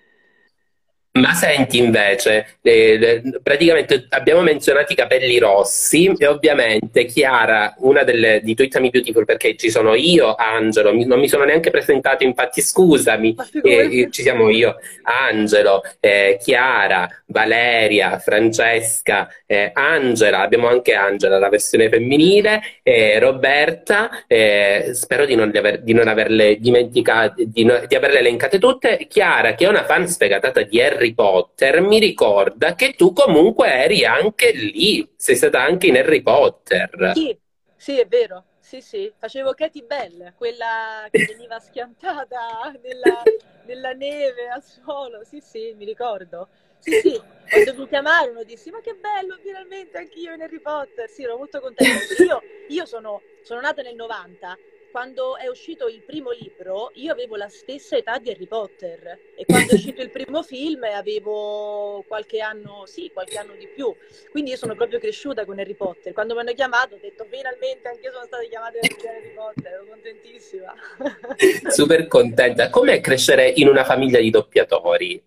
Ma 1.11 1.33
senti 1.33 1.79
invece, 1.79 2.57
eh, 2.61 3.23
praticamente 3.41 4.05
abbiamo 4.09 4.41
menzionato 4.41 4.93
i 4.93 4.95
capelli 4.95 5.39
rossi 5.39 6.13
e 6.15 6.27
ovviamente 6.27 7.05
Chiara, 7.05 7.73
una 7.79 8.03
delle, 8.03 8.41
di 8.43 8.53
Tweetami 8.53 8.91
Beautiful, 8.91 9.25
perché 9.25 9.55
ci 9.55 9.71
sono 9.71 9.95
io, 9.95 10.35
Angelo, 10.35 10.93
mi, 10.93 11.05
non 11.05 11.19
mi 11.19 11.27
sono 11.27 11.45
neanche 11.45 11.71
presentato, 11.71 12.23
infatti 12.23 12.61
scusami, 12.61 13.35
eh, 13.63 14.07
ci 14.11 14.21
siamo 14.21 14.49
io, 14.49 14.75
Angelo, 15.01 15.81
eh, 15.99 16.37
Chiara, 16.39 17.09
Valeria, 17.25 18.19
Francesca, 18.19 19.27
eh, 19.47 19.71
Angela, 19.73 20.41
abbiamo 20.41 20.67
anche 20.67 20.93
Angela, 20.93 21.39
la 21.39 21.49
versione 21.49 21.89
femminile, 21.89 22.61
eh, 22.83 23.17
Roberta, 23.17 24.25
eh, 24.27 24.91
spero 24.93 25.25
di 25.25 25.33
non, 25.33 25.51
aver, 25.55 25.81
di 25.81 25.93
non, 25.93 26.07
averle 26.07 26.57
dimenticate, 26.59 27.45
di, 27.47 27.63
no, 27.63 27.81
di 27.87 27.95
averle 27.95 28.19
elencate 28.19 28.59
tutte, 28.59 29.07
Chiara 29.09 29.55
che 29.55 29.65
è 29.65 29.69
una 29.69 29.85
fan 29.85 30.07
sfegatata 30.07 30.61
di 30.61 30.79
Harry 30.79 30.98
Harry 30.99 31.13
Potter 31.13 31.79
mi 31.79 31.97
ricorda 31.97 32.75
che 32.75 32.93
tu 32.93 33.13
comunque 33.13 33.71
eri 33.71 34.03
anche 34.03 34.51
lì, 34.51 35.09
sei 35.15 35.37
stata 35.37 35.61
anche 35.61 35.87
in 35.87 35.95
Harry 35.95 36.21
Potter. 36.21 37.13
Sì, 37.15 37.37
sì, 37.77 37.97
è 37.97 38.05
vero. 38.05 38.43
Sì, 38.59 38.81
sì, 38.81 39.11
facevo 39.17 39.53
Katy 39.53 39.83
Bell, 39.83 40.33
quella 40.35 41.07
che 41.09 41.23
veniva 41.25 41.57
schiantata 41.57 42.75
nella, 42.83 43.23
nella 43.65 43.93
neve 43.93 44.49
al 44.49 44.61
suolo. 44.61 45.23
Sì, 45.23 45.39
sì, 45.39 45.73
mi 45.75 45.85
ricordo. 45.85 46.49
Sì, 46.79 46.91
sì, 46.91 47.21
quando 47.49 47.73
mi 47.73 47.87
chiamarono 47.87 48.43
dissi 48.43 48.69
ma 48.69 48.81
che 48.81 48.93
bello, 48.93 49.37
finalmente 49.41 49.97
anch'io 49.97 50.33
in 50.33 50.41
Harry 50.41 50.59
Potter. 50.59 51.09
Sì, 51.09 51.23
ero 51.23 51.37
molto 51.37 51.61
contenta. 51.61 52.13
Io, 52.25 52.43
io 52.67 52.85
sono, 52.85 53.21
sono 53.41 53.61
nata 53.61 53.81
nel 53.81 53.95
90 53.95 54.57
quando 54.91 55.37
è 55.37 55.47
uscito 55.47 55.87
il 55.87 56.01
primo 56.01 56.31
libro, 56.31 56.91
io 56.95 57.11
avevo 57.11 57.35
la 57.35 57.47
stessa 57.47 57.95
età 57.95 58.17
di 58.17 58.29
Harry 58.29 58.47
Potter 58.47 59.19
e 59.35 59.45
quando 59.45 59.71
è 59.71 59.75
uscito 59.75 60.01
il 60.01 60.09
primo 60.09 60.43
film 60.43 60.83
avevo 60.83 62.03
qualche 62.07 62.39
anno, 62.39 62.85
sì, 62.85 63.09
qualche 63.13 63.37
anno 63.37 63.53
di 63.53 63.67
più. 63.67 63.93
Quindi 64.31 64.51
io 64.51 64.57
sono 64.57 64.75
proprio 64.75 64.99
cresciuta 64.99 65.45
con 65.45 65.59
Harry 65.59 65.75
Potter. 65.75 66.13
Quando 66.13 66.33
mi 66.33 66.41
hanno 66.41 66.53
chiamato 66.53 66.95
ho 66.95 66.99
detto 66.99 67.25
finalmente 67.29 67.87
anche 67.87 68.01
io 68.01 68.11
sono 68.11 68.25
stata 68.25 68.43
chiamata 68.43 68.77
Harry 68.79 69.33
Potter, 69.33 69.71
ero 69.71 69.85
contentissima. 69.87 70.73
Super 71.69 72.07
contenta. 72.07 72.69
Com'è 72.69 72.99
crescere 73.01 73.47
in 73.55 73.67
una 73.67 73.83
famiglia 73.83 74.19
di 74.19 74.29
doppiatori? 74.29 75.23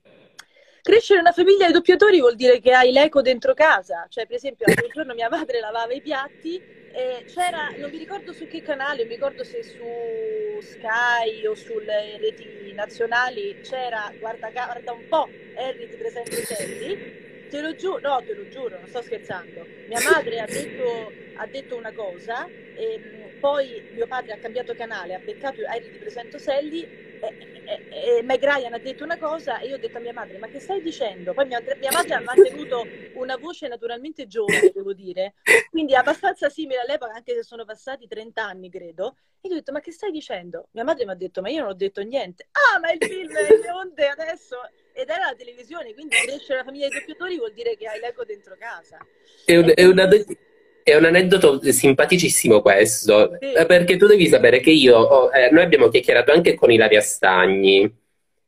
Crescere 0.83 1.21
in 1.21 1.27
una 1.27 1.35
famiglia 1.35 1.67
di 1.67 1.73
doppiatori 1.73 2.19
vuol 2.19 2.35
dire 2.35 2.59
che 2.59 2.73
hai 2.73 2.91
l'eco 2.91 3.23
dentro 3.23 3.55
casa. 3.55 4.07
Cioè, 4.09 4.27
per 4.27 4.37
esempio, 4.37 4.67
l'altro 4.67 4.89
giorno 4.89 5.15
mia 5.15 5.29
madre 5.29 5.61
lavava 5.61 5.93
i 5.93 6.01
piatti 6.01 6.81
eh, 6.93 7.25
c'era, 7.27 7.71
non 7.77 7.91
mi 7.91 7.99
ricordo 7.99 8.33
su 8.33 8.47
che 8.47 8.63
canale, 8.63 9.05
mi 9.05 9.15
ricordo 9.15 9.45
se 9.45 9.63
su 9.63 10.61
Sky 10.61 11.47
o 11.47 11.55
sulle 11.55 12.19
reti 12.19 12.73
nazionali, 12.75 13.61
c'era, 13.63 14.13
guarda, 14.19 14.51
guarda 14.51 14.93
un 14.93 15.09
po', 15.09 15.29
Harry 15.57 15.89
ti 15.89 15.97
presento 15.97 16.37
Sally, 16.37 17.49
te 17.49 17.61
lo 17.61 17.75
giuro, 17.75 18.01
no 18.01 18.23
te 18.25 18.35
lo 18.35 18.49
giuro, 18.49 18.79
non 18.79 18.89
sto 18.89 19.03
scherzando, 19.03 19.67
mia 19.89 20.01
madre 20.11 20.41
ha 20.41 20.47
detto, 20.47 21.13
ha 21.37 21.47
detto 21.47 21.77
una 21.77 21.93
cosa, 21.93 22.47
e 22.47 22.99
mm, 22.99 23.39
poi 23.41 23.91
mio 23.93 24.07
padre 24.07 24.33
ha 24.33 24.39
cambiato 24.39 24.75
canale, 24.75 25.15
ha 25.15 25.19
beccato 25.19 25.63
Harry 25.67 25.91
ti 25.91 25.99
presento 25.99 26.39
Sally 26.39 27.02
e, 27.23 28.19
e, 28.19 28.23
Meg 28.23 28.43
Ryan 28.43 28.75
ha 28.75 28.79
detto 28.79 29.05
una 29.05 29.17
cosa 29.17 29.61
e 29.61 29.69
io 29.69 29.77
ho 29.77 29.79
detto 29.79 29.99
a 29.99 30.01
mia 30.01 30.13
madre 30.13 30.39
ma 30.39 30.49
che 30.49 30.59
stai 30.59 30.83
dicendo? 30.83 31.33
Poi 31.33 31.47
mia, 31.47 31.63
mia 31.79 31.93
madre 31.93 32.15
ha 32.15 32.21
mantenuto 32.25 32.85
una 33.15 33.37
voce 33.37 33.69
naturalmente 33.69 34.27
giovane 34.27 34.73
devo 34.75 34.93
dire. 34.93 35.35
Quindi 35.71 35.95
abbastanza 35.95 36.49
simile 36.49 36.81
all'epoca 36.81 37.13
anche 37.13 37.35
se 37.35 37.43
sono 37.45 37.65
passati 37.65 38.09
30 38.09 38.45
anni 38.45 38.69
credo. 38.69 39.17
E 39.41 39.49
io 39.49 39.55
ho 39.55 39.59
detto 39.59 39.73
ma 39.73 39.81
che 39.81 39.93
stai 39.93 40.11
dicendo? 40.11 40.69
Mia 40.73 40.85
madre 40.85 41.05
mi 41.05 41.13
ha 41.13 41.17
detto 41.17 41.41
ma 41.41 41.49
io 41.49 41.61
non 41.61 41.71
ho 41.71 41.75
detto 41.75 42.03
niente. 42.03 42.49
Ah 42.51 42.81
ma 42.81 42.91
il 42.91 42.99
film 43.01 43.33
è 43.33 43.49
le 43.49 43.71
onde 43.71 44.09
adesso? 44.09 44.57
Ed 44.93 45.09
era 45.09 45.27
la 45.27 45.35
televisione 45.35 45.95
quindi 45.95 46.17
crescere 46.17 46.59
la 46.59 46.65
famiglia 46.65 46.89
dei 46.89 46.99
doppiatori 46.99 47.37
vuol 47.37 47.53
dire 47.53 47.77
che 47.77 47.87
hai 47.87 48.01
l'eco 48.01 48.25
dentro 48.25 48.57
casa. 48.59 48.99
È, 49.45 49.57
un, 49.57 49.71
è 49.75 49.85
una 49.85 50.07
è 50.83 50.95
un 50.97 51.05
aneddoto 51.05 51.61
simpaticissimo 51.63 52.61
questo, 52.61 53.37
sì. 53.39 53.53
Eh, 53.53 53.67
perché 53.67 53.97
tu 53.97 54.07
devi 54.07 54.27
sapere 54.29 54.61
che 54.61 54.71
io, 54.71 54.99
ho, 54.99 55.31
eh, 55.33 55.51
noi 55.51 55.63
abbiamo 55.63 55.89
chiacchierato 55.89 56.33
anche 56.33 56.55
con 56.55 56.71
Ilaria 56.71 57.01
Stagni, 57.01 57.91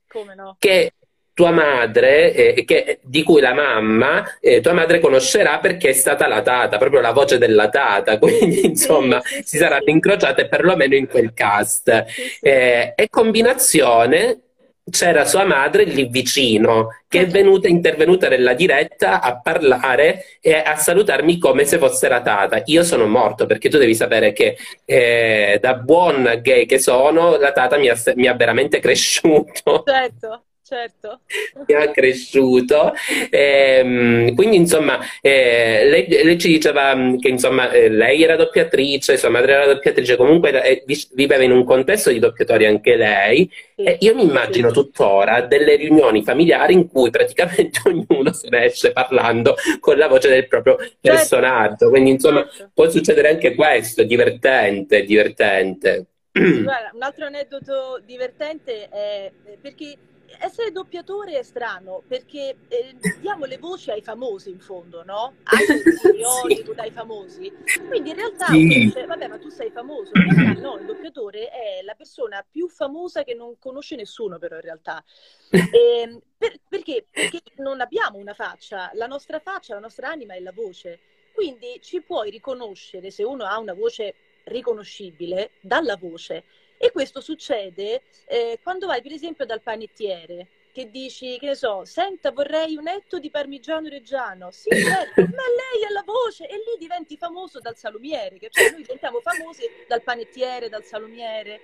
Come 0.09 0.35
no? 0.35 0.57
che 0.59 0.93
tua 1.35 1.51
madre, 1.51 2.33
eh, 2.33 2.65
che, 2.65 3.01
di 3.03 3.25
cui 3.25 3.41
la 3.41 3.53
mamma, 3.53 4.25
eh, 4.41 4.61
tua 4.61 4.73
madre 4.73 5.01
conoscerà 5.01 5.59
perché 5.59 5.89
è 5.89 5.93
stata 5.93 6.29
la 6.29 6.43
tata, 6.43 6.79
proprio 6.79 7.01
la 7.01 7.11
voce 7.11 7.39
della 7.39 7.69
tata, 7.69 8.19
quindi 8.21 8.65
insomma 8.65 9.21
sì, 9.23 9.35
sì, 9.37 9.43
si 9.45 9.57
saranno 9.59 9.91
incrociate 9.91 10.47
perlomeno 10.47 10.95
in 10.95 11.09
quel 11.09 11.35
cast. 11.35 12.05
Eh, 12.41 12.93
e 12.95 13.09
combinazione 13.11 14.44
c'era 14.91 15.25
sua 15.25 15.45
madre 15.45 15.85
lì 15.85 16.07
vicino, 16.09 16.89
che 17.09 17.21
è 17.21 17.27
venuta, 17.27 17.69
intervenuta 17.69 18.29
nella 18.29 18.55
diretta 18.55 19.21
a 19.21 19.41
parlare 19.41 20.39
e 20.41 20.55
a 20.55 20.77
salutarmi 20.77 21.39
come 21.39 21.65
se 21.65 21.79
fosse 21.79 22.09
la 22.09 22.21
tata. 22.21 22.63
Io 22.67 22.83
sono 22.85 23.07
morto 23.07 23.47
perché 23.47 23.69
tu 23.69 23.79
devi 23.79 23.95
sapere 23.95 24.33
che 24.33 24.57
eh, 24.85 25.59
da 25.61 25.75
buon 25.75 26.41
gay 26.43 26.67
che 26.67 26.79
sono, 26.79 27.37
la 27.37 27.53
tata 27.53 27.79
mi 27.79 27.89
ha, 27.89 27.97
mi 28.15 28.27
ha 28.27 28.35
veramente 28.35 28.79
cresciuto. 28.81 29.83
Certo 29.87 30.45
certo. 30.65 31.21
Mi 31.67 31.75
ha 31.75 31.91
cresciuto. 31.91 32.93
E, 33.31 34.33
quindi, 34.35 34.57
insomma, 34.57 34.99
eh, 35.21 35.85
lei, 35.85 36.07
lei, 36.25 36.39
ci 36.39 36.49
diceva 36.49 36.95
mm, 36.95 37.19
che 37.19 37.29
insomma, 37.29 37.71
eh, 37.71 37.89
lei 37.91 38.23
era 38.23 38.35
doppiatrice, 38.37 39.17
sua 39.17 39.29
madre 39.29 39.53
era 39.53 39.67
doppiatrice, 39.67 40.17
comunque 40.17 40.63
eh, 40.63 40.85
viveva 41.13 41.43
in 41.43 41.53
un 41.53 41.65
contesto 41.65 42.11
di 42.11 42.19
doppiatori 42.19 42.67
anche 42.67 42.97
lei. 42.97 43.51
Sì. 43.77 43.83
E 43.83 43.99
io 44.01 44.15
mi 44.15 44.25
immagino 44.25 44.71
tuttora 44.71 45.43
delle 45.43 45.77
riunioni 45.77 46.25
familiari 46.25 46.73
in 46.73 46.89
cui 46.89 47.11
praticamente 47.11 47.81
ognuno 47.89 48.33
se 48.33 48.49
ne 48.49 48.65
esce 48.65 48.93
parlando 48.93 49.57
con 49.81 49.99
la 49.99 50.09
voce 50.09 50.29
del 50.29 50.49
proprio 50.49 50.77
certo. 50.79 50.97
personaggio. 51.01 51.91
Quindi, 51.91 52.11
insomma, 52.11 52.49
certo. 52.49 52.71
può 52.73 52.89
succedere 52.89 53.29
anche 53.29 53.55
questo, 53.55 54.03
divertente, 54.03 55.05
divertente. 55.05 56.07
Guarda, 56.35 56.91
un 56.95 57.03
altro 57.03 57.27
aneddoto 57.27 58.01
divertente 58.05 58.89
è 58.89 59.31
perché 59.61 59.97
essere 60.41 60.71
doppiatore 60.73 61.39
è 61.39 61.43
strano 61.43 62.03
perché 62.07 62.57
eh, 62.69 62.97
diamo 63.21 63.45
le 63.45 63.59
voci 63.59 63.91
ai 63.91 64.03
famosi 64.03 64.51
in 64.51 64.61
fondo, 64.61 65.03
no? 65.05 65.35
Anche 65.45 65.73
ai 65.73 66.23
Hollywood, 66.23 66.79
ai 66.79 66.91
famosi. 66.91 67.53
Quindi 67.87 68.11
in 68.11 68.17
realtà 68.17 68.47
sì. 68.47 68.67
dice, 68.67 69.07
vabbè, 69.07 69.29
ma 69.29 69.39
tu 69.39 69.49
sei 69.49 69.71
famoso. 69.71 70.11
Realtà 70.13 70.61
no, 70.61 70.79
il 70.79 70.87
doppiatore 70.87 71.49
è 71.49 71.83
la 71.83 71.95
persona 71.95 72.45
più 72.49 72.69
famosa 72.69 73.23
che 73.25 73.35
non 73.35 73.59
conosce 73.59 73.97
nessuno, 73.97 74.39
però 74.39 74.57
in 74.57 74.63
realtà. 74.63 75.03
E, 75.51 75.71
ehm, 75.73 76.21
per, 76.37 76.59
perché? 76.69 77.07
Perché 77.11 77.41
non 77.57 77.81
abbiamo 77.81 78.19
una 78.19 78.35
faccia, 78.35 78.91
la 78.95 79.07
nostra 79.07 79.39
faccia, 79.39 79.75
la 79.75 79.81
nostra 79.81 80.09
anima 80.09 80.35
è 80.35 80.41
la 80.41 80.53
voce. 80.53 81.01
Quindi 81.33 81.81
ci 81.83 82.01
puoi 82.01 82.31
riconoscere 82.31 83.11
se 83.11 83.25
uno 83.25 83.45
ha 83.45 83.59
una 83.59 83.75
voce 83.75 84.15
riconoscibile 84.45 85.53
dalla 85.61 85.97
voce 85.97 86.45
e 86.85 86.93
questo 86.93 87.21
succede 87.21 88.03
eh, 88.27 88.59
quando 88.63 88.87
vai 88.87 89.01
per 89.01 89.13
esempio 89.13 89.47
dal 89.47 89.63
panettiere 89.63 90.49
che 90.75 90.91
dici, 90.91 91.39
che 91.39 91.47
ne 91.47 91.55
so, 91.55 91.85
senta 91.85 92.33
vorrei 92.33 92.77
un 92.77 92.89
etto 92.89 93.21
di 93.21 93.31
parmigiano 93.31 93.89
reggiano, 93.89 94.51
sì 94.51 94.69
certo, 94.71 95.21
ma 95.23 95.27
lei 95.29 95.85
ha 95.87 95.93
la 95.93 96.03
voce 96.05 96.49
e 96.49 96.57
lì 96.57 96.77
diventi 96.81 97.17
famoso 97.17 97.61
dal 97.61 97.77
salumiere, 97.77 98.39
che 98.39 98.49
cioè 98.51 98.71
noi 98.73 98.83
diventiamo 98.83 99.21
famosi 99.21 99.63
dal 99.87 100.03
panettiere, 100.03 100.69
dal 100.69 100.83
salumiere 100.83 101.61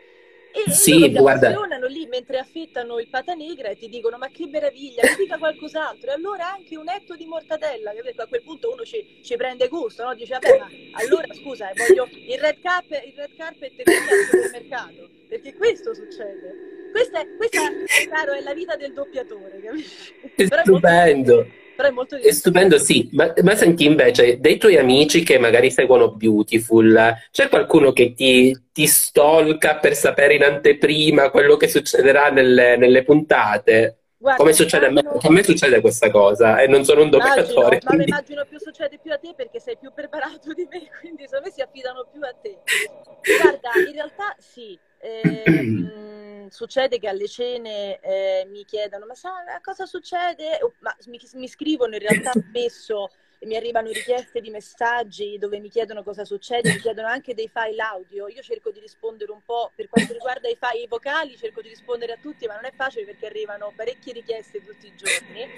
e, 0.53 0.71
sì, 0.71 1.11
guarda... 1.11 1.51
lì 1.87 2.07
mentre 2.07 2.39
affittano 2.39 2.99
il 2.99 3.09
pata 3.09 3.35
negra 3.35 3.69
e 3.69 3.77
ti 3.77 3.89
dicono 3.89 4.19
ma 4.19 4.29
che 4.29 4.47
meraviglia, 4.47 5.03
mi 5.03 5.25
dica 5.25 5.39
qualcos'altro. 5.39 6.11
E 6.11 6.15
allora 6.15 6.53
anche 6.53 6.77
un 6.77 6.89
etto 6.89 7.17
di 7.17 7.27
mortadella, 7.27 7.93
che 7.93 8.15
a 8.17 8.27
quel 8.27 8.43
punto 8.43 8.73
uno 8.73 8.85
ci, 8.85 9.21
ci 9.23 9.37
prende 9.37 9.69
gusto, 9.69 10.05
no? 10.05 10.15
Dice 10.15 10.33
vabbè 10.35 10.59
ma 10.59 10.69
allora 10.93 11.33
scusa, 11.35 11.71
eh, 11.71 11.75
voglio 11.77 12.09
il 12.13 12.39
red 12.39 12.61
carpet, 12.61 13.05
il 13.07 13.15
red 13.17 13.37
carpet 13.37 13.83
qui 13.83 13.95
al 13.95 14.27
supermercato, 14.31 15.11
perché 15.29 15.55
questo 15.55 15.95
succede. 15.95 16.79
Questa, 16.91 17.21
è, 17.21 17.37
questa 17.37 17.61
caro, 18.09 18.33
è 18.33 18.41
la 18.41 18.53
vita 18.53 18.75
del 18.75 18.93
doppiatore, 18.93 19.61
capisci? 19.61 20.13
È 20.35 20.47
stupendo 20.63 21.47
però 21.81 21.89
è 21.89 21.95
molto 21.95 22.17
divertente. 22.17 22.29
È 22.29 22.39
stupendo, 22.39 22.79
sì. 22.79 23.09
Ma, 23.13 23.33
ma, 23.43 23.55
senti 23.57 23.87
invece, 23.87 24.39
dei 24.39 24.59
tuoi 24.59 24.77
amici 24.77 25.23
che 25.23 25.39
magari 25.39 25.71
seguono 25.71 26.13
Beautiful, 26.13 27.15
c'è 27.31 27.49
qualcuno 27.49 27.93
che 27.93 28.13
ti, 28.13 28.57
ti 28.71 28.87
stalka 28.87 29.77
per 29.77 29.95
sapere 29.95 30.35
in 30.35 30.45
anteprima 30.45 31.31
quello 31.31 31.57
che 31.57 31.69
succederà 31.69 32.29
nelle, 32.31 32.77
nelle 32.77 33.03
puntate? 33.03 33.97
Guarda, 34.19 34.43
Come 34.43 34.53
succede 34.53 34.89
immagino... 34.89 35.13
a 35.13 35.15
me? 35.15 35.29
A 35.29 35.31
me 35.31 35.43
succede 35.43 35.81
questa 35.81 36.11
cosa 36.11 36.59
e 36.61 36.67
non 36.67 36.85
sono 36.85 37.03
un 37.03 37.09
doppicatore. 37.09 37.81
Immagino, 37.81 37.81
quindi... 37.87 38.11
Ma 38.11 38.17
immagino 38.17 38.45
più 38.47 38.59
succede 38.59 38.99
più 39.03 39.13
a 39.13 39.17
te 39.17 39.33
perché 39.35 39.61
sei 39.61 39.79
più 39.79 39.91
preparato 39.95 40.53
di 40.53 40.69
me, 40.71 40.91
quindi 41.01 41.23
secondo 41.23 41.47
me 41.47 41.53
si 41.53 41.63
affidano 41.63 42.07
più 42.13 42.21
a 42.21 42.35
te. 42.39 42.59
Guarda, 43.41 43.71
in 43.87 43.95
realtà 43.95 44.37
sì. 44.39 44.79
Eh, 45.01 45.43
succede 46.49 46.99
che 46.99 47.09
alle 47.09 47.29
cene 47.29 47.99
eh, 48.01 48.47
mi 48.49 48.65
chiedano 48.65 49.07
ma 49.07 49.15
sa 49.15 49.33
cosa 49.63 49.87
succede? 49.87 50.59
ma 50.79 50.97
mi, 51.07 51.21
mi, 51.35 51.49
scrivono 51.49 51.95
in 51.95 52.01
realtà 52.01 52.33
spesso 52.49 53.11
mi 53.47 53.57
arrivano 53.57 53.89
richieste 53.89 54.41
di 54.41 54.51
messaggi 54.51 55.39
dove 55.39 55.61
mi 55.61 55.71
chiedono 55.71 56.03
cosa 56.03 56.25
succede, 56.25 56.73
mi 56.73 56.79
chiedono 56.79 57.09
anche 57.09 57.33
dei 57.33 57.49
file 57.49 57.81
audio. 57.81 58.29
Io 58.29 58.43
cerco 58.43 58.71
di 58.71 58.81
rispondere 58.81 59.33
un 59.33 59.41
po' 59.43 59.73
per 59.75 59.89
quanto 59.89 60.13
riguarda 60.13 60.49
i 60.49 60.59
file 60.61 60.87
vocali, 60.89 61.37
cerco 61.37 61.63
di 61.63 61.69
rispondere 61.69 62.13
a 62.13 62.19
tutti, 62.21 62.47
ma 62.47 62.55
non 62.55 62.67
è 62.67 62.73
facile 62.75 63.07
perché 63.07 63.27
arrivano 63.27 63.73
parecchie 63.75 64.13
richieste 64.13 64.63
tutti 64.63 64.87
i 64.87 64.95
giorni. 64.95 65.49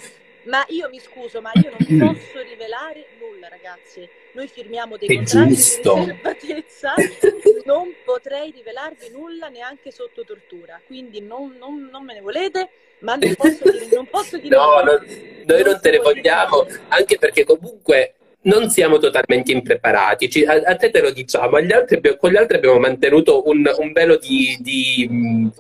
Ma 0.44 0.64
io 0.68 0.88
mi 0.88 0.98
scuso, 0.98 1.40
ma 1.40 1.52
io 1.54 1.70
non 1.70 1.98
posso 2.14 2.40
rivelare 2.42 3.06
nulla, 3.20 3.48
ragazzi. 3.48 4.08
Noi 4.32 4.48
firmiamo 4.48 4.96
dei 4.96 5.08
È 5.08 5.14
contratti 5.14 5.54
giusto. 5.54 5.94
di 5.94 6.00
riservatezza, 6.00 6.94
non 7.64 7.94
potrei 8.04 8.50
rivelarvi 8.50 9.10
nulla 9.10 9.48
neanche 9.48 9.92
sotto 9.92 10.24
tortura. 10.24 10.80
Quindi 10.86 11.20
non, 11.20 11.54
non- 11.58 11.88
non 11.92 12.04
me 12.04 12.14
ne 12.14 12.20
volete, 12.20 12.68
ma 13.00 13.14
non 13.16 13.34
posso 13.36 13.70
dire, 13.70 13.88
non 13.92 14.06
posso 14.06 14.36
dire 14.36 14.54
No, 14.56 14.80
non- 14.82 15.06
noi 15.46 15.62
non 15.62 15.78
te 15.80 15.90
ne 15.90 15.98
vogliamo, 15.98 16.66
anche 16.88 17.18
perché 17.18 17.44
comunque 17.44 18.14
non 18.42 18.70
siamo 18.70 18.98
totalmente 18.98 19.52
impreparati. 19.52 20.28
Ci- 20.30 20.44
a, 20.44 20.60
a 20.64 20.76
te 20.76 20.90
te 20.90 21.00
lo 21.00 21.10
diciamo, 21.10 21.56
agli 21.56 21.72
altri 21.72 22.00
con 22.18 22.30
gli 22.30 22.36
altri 22.36 22.56
abbiamo 22.56 22.78
mantenuto 22.78 23.46
un, 23.48 23.64
un 23.78 23.92
velo 23.92 24.16
di, 24.16 24.56
di, 24.60 25.08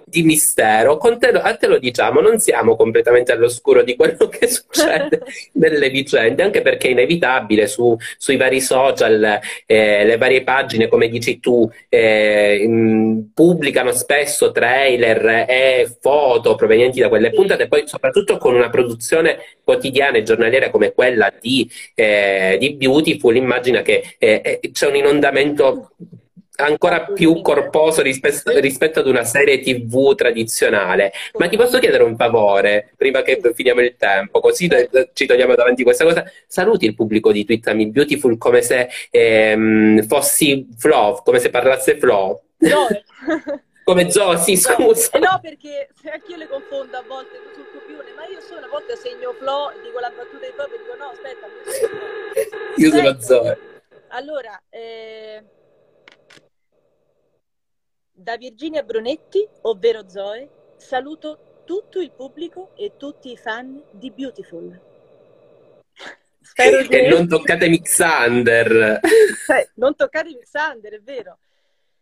di 0.04 0.22
mistero. 0.22 0.96
Con 0.96 1.18
te, 1.18 1.28
a 1.28 1.56
te 1.56 1.66
lo 1.66 1.78
diciamo, 1.78 2.20
non 2.20 2.38
siamo 2.38 2.76
completamente 2.76 3.32
all'oscuro 3.32 3.82
di 3.82 3.94
quello 3.96 4.28
che 4.28 4.48
succede 4.48 5.22
nelle 5.54 5.90
vicende, 5.90 6.42
anche 6.42 6.62
perché 6.62 6.88
è 6.88 6.90
inevitabile 6.92 7.66
su- 7.66 7.96
sui 8.18 8.36
vari 8.36 8.60
social, 8.60 9.40
eh, 9.66 10.04
le 10.04 10.16
varie 10.16 10.42
pagine, 10.42 10.88
come 10.88 11.08
dici 11.08 11.38
tu, 11.40 11.68
eh, 11.88 12.66
mh, 12.66 13.30
pubblicano 13.34 13.92
spesso 13.92 14.50
trailer 14.52 15.46
e 15.48 15.96
foto 16.00 16.54
provenienti 16.54 17.00
da 17.00 17.08
quelle 17.08 17.30
puntate, 17.30 17.68
poi 17.68 17.86
soprattutto 17.86 18.38
con 18.38 18.54
una 18.54 18.70
produzione 18.70 19.38
quotidiana 19.64 20.18
e 20.18 20.22
giornaliera 20.22 20.70
come 20.70 20.92
quella 20.92 21.32
di, 21.40 21.68
eh, 21.94 22.56
di 22.58 22.71
Beautiful, 22.74 23.36
immagina 23.36 23.82
che 23.82 24.16
eh, 24.18 24.58
eh, 24.60 24.70
c'è 24.72 24.88
un 24.88 24.96
inondamento 24.96 25.90
ancora 26.56 27.06
più 27.06 27.40
corposo 27.40 28.02
rispetto, 28.02 28.58
rispetto 28.58 29.00
ad 29.00 29.06
una 29.06 29.24
serie 29.24 29.60
TV 29.60 30.14
tradizionale. 30.14 31.12
Ma 31.38 31.48
ti 31.48 31.56
posso 31.56 31.78
chiedere 31.78 32.02
un 32.02 32.16
favore, 32.16 32.92
prima 32.96 33.22
che 33.22 33.40
finiamo 33.54 33.80
il 33.80 33.96
tempo, 33.96 34.40
così 34.40 34.66
eh, 34.66 35.10
ci 35.12 35.26
togliamo 35.26 35.54
davanti 35.54 35.82
questa 35.82 36.04
cosa? 36.04 36.24
Saluti 36.46 36.84
il 36.86 36.94
pubblico 36.94 37.32
di 37.32 37.44
Twittami 37.44 37.88
Beautiful 37.90 38.38
come 38.38 38.62
se 38.62 38.88
ehm, 39.10 40.06
fossi 40.06 40.68
Flo, 40.76 41.20
come 41.24 41.38
se 41.38 41.50
parlasse 41.50 41.96
Flo. 41.98 42.42
Zoe. 42.58 43.04
Come 43.84 44.04
No, 44.04 44.10
scusa. 44.38 45.10
eh 45.10 45.18
no, 45.18 45.40
perché 45.42 45.88
anch'io 46.12 46.36
le 46.36 46.46
confondo 46.46 46.96
a 46.96 47.02
volte 47.06 47.36
sul 47.52 47.66
copione, 47.72 48.12
ma 48.14 48.24
io 48.26 48.40
sono 48.40 48.61
a 48.61 48.61
volte 48.72 48.96
segno 48.96 49.34
Flo, 49.34 49.70
dico 49.82 49.98
la 50.00 50.10
battuta 50.10 50.46
di 50.46 50.52
Flo 50.52 50.66
e 50.66 50.78
dico 50.78 50.96
no, 50.96 51.10
aspetta, 51.10 51.46
io 52.76 52.88
sono 52.88 53.02
Sento, 53.02 53.20
Zoe. 53.20 53.58
Allora, 54.08 54.62
eh, 54.70 55.44
da 58.10 58.36
Virginia 58.38 58.82
Brunetti, 58.82 59.46
ovvero 59.62 60.08
Zoe, 60.08 60.48
saluto 60.78 61.62
tutto 61.64 62.00
il 62.00 62.10
pubblico 62.12 62.70
e 62.74 62.92
tutti 62.96 63.30
i 63.30 63.36
fan 63.36 63.82
di 63.90 64.10
Beautiful. 64.10 64.80
Spero 66.40 66.78
E 66.78 66.88
che... 66.88 67.08
non 67.08 67.28
toccate 67.28 67.68
Mixander. 67.68 69.00
Eh, 69.02 69.70
non 69.74 69.94
toccate 69.94 70.28
Mixander, 70.30 70.94
è 70.94 71.00
vero. 71.00 71.38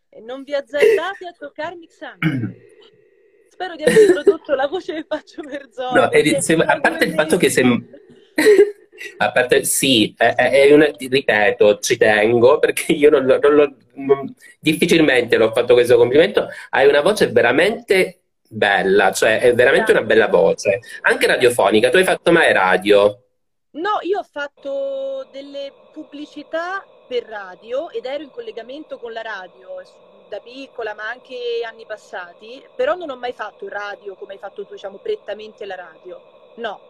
E 0.09 0.21
non 0.21 0.45
vi 0.45 0.55
azzardate 0.55 1.27
a 1.27 1.35
toccare 1.37 1.75
Mixander. 1.75 2.69
Spero 3.61 3.77
di 3.77 3.83
aver 3.83 4.13
prodotto 4.15 4.55
la 4.55 4.67
voce 4.67 4.95
che 4.95 5.05
faccio 5.07 5.43
per 5.43 5.69
Zoe. 5.71 5.93
No, 5.93 6.11
eri- 6.11 6.41
se- 6.41 6.55
a 6.55 6.81
parte 6.81 7.05
il 7.05 7.13
fatto 7.13 7.37
che 7.37 7.51
sei... 7.51 7.65
A 9.17 9.33
parte, 9.33 9.65
sì, 9.65 10.15
è, 10.17 10.35
è- 10.35 10.73
una- 10.73 10.91
ripeto, 10.99 11.79
ci 11.79 11.97
tengo 11.97 12.59
perché 12.59 12.93
io 12.93 13.09
non, 13.11 13.25
non 13.25 13.55
lo- 13.55 13.77
non- 13.95 14.35
difficilmente 14.59 15.37
l'ho 15.37 15.53
fatto 15.53 15.73
questo 15.75 15.97
complimento. 15.97 16.49
Hai 16.71 16.87
una 16.87 17.01
voce 17.03 17.29
veramente 17.29 18.21
bella, 18.49 19.11
cioè 19.13 19.41
è 19.41 19.55
veramente 19.55 19.93
una 19.93 20.03
bella 20.03 20.29
voce, 20.29 20.81
anche 21.03 21.27
radiofonica. 21.27 21.89
Tu 21.91 21.97
hai 21.99 22.05
fatto 22.05 22.31
mai 22.31 22.53
radio? 22.53 23.25
No, 23.73 23.99
io 24.03 24.19
ho 24.19 24.27
fatto 24.31 25.27
delle 25.33 25.73
pubblicità 25.93 26.85
per 27.09 27.25
radio 27.25 27.91
ed 27.91 28.05
ero 28.05 28.23
in 28.23 28.31
collegamento 28.31 28.99
con 28.99 29.13
la 29.13 29.23
radio 29.23 29.81
da 30.31 30.39
piccola, 30.39 30.95
ma 30.95 31.09
anche 31.09 31.37
anni 31.69 31.85
passati, 31.85 32.63
però 32.75 32.95
non 32.95 33.11
ho 33.11 33.17
mai 33.17 33.33
fatto 33.33 33.69
radio 33.69 34.15
come 34.15 34.35
hai 34.35 34.39
fatto 34.39 34.65
tu, 34.65 34.73
diciamo, 34.73 34.99
prettamente 34.99 35.67
la 35.67 35.75
radio. 35.75 36.21
No, 36.57 36.81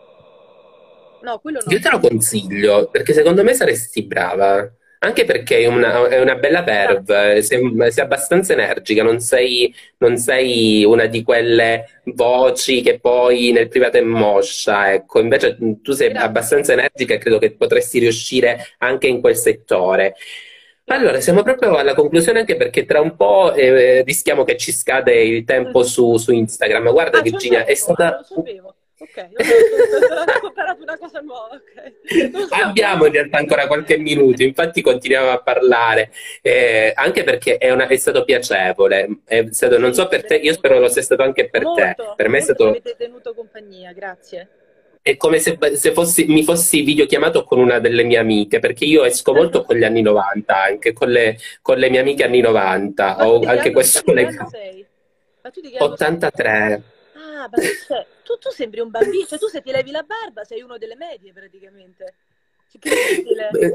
no, 1.23 1.39
quello 1.39 1.61
no. 1.65 1.73
Io 1.73 1.81
te 1.81 1.91
lo 1.91 1.99
consiglio 1.99 2.89
perché 2.89 3.13
secondo 3.13 3.43
me 3.43 3.55
saresti 3.55 4.05
brava. 4.05 4.71
Anche 5.03 5.25
perché 5.25 5.61
è 5.61 5.67
una, 5.67 6.07
è 6.09 6.21
una 6.21 6.35
bella 6.35 6.63
verve, 6.63 7.41
sei, 7.41 7.75
sei 7.89 8.05
abbastanza 8.05 8.53
energica, 8.53 9.03
non 9.03 9.19
sei, 9.19 9.75
non 9.97 10.19
sei 10.19 10.85
una 10.85 11.07
di 11.07 11.23
quelle 11.23 12.03
voci 12.05 12.83
che 12.83 13.01
poi 13.01 13.51
nel 13.51 13.69
privato 13.69 13.97
è 13.97 14.03
moscia, 14.03 14.93
ecco. 14.93 15.21
Invece 15.21 15.57
tu 15.81 15.93
sei 15.93 16.09
Grazie. 16.11 16.29
abbastanza 16.29 16.73
energica 16.75 17.15
e 17.15 17.19
credo 17.19 17.39
che 17.39 17.53
potresti 17.57 17.99
riuscire 17.99 18.75
anche 18.77 19.07
in 19.07 19.23
quel 19.23 19.37
settore. 19.37 20.17
Allora, 20.91 21.21
siamo 21.21 21.43
proprio 21.43 21.77
alla 21.77 21.95
conclusione 21.95 22.41
anche 22.41 22.57
perché 22.57 22.85
tra 22.85 23.01
un 23.01 23.15
po' 23.15 23.55
eh, 23.55 24.03
rischiamo 24.03 24.43
che 24.45 24.57
ci 24.57 24.73
scade 24.73 25.15
il 25.23 25.45
tempo 25.45 25.85
su, 25.85 26.17
su 26.17 26.33
Instagram. 26.33 26.91
Guarda 26.91 27.19
Ah, 27.19 27.23
Virginia, 27.23 27.65
è 27.65 27.75
stata... 27.75 28.17
lo 28.29 28.35
sapevo. 28.37 28.75
Ok, 29.03 29.17
ho 30.43 30.47
imparato 30.49 30.83
una 30.83 30.99
cosa 30.99 31.21
nuova, 31.21 31.55
ok. 31.55 32.31
Non 32.33 32.47
so. 32.49 32.55
Abbiamo 32.55 33.07
in 33.07 33.13
realtà 33.13 33.39
ancora 33.39 33.67
qualche 33.67 33.97
minuto, 33.97 34.43
infatti 34.43 34.83
continuiamo 34.83 35.31
a 35.31 35.41
parlare, 35.41 36.11
eh, 36.43 36.93
anche 36.95 37.25
perché 37.25 37.57
è, 37.57 37.71
una- 37.71 37.87
è 37.87 37.97
stato 37.97 38.25
piacevole. 38.25 39.21
È 39.25 39.47
stato- 39.53 39.79
non 39.79 39.95
so 39.95 40.07
per 40.07 40.27
te, 40.27 40.35
io 40.37 40.53
spero 40.53 40.79
lo 40.81 40.89
sia 40.89 41.01
stato 41.03 41.23
anche 41.23 41.49
per 41.49 41.63
te. 41.63 41.67
Molto, 41.67 42.13
Per 42.15 42.29
me 42.29 42.39
è 42.39 42.41
molto 42.41 42.53
mi 42.53 42.55
stato 42.55 42.65
avete 42.69 42.95
tenuto 42.99 43.33
compagnia, 43.33 43.93
grazie. 43.93 44.49
È 45.03 45.17
come 45.17 45.39
se, 45.39 45.59
se 45.75 45.93
fossi, 45.93 46.27
mi 46.27 46.45
fossi 46.45 46.83
videochiamato 46.83 47.45
con 47.45 47.59
una 47.59 47.79
delle 47.79 48.05
mie 48.05 48.19
amiche, 48.19 48.59
perché 48.59 48.85
io 48.85 49.05
esco 49.05 49.33
molto 49.33 49.63
con 49.65 49.77
gli 49.77 49.85
anni 49.85 50.03
90, 50.03 50.63
anche 50.63 50.93
con 50.93 51.09
le, 51.11 51.39
con 51.63 51.79
le 51.79 51.89
mie 51.89 52.01
amiche 52.01 52.25
anni 52.25 52.41
90. 52.41 53.17
Ma 53.17 53.29
Ho 53.29 53.39
che 53.41 53.47
anche 53.47 53.71
questo 53.71 54.03
che 54.03 54.13
legato. 54.13 54.39
anno 54.41 54.49
sei? 54.51 54.87
Ma 55.43 55.51
tu 55.51 55.61
di 55.61 55.71
che 55.71 55.77
anno 55.79 55.97
sei? 55.97 56.07
83. 56.07 56.83
Ah, 57.15 57.49
ma 57.49 57.49
tu, 57.49 57.63
tu, 58.25 58.39
tu 58.39 58.51
sembri 58.51 58.81
un 58.81 58.91
bambino, 58.91 59.25
cioè 59.27 59.39
tu 59.39 59.47
se 59.49 59.63
ti 59.63 59.71
levi 59.71 59.91
la 59.91 60.03
barba 60.03 60.45
sei 60.45 60.61
uno 60.61 60.77
delle 60.77 60.97
medie 60.97 61.33
praticamente. 61.33 62.15
Che 62.71 62.79
incredibile. 62.81 63.49
Eh, 63.59 63.73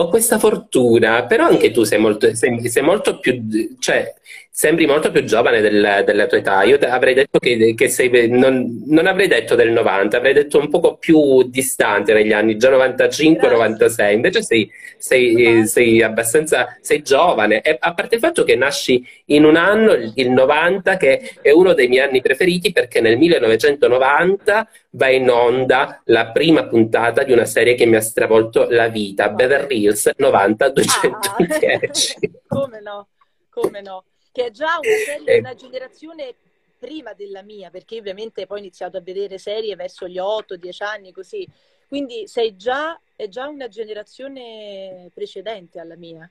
Ho, 0.00 0.08
questa 0.08 0.38
fortuna, 0.38 1.24
però 1.26 1.46
anche 1.46 1.70
tu 1.70 1.84
sei 1.84 1.98
molto, 1.98 2.34
sei, 2.34 2.68
sei 2.68 2.82
molto 2.82 3.18
più, 3.18 3.76
cioè, 3.78 4.14
sembri 4.50 4.86
molto 4.86 5.10
più 5.10 5.24
giovane 5.24 5.60
del- 5.60 6.02
della 6.04 6.26
tua 6.26 6.38
età. 6.38 6.62
Io 6.64 6.78
avrei 6.78 7.14
detto 7.14 7.38
che, 7.38 7.74
che 7.76 7.88
sei, 7.88 8.28
non, 8.28 8.82
non 8.86 9.06
avrei 9.06 9.26
detto 9.28 9.54
del 9.54 9.70
90, 9.70 10.16
avrei 10.16 10.32
detto 10.32 10.58
un 10.58 10.68
poco 10.68 10.96
più 10.96 11.42
distante 11.48 12.12
negli 12.12 12.32
anni, 12.32 12.56
già 12.56 12.70
95-96. 12.70 14.12
Invece 14.14 14.42
sei, 14.42 14.70
sei, 14.98 15.66
sei 15.66 16.02
abbastanza, 16.02 16.76
sei 16.80 17.02
giovane. 17.02 17.60
E 17.62 17.76
a 17.78 17.94
parte 17.94 18.14
il 18.16 18.20
fatto 18.20 18.44
che 18.44 18.56
nasci 18.56 19.04
in 19.26 19.44
un 19.44 19.56
anno, 19.56 19.92
il 19.92 20.12
il 20.16 20.30
90, 20.30 20.96
che 20.96 21.34
è 21.40 21.50
uno 21.50 21.72
dei 21.72 21.88
miei 21.88 22.06
anni 22.06 22.20
preferiti 22.20 22.72
perché 22.72 23.00
nel 23.00 23.16
1990 23.16 24.68
va 24.92 25.08
in 25.08 25.30
onda 25.30 26.00
la 26.06 26.26
prima 26.30 26.64
puntata 26.66 27.22
di 27.22 27.32
una 27.32 27.44
serie 27.44 27.74
che 27.74 27.86
mi 27.86 27.96
ha 27.96 28.00
stravolto 28.00 28.66
la 28.70 28.88
vita, 28.88 29.28
Beverly 29.30 29.88
Hills 29.90 30.10
90-210. 30.18 30.84
Ah, 31.10 32.28
come 32.48 32.80
no, 32.80 33.08
come 33.50 33.80
no. 33.80 34.04
Che 34.32 34.46
è 34.46 34.50
già 34.50 34.78
una 34.80 34.96
serie, 35.04 35.34
Eh. 35.34 35.38
una 35.38 35.54
generazione 35.54 36.34
prima 36.78 37.12
della 37.12 37.42
mia, 37.42 37.70
perché 37.70 37.98
ovviamente 37.98 38.46
poi 38.46 38.58
ho 38.58 38.60
iniziato 38.60 38.96
a 38.96 39.00
vedere 39.00 39.38
serie 39.38 39.76
verso 39.76 40.08
gli 40.08 40.18
8-10 40.18 40.82
anni 40.84 41.12
così. 41.12 41.46
Quindi 41.88 42.28
sei 42.28 42.56
già, 42.56 42.98
è 43.16 43.28
già 43.28 43.48
una 43.48 43.68
generazione 43.68 45.10
precedente 45.12 45.80
alla 45.80 45.96
mia. 45.96 46.30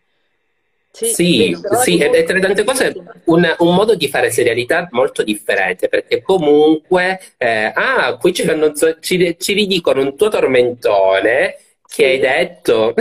Sì, 0.92 1.06
sì, 1.06 1.54
è 2.00 2.06
ed 2.06 2.16
è 2.16 2.24
tra 2.24 2.34
le 2.34 2.40
tante 2.40 2.64
cose 2.64 2.94
un, 3.26 3.56
un 3.60 3.76
modo 3.76 3.94
di 3.94 4.08
fare 4.08 4.32
serialità 4.32 4.88
molto 4.92 5.22
differente, 5.22 5.88
perché 5.88 6.24
comunque, 6.24 7.20
eh, 7.38 7.72
ah, 7.76 8.18
qui 8.18 8.34
ci, 8.34 8.44
fanno- 8.44 8.74
ci, 8.74 9.36
ci 9.38 9.54
ridicono 9.54 10.02
un 10.02 10.18
tuo 10.18 10.30
tormentone 10.30 11.58
che 11.90 12.06
hai 12.06 12.20
detto, 12.20 12.94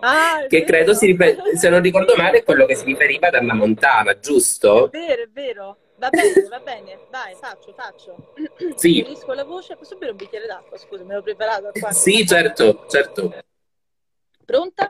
Ah, 0.00 0.42
è 0.42 0.46
che 0.50 0.64
credo 0.64 0.94
si 0.94 1.06
rifer- 1.06 1.54
se 1.54 1.68
non 1.68 1.80
ricordo 1.80 2.14
male, 2.16 2.38
è 2.38 2.42
quello 2.42 2.66
che 2.66 2.74
si 2.74 2.84
riferiva 2.84 3.28
ad 3.28 3.34
Anna 3.34 3.54
Montana, 3.54 4.10
È 4.12 4.18
giusto? 4.18 4.88
vero, 4.90 5.22
è 5.22 5.28
vero. 5.28 5.76
Va 5.96 6.10
bene, 6.10 6.48
va 6.48 6.60
bene. 6.60 6.98
Vai, 7.10 7.34
faccio, 7.34 7.72
faccio. 7.72 8.16
Sì. 8.76 8.98
Inserisco 8.98 9.32
la 9.32 9.44
voce. 9.44 9.76
Posso 9.76 9.96
bere 9.96 10.10
un 10.12 10.16
bicchiere 10.16 10.46
d'acqua? 10.46 10.76
Scusa, 10.76 11.02
me 11.04 11.14
l'ho 11.14 11.22
preparato 11.22 11.70
qua. 11.72 11.90
Sì, 11.94 12.26
certo, 12.26 12.84
certo. 12.88 13.34
Pronta? 14.44 14.88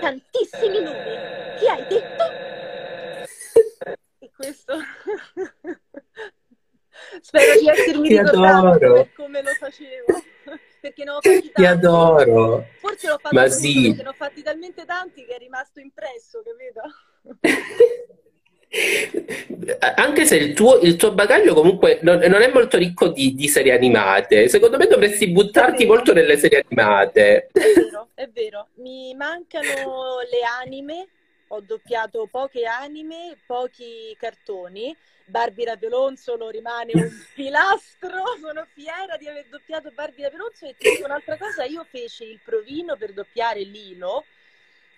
Tantissimi 0.00 0.80
numeri. 0.80 1.18
Chi 1.58 1.66
hai 1.68 1.86
detto? 1.88 2.24
E 4.18 4.30
questo... 4.36 4.74
Spero 7.20 7.58
di 7.58 7.68
essermi 7.68 8.08
ricordato 8.08 9.08
come 9.16 9.42
lo 9.42 9.52
facevo. 9.54 10.22
Perché 10.86 11.02
ne 11.02 11.10
ho 11.10 11.14
fatti 11.20 11.50
tanti. 11.50 11.52
Ti 11.52 11.64
adoro. 11.64 12.66
Forse 12.78 13.08
l'ho 13.08 13.18
fatto 13.18 13.34
Ma 13.34 13.48
sì. 13.48 13.88
perché 13.88 14.02
ne 14.02 14.08
ho 14.08 14.12
fatti 14.12 14.42
talmente 14.42 14.84
tanti 14.84 15.24
che 15.24 15.34
è 15.34 15.38
rimasto 15.38 15.80
impresso, 15.80 16.42
capito? 16.44 16.80
Anche 19.96 20.26
se 20.26 20.36
il 20.36 20.52
tuo, 20.54 20.78
il 20.80 20.96
tuo 20.96 21.12
bagaglio 21.12 21.54
comunque 21.54 21.98
non, 22.02 22.18
non 22.18 22.42
è 22.42 22.52
molto 22.52 22.76
ricco 22.76 23.08
di, 23.08 23.34
di 23.34 23.48
serie 23.48 23.72
animate, 23.72 24.48
secondo 24.48 24.76
me 24.76 24.86
dovresti 24.86 25.30
buttarti 25.30 25.86
molto 25.86 26.12
nelle 26.12 26.36
serie 26.36 26.64
animate. 26.66 27.48
È 27.52 27.60
vero, 27.74 28.08
è 28.14 28.28
vero. 28.28 28.68
Mi 28.74 29.14
mancano 29.14 30.18
le 30.30 30.40
anime, 30.62 31.08
ho 31.48 31.60
doppiato 31.60 32.26
poche 32.30 32.64
anime, 32.64 33.36
pochi 33.46 34.14
cartoni. 34.18 34.96
Barbie 35.28 35.64
Ravelonzolo 35.64 36.50
rimane 36.50 36.92
un 36.94 37.10
pilastro, 37.34 38.36
sono 38.40 38.64
fiera 38.72 39.16
di 39.16 39.26
aver 39.26 39.46
doppiato 39.48 39.90
Barbie 39.90 40.24
Ravelonzolo 40.24 40.70
e 40.70 40.76
ti 40.76 40.88
dico 40.88 41.04
un'altra 41.04 41.36
cosa, 41.36 41.64
io 41.64 41.84
feci 41.84 42.24
il 42.24 42.40
provino 42.44 42.96
per 42.96 43.12
doppiare 43.12 43.62
Lilo 43.62 44.24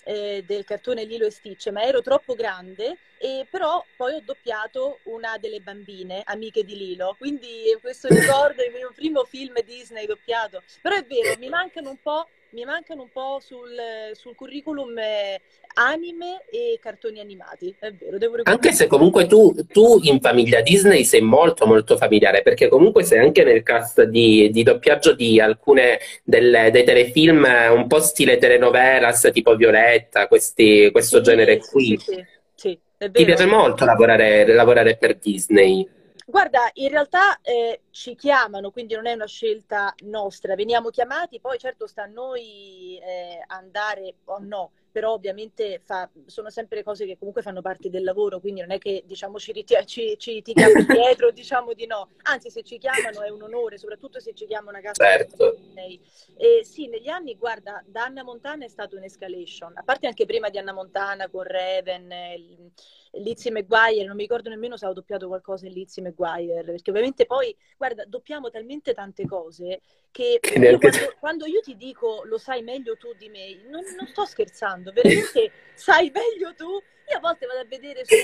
eh, 0.05 0.43
del 0.47 0.65
cartone 0.65 1.05
Lilo 1.05 1.27
e 1.27 1.31
Stitch, 1.31 1.69
ma 1.69 1.83
ero 1.83 2.01
troppo 2.01 2.35
grande 2.35 2.97
e 3.19 3.47
però 3.51 3.85
poi 3.97 4.15
ho 4.15 4.23
doppiato 4.25 5.01
una 5.05 5.37
delle 5.39 5.61
bambine, 5.61 6.23
amiche 6.25 6.65
di 6.65 6.77
Lilo, 6.77 7.15
quindi 7.19 7.77
questo 7.81 8.09
ricordo 8.09 8.63
il 8.63 8.73
mio 8.73 8.93
primo 8.95 9.25
film 9.25 9.61
Disney 9.63 10.07
doppiato, 10.07 10.63
però 10.81 10.97
è 10.97 11.05
vero, 11.05 11.39
mi 11.39 11.49
mancano 11.49 11.91
un 11.91 12.01
po', 12.01 12.29
mi 12.51 12.65
mancano 12.65 13.03
un 13.03 13.11
po' 13.11 13.39
sul, 13.41 13.77
sul 14.13 14.35
curriculum 14.35 14.97
eh, 14.99 15.41
anime 15.75 16.45
e 16.51 16.79
cartoni 16.81 17.21
animati, 17.21 17.75
è 17.79 17.93
vero, 17.93 18.19
devo 18.19 18.37
Anche 18.49 18.73
se 18.73 18.87
comunque 18.87 19.27
tu, 19.27 19.55
tu 19.71 19.99
in 20.05 20.21
famiglia 20.21 20.63
Disney 20.63 21.05
sei 21.05 21.21
molto 21.21 21.67
molto 21.67 21.99
familiare, 21.99 22.41
perché 22.41 22.69
comunque 22.69 23.03
sei 23.05 23.19
anche 23.19 23.45
nel 23.45 23.63
cast 23.63 24.05
di, 24.05 24.49
di 24.51 24.63
doppiaggio 24.63 25.13
di 25.15 25.39
alcune 25.39 25.99
delle, 26.25 26.71
dei 26.71 26.83
telefilm 26.85 27.47
un 27.71 27.87
po' 27.87 28.01
stile 28.01 28.39
telenovelas, 28.39 29.29
tipo 29.35 29.55
Violetta, 29.55 30.29
questi, 30.29 30.89
questo 30.91 31.21
Sì, 31.21 31.21
genere 31.21 31.59
qui. 31.59 32.01
sì, 32.05 32.27
sì, 32.55 32.81
Ti 33.13 33.25
piace 33.25 33.45
molto 33.47 33.85
lavorare, 33.85 34.47
lavorare 34.47 34.97
per 34.97 35.19
Disney? 35.19 35.87
Guarda, 36.31 36.69
in 36.75 36.91
realtà 36.91 37.41
eh, 37.41 37.85
ci 37.91 38.15
chiamano, 38.15 38.71
quindi 38.71 38.95
non 38.95 39.07
è 39.07 39.15
una 39.15 39.27
scelta 39.27 39.95
nostra, 40.05 40.55
veniamo 40.57 40.91
chiamati, 40.91 41.41
poi 41.41 41.57
certo 41.59 41.87
sta 41.87 42.03
a 42.03 42.07
noi 42.07 42.99
eh, 43.03 43.43
andare 43.47 44.17
o 44.25 44.39
no, 44.39 44.73
però 44.93 45.13
ovviamente 45.15 45.81
fa- 45.83 46.07
sono 46.27 46.51
sempre 46.51 46.83
cose 46.83 47.07
che 47.07 47.17
comunque 47.17 47.41
fanno 47.41 47.63
parte 47.63 47.89
del 47.89 48.05
lavoro, 48.05 48.41
quindi 48.41 48.61
non 48.61 48.73
è 48.73 48.79
che 48.79 49.05
diciamo 49.07 49.39
ci, 49.39 49.53
riti- 49.53 49.87
ci, 49.87 50.17
ci 50.19 50.43
tiriamo 50.43 50.75
dietro, 50.85 51.31
diciamo 51.31 51.73
di 51.73 51.87
no, 51.87 52.11
anzi 52.25 52.51
se 52.51 52.63
ci 52.63 52.77
chiamano 52.77 53.23
è 53.23 53.31
un 53.31 53.41
onore, 53.41 53.79
soprattutto 53.79 54.21
se 54.21 54.35
ci 54.35 54.45
chiama 54.45 54.69
una 54.69 54.81
casa 54.83 55.03
Certo. 55.03 55.55
Disney. 55.57 55.99
E 56.37 56.63
sì, 56.63 56.89
negli 56.89 57.09
anni, 57.09 57.37
guarda, 57.39 57.83
da 57.87 58.05
Anna 58.05 58.23
Montana 58.23 58.67
è 58.67 58.69
stato 58.69 58.97
un'escalation, 58.97 59.73
a 59.77 59.83
parte 59.83 60.07
anche 60.07 60.27
prima 60.27 60.51
di 60.51 60.59
Anna 60.59 60.75
Montana 60.75 61.31
con 61.31 61.45
Raven, 61.45 62.13
il- 62.37 62.71
Lizzie 63.13 63.51
McGuire, 63.51 64.05
non 64.05 64.17
mi 64.17 64.23
ricordo 64.23 64.49
nemmeno 64.49 64.77
se 64.77 64.87
ho 64.87 64.93
doppiato 64.93 65.27
qualcosa 65.29 65.67
in 65.67 65.73
Lizzie 65.73 66.03
McGuire, 66.03 66.63
perché 66.65 66.91
ovviamente 66.91 67.27
poi, 67.27 67.55
guarda, 67.77 68.05
doppiamo 68.05 68.51
talmente 68.51 68.95
tante 68.95 69.27
cose 69.27 69.81
che 70.11 70.39
Che 70.41 70.59
io 70.59 70.79
quando, 70.79 71.15
quando 71.19 71.47
io 71.47 71.61
ti 71.61 71.77
dico 71.77 72.23
lo 72.25 72.39
sai 72.39 72.63
meglio 72.63 72.97
tu 72.97 73.13
di 73.15 73.29
me, 73.29 73.63
non, 73.69 73.83
non 73.97 74.07
sto 74.07 74.25
scherzando, 74.25 74.93
veramente 74.93 75.53
sai 75.75 76.11
meglio 76.11 76.55
tu. 76.55 76.81
Io 77.11 77.17
a 77.17 77.21
volte 77.21 77.47
vado 77.47 77.61
a 77.61 77.65
vedere 77.65 78.05
su, 78.05 78.15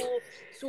su 0.52 0.68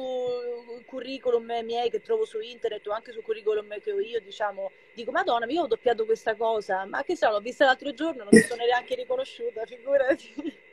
curriculum 0.85 1.51
miei 1.63 1.89
che 1.89 1.99
trovo 1.99 2.23
su 2.23 2.39
internet 2.39 2.87
o 2.87 2.91
anche 2.91 3.11
su 3.11 3.21
curriculum 3.21 3.77
che 3.81 3.91
ho 3.91 3.99
io, 3.99 4.21
diciamo, 4.21 4.71
dico 4.93 5.11
Madonna, 5.11 5.45
io 5.47 5.63
ho 5.63 5.67
doppiato 5.67 6.05
questa 6.05 6.33
cosa, 6.35 6.85
ma 6.85 7.03
che 7.03 7.17
so, 7.17 7.29
l'ho 7.29 7.41
vista 7.41 7.65
l'altro 7.65 7.93
giorno, 7.93 8.23
non 8.23 8.29
mi 8.31 8.39
sono 8.39 8.63
neanche 8.63 8.95
riconosciuta, 8.95 9.65
figurati. 9.65 10.63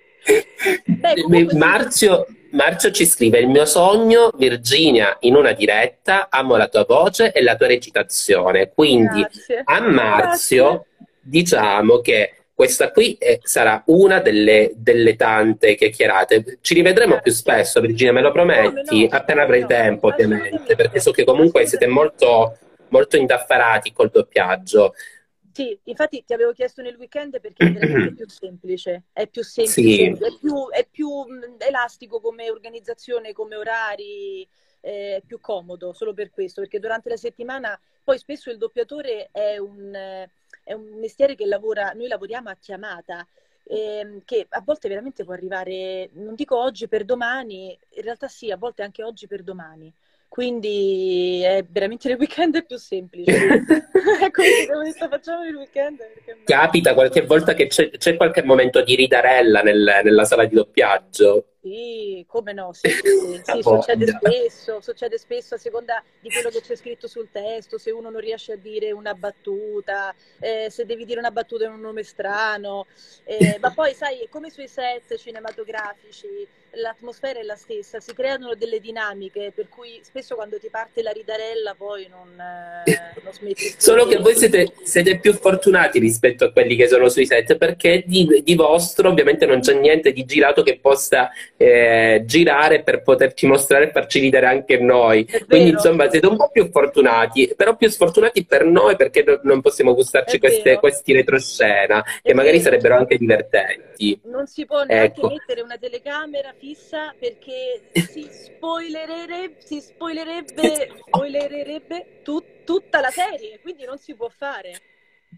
Beh. 0.85 1.49
Marzio, 1.55 2.27
Marzio 2.51 2.91
ci 2.91 3.07
scrive: 3.07 3.39
Il 3.39 3.49
mio 3.49 3.65
sogno, 3.65 4.31
Virginia, 4.37 5.17
in 5.21 5.35
una 5.35 5.53
diretta, 5.53 6.29
amo 6.31 6.57
la 6.57 6.69
tua 6.69 6.85
voce 6.87 7.33
e 7.33 7.43
la 7.43 7.57
tua 7.57 7.67
recitazione. 7.67 8.71
Quindi 8.73 9.21
Grazie. 9.21 9.63
a 9.65 9.81
Marzio 9.81 10.69
Grazie. 10.69 11.07
diciamo 11.21 12.01
che 12.01 12.35
questa 12.55 12.93
qui 12.93 13.15
eh, 13.15 13.41
sarà 13.43 13.83
una 13.87 14.21
delle, 14.21 14.73
delle 14.77 15.17
tante 15.17 15.75
chiacchierate. 15.75 16.59
Ci 16.61 16.75
rivedremo 16.75 17.19
più 17.21 17.33
spesso, 17.33 17.81
Virginia, 17.81 18.13
me 18.13 18.21
lo 18.21 18.31
prometti? 18.31 18.85
Come 18.87 19.09
no, 19.11 19.17
Appena 19.17 19.43
avrai 19.43 19.61
no, 19.63 19.67
tempo, 19.67 20.07
ovviamente, 20.09 20.77
perché 20.77 21.01
so 21.01 21.11
che 21.11 21.25
comunque 21.25 21.67
siete 21.67 21.87
molto, 21.87 22.59
molto 22.91 23.17
indaffarati 23.17 23.93
col 23.93 24.11
doppiaggio. 24.13 24.95
Sì, 25.53 25.79
infatti 25.85 26.25
ti 26.25 26.33
avevo 26.33 26.53
chiesto 26.53 26.81
nel 26.83 26.97
weekend 26.97 27.41
perché 27.41 27.65
è 27.67 27.71
veramente 27.73 28.15
più 28.15 28.29
semplice, 28.29 29.05
è 29.13 29.27
più 29.27 29.43
semplice, 29.45 30.17
Sì. 30.17 30.25
è 30.25 30.33
più, 30.39 30.69
è 30.71 30.87
più 30.91 31.09
mh, 31.11 31.57
elastico 31.59 32.21
come 32.21 32.51
organizzazione, 32.51 33.33
come 33.33 33.57
orari, 33.57 34.49
eh, 34.81 35.17
è 35.17 35.23
più 35.25 35.41
comodo 35.41 35.93
solo 35.93 36.15
per 36.15 36.31
questo, 36.31 36.61
perché 36.63 36.79
durante 36.81 37.09
la 37.09 37.17
settimana 37.17 37.79
poi 38.03 38.19
spesso 38.19 38.51
il 38.51 38.57
doppiatore 38.59 39.29
è 39.31 39.59
un, 39.59 39.95
eh, 39.95 40.31
è 40.65 40.73
un 40.73 40.99
mestiere 40.99 41.35
che 41.35 41.47
lavora, 41.47 41.93
noi 41.93 42.09
lavoriamo 42.09 42.49
a 42.49 42.57
chiamata, 42.57 43.27
ehm, 43.65 44.23
che 44.25 44.47
a 44.49 44.61
volte 44.61 44.89
veramente 44.89 45.23
può 45.25 45.35
arrivare, 45.35 46.09
non 46.15 46.35
dico 46.35 46.59
oggi 46.59 46.89
per 46.89 47.05
domani, 47.05 47.79
in 47.91 48.03
realtà 48.03 48.27
sì, 48.29 48.51
a 48.51 48.57
volte 48.57 48.83
anche 48.83 49.03
oggi 49.03 49.27
per 49.27 49.43
domani. 49.43 49.93
Quindi 50.33 51.43
è 51.45 51.63
veramente 51.69 52.09
il 52.09 52.17
weekend 52.19 52.65
più 52.65 52.79
semplice. 52.79 53.31
Ti 53.67 54.63
avevo 54.67 54.83
detto 54.83 55.07
facciamo 55.11 55.45
il 55.45 55.55
weekend. 55.57 55.99
Capita 56.45 56.95
qualche 56.95 57.21
volta 57.27 57.53
che 57.53 57.67
c'è, 57.67 57.91
c'è 57.91 58.17
qualche 58.17 58.43
momento 58.43 58.83
di 58.83 58.95
ridarella 58.95 59.61
nel- 59.61 60.01
nella 60.03 60.25
sala 60.25 60.47
di 60.47 60.55
doppiaggio. 60.55 61.49
Sì, 61.63 62.25
come 62.27 62.53
no, 62.53 62.73
sì, 62.73 62.89
sì, 62.89 63.41
sì, 63.41 63.63
succede 63.63 64.07
spesso, 64.09 64.81
succede 64.81 65.17
spesso 65.17 65.55
a 65.55 65.59
seconda 65.59 66.03
di 66.19 66.29
quello 66.29 66.49
che 66.49 66.61
c'è 66.61 66.75
scritto 66.75 67.07
sul 67.07 67.29
testo, 67.31 67.79
se 67.79 67.93
uno 67.93 68.11
non 68.11 68.21
riesce 68.21 68.55
a 68.55 68.57
dire 68.57 68.91
una 68.91 69.15
battuta, 69.15 70.13
eh, 70.41 70.67
se 70.71 70.85
devi 70.85 71.05
dire 71.05 71.21
una 71.21 71.31
battuta 71.31 71.67
in 71.67 71.71
un 71.71 71.81
nome 71.81 72.03
strano, 72.03 72.87
eh, 73.23 73.59
ma 73.61 73.71
poi 73.75 73.95
sai, 73.95 74.27
come 74.29 74.51
sui 74.51 74.67
set 74.67 75.17
cinematografici, 75.17 76.49
l'atmosfera 76.73 77.41
è 77.41 77.43
la 77.43 77.55
stessa, 77.55 78.01
si 78.01 78.15
creano 78.15 78.55
delle 78.55 78.81
dinamiche, 78.81 79.53
per 79.55 79.69
cui 79.69 80.01
spesso 80.03 80.35
quando 80.35 80.59
ti 80.59 80.69
parte 80.69 81.03
la 81.03 81.11
ridarella 81.11 81.75
poi 81.77 82.09
non, 82.09 82.29
eh, 82.41 83.21
non 83.23 83.33
smetti 83.33 83.75
Solo 83.79 84.07
che 84.07 84.19
voi 84.19 84.35
siete, 84.35 84.73
siete 84.83 85.19
più 85.19 85.33
fortunati 85.35 85.99
rispetto 85.99 86.45
a 86.45 86.53
quelli 86.53 86.77
che 86.77 86.89
sono 86.89 87.09
sui 87.09 87.27
set, 87.27 87.57
perché 87.57 88.03
di, 88.07 88.43
di 88.43 88.55
vostro 88.55 89.09
ovviamente 89.11 89.47
non 89.47 89.61
c'è 89.61 89.75
niente 89.75 90.13
di 90.13 90.25
girato 90.25 90.63
che 90.63 90.79
possa 90.79 91.31
eh, 91.63 92.23
girare 92.25 92.83
per 92.83 93.03
poterci 93.03 93.47
mostrare 93.47 93.89
e 93.89 93.91
farci 93.93 94.21
ridere 94.21 94.47
anche 94.47 94.79
noi. 94.79 95.25
È 95.25 95.45
Quindi 95.45 95.71
vero. 95.71 95.77
insomma 95.77 96.11
siete 96.11 96.27
un 96.27 96.37
po' 96.37 96.51
più 96.51 96.69
fortunati, 96.71 97.53
però 97.57 97.77
più 97.77 97.89
sfortunati 97.89 98.45
per 98.45 98.65
noi 98.65 98.97
perché 98.97 99.23
no- 99.23 99.41
non 99.43 99.61
possiamo 99.61 99.95
gustarci 99.95 100.39
queste, 100.39 100.79
questi 100.79 101.13
retroscena, 101.13 102.03
che 102.03 102.31
È 102.31 102.35
magari 102.35 102.59
vero. 102.59 102.71
sarebbero 102.71 102.97
anche 102.97 103.17
divertenti. 103.17 104.21
Non 104.25 104.47
si 104.47 104.65
può 104.67 104.83
neanche 104.85 105.19
Ecco. 105.21 105.29
mettere 105.29 105.61
una 105.61 105.77
telecamera 105.79 106.53
fissa 106.59 107.15
perché 107.19 107.83
si 108.11 108.29
spoilererebbe, 108.31 109.57
si 109.59 109.81
spoilerebbe, 109.81 110.89
spoilererebbe 111.07 112.07
tut- 112.23 112.65
tutta 112.65 113.01
la 113.01 113.11
serie, 113.11 113.59
quindi 113.61 113.85
non 113.85 113.99
si 113.99 114.15
può 114.15 114.29
fare. 114.29 114.73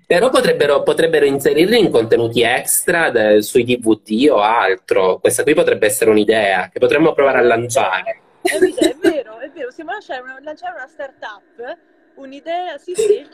Però 0.07 0.28
potrebbero, 0.28 0.82
potrebbero 0.82 1.24
inserirli 1.24 1.78
in 1.78 1.90
contenuti 1.90 2.42
extra 2.42 3.11
de- 3.11 3.42
sui 3.42 3.64
DVD 3.64 4.28
o 4.30 4.40
altro. 4.40 5.18
Questa 5.18 5.42
qui 5.42 5.55
potrebbe 5.55 5.86
essere 5.86 6.11
un'idea 6.11 6.68
che 6.72 6.78
potremmo 6.78 7.12
provare 7.12 7.38
a 7.38 7.42
lanciare. 7.42 8.20
È, 8.42 8.57
un'idea, 8.57 8.90
è 8.90 8.97
vero, 9.01 9.38
è 9.38 9.51
vero, 9.51 9.68
possiamo 9.68 9.92
lanciare 9.92 10.20
una, 10.20 10.38
lanciare 10.42 10.74
una 10.76 10.86
startup, 10.86 11.78
un'idea, 12.16 12.76
sì 12.76 12.92
sì, 12.95 13.26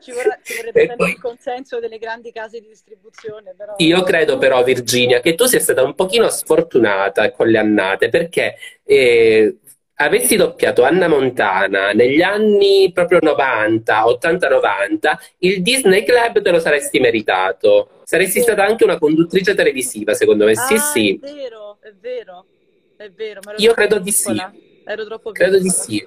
ci, 0.00 0.12
vorrà- 0.12 0.38
ci 0.42 0.54
vorrebbe 0.56 0.78
sempre 0.78 0.96
poi- 0.96 1.10
il 1.10 1.20
consenso 1.20 1.80
delle 1.80 1.98
grandi 1.98 2.32
case 2.32 2.60
di 2.60 2.68
distribuzione, 2.68 3.54
però... 3.56 3.74
Io 3.76 4.02
credo 4.02 4.38
però, 4.38 4.62
Virginia, 4.62 5.20
che 5.20 5.34
tu 5.34 5.44
sia 5.44 5.60
stata 5.60 5.82
un 5.82 5.94
pochino 5.94 6.28
sfortunata 6.30 7.30
con 7.32 7.48
le 7.48 7.58
annate 7.58 8.08
perché 8.08 8.54
eh, 8.84 9.58
avessi 10.00 10.36
doppiato 10.36 10.82
Anna 10.84 11.08
Montana 11.08 11.92
negli 11.92 12.22
anni 12.22 12.90
proprio 12.92 13.18
90, 13.20 14.06
80-90, 14.06 15.18
il 15.38 15.62
Disney 15.62 16.04
Club 16.04 16.40
te 16.42 16.50
lo 16.50 16.60
saresti 16.60 17.00
meritato. 17.00 17.90
Saresti 18.04 18.40
stata 18.40 18.64
anche 18.64 18.84
una 18.84 18.98
conduttrice 18.98 19.54
televisiva, 19.54 20.14
secondo 20.14 20.44
me. 20.44 20.54
Sì, 20.54 20.74
Ah, 20.74 20.78
sì, 20.78 21.10
è 21.10 21.18
vero, 21.18 21.78
è 21.80 21.92
vero, 21.92 22.46
è 22.96 23.10
vero. 23.10 23.40
Io 23.56 23.74
credo 23.74 23.98
di 23.98 24.10
sì. 24.12 24.24
piccola, 24.24 24.54
Ero 24.84 25.04
troppo 25.04 25.32
credo 25.32 25.58
di 25.58 25.64
piccola. 25.64 25.84
sì. 25.84 26.06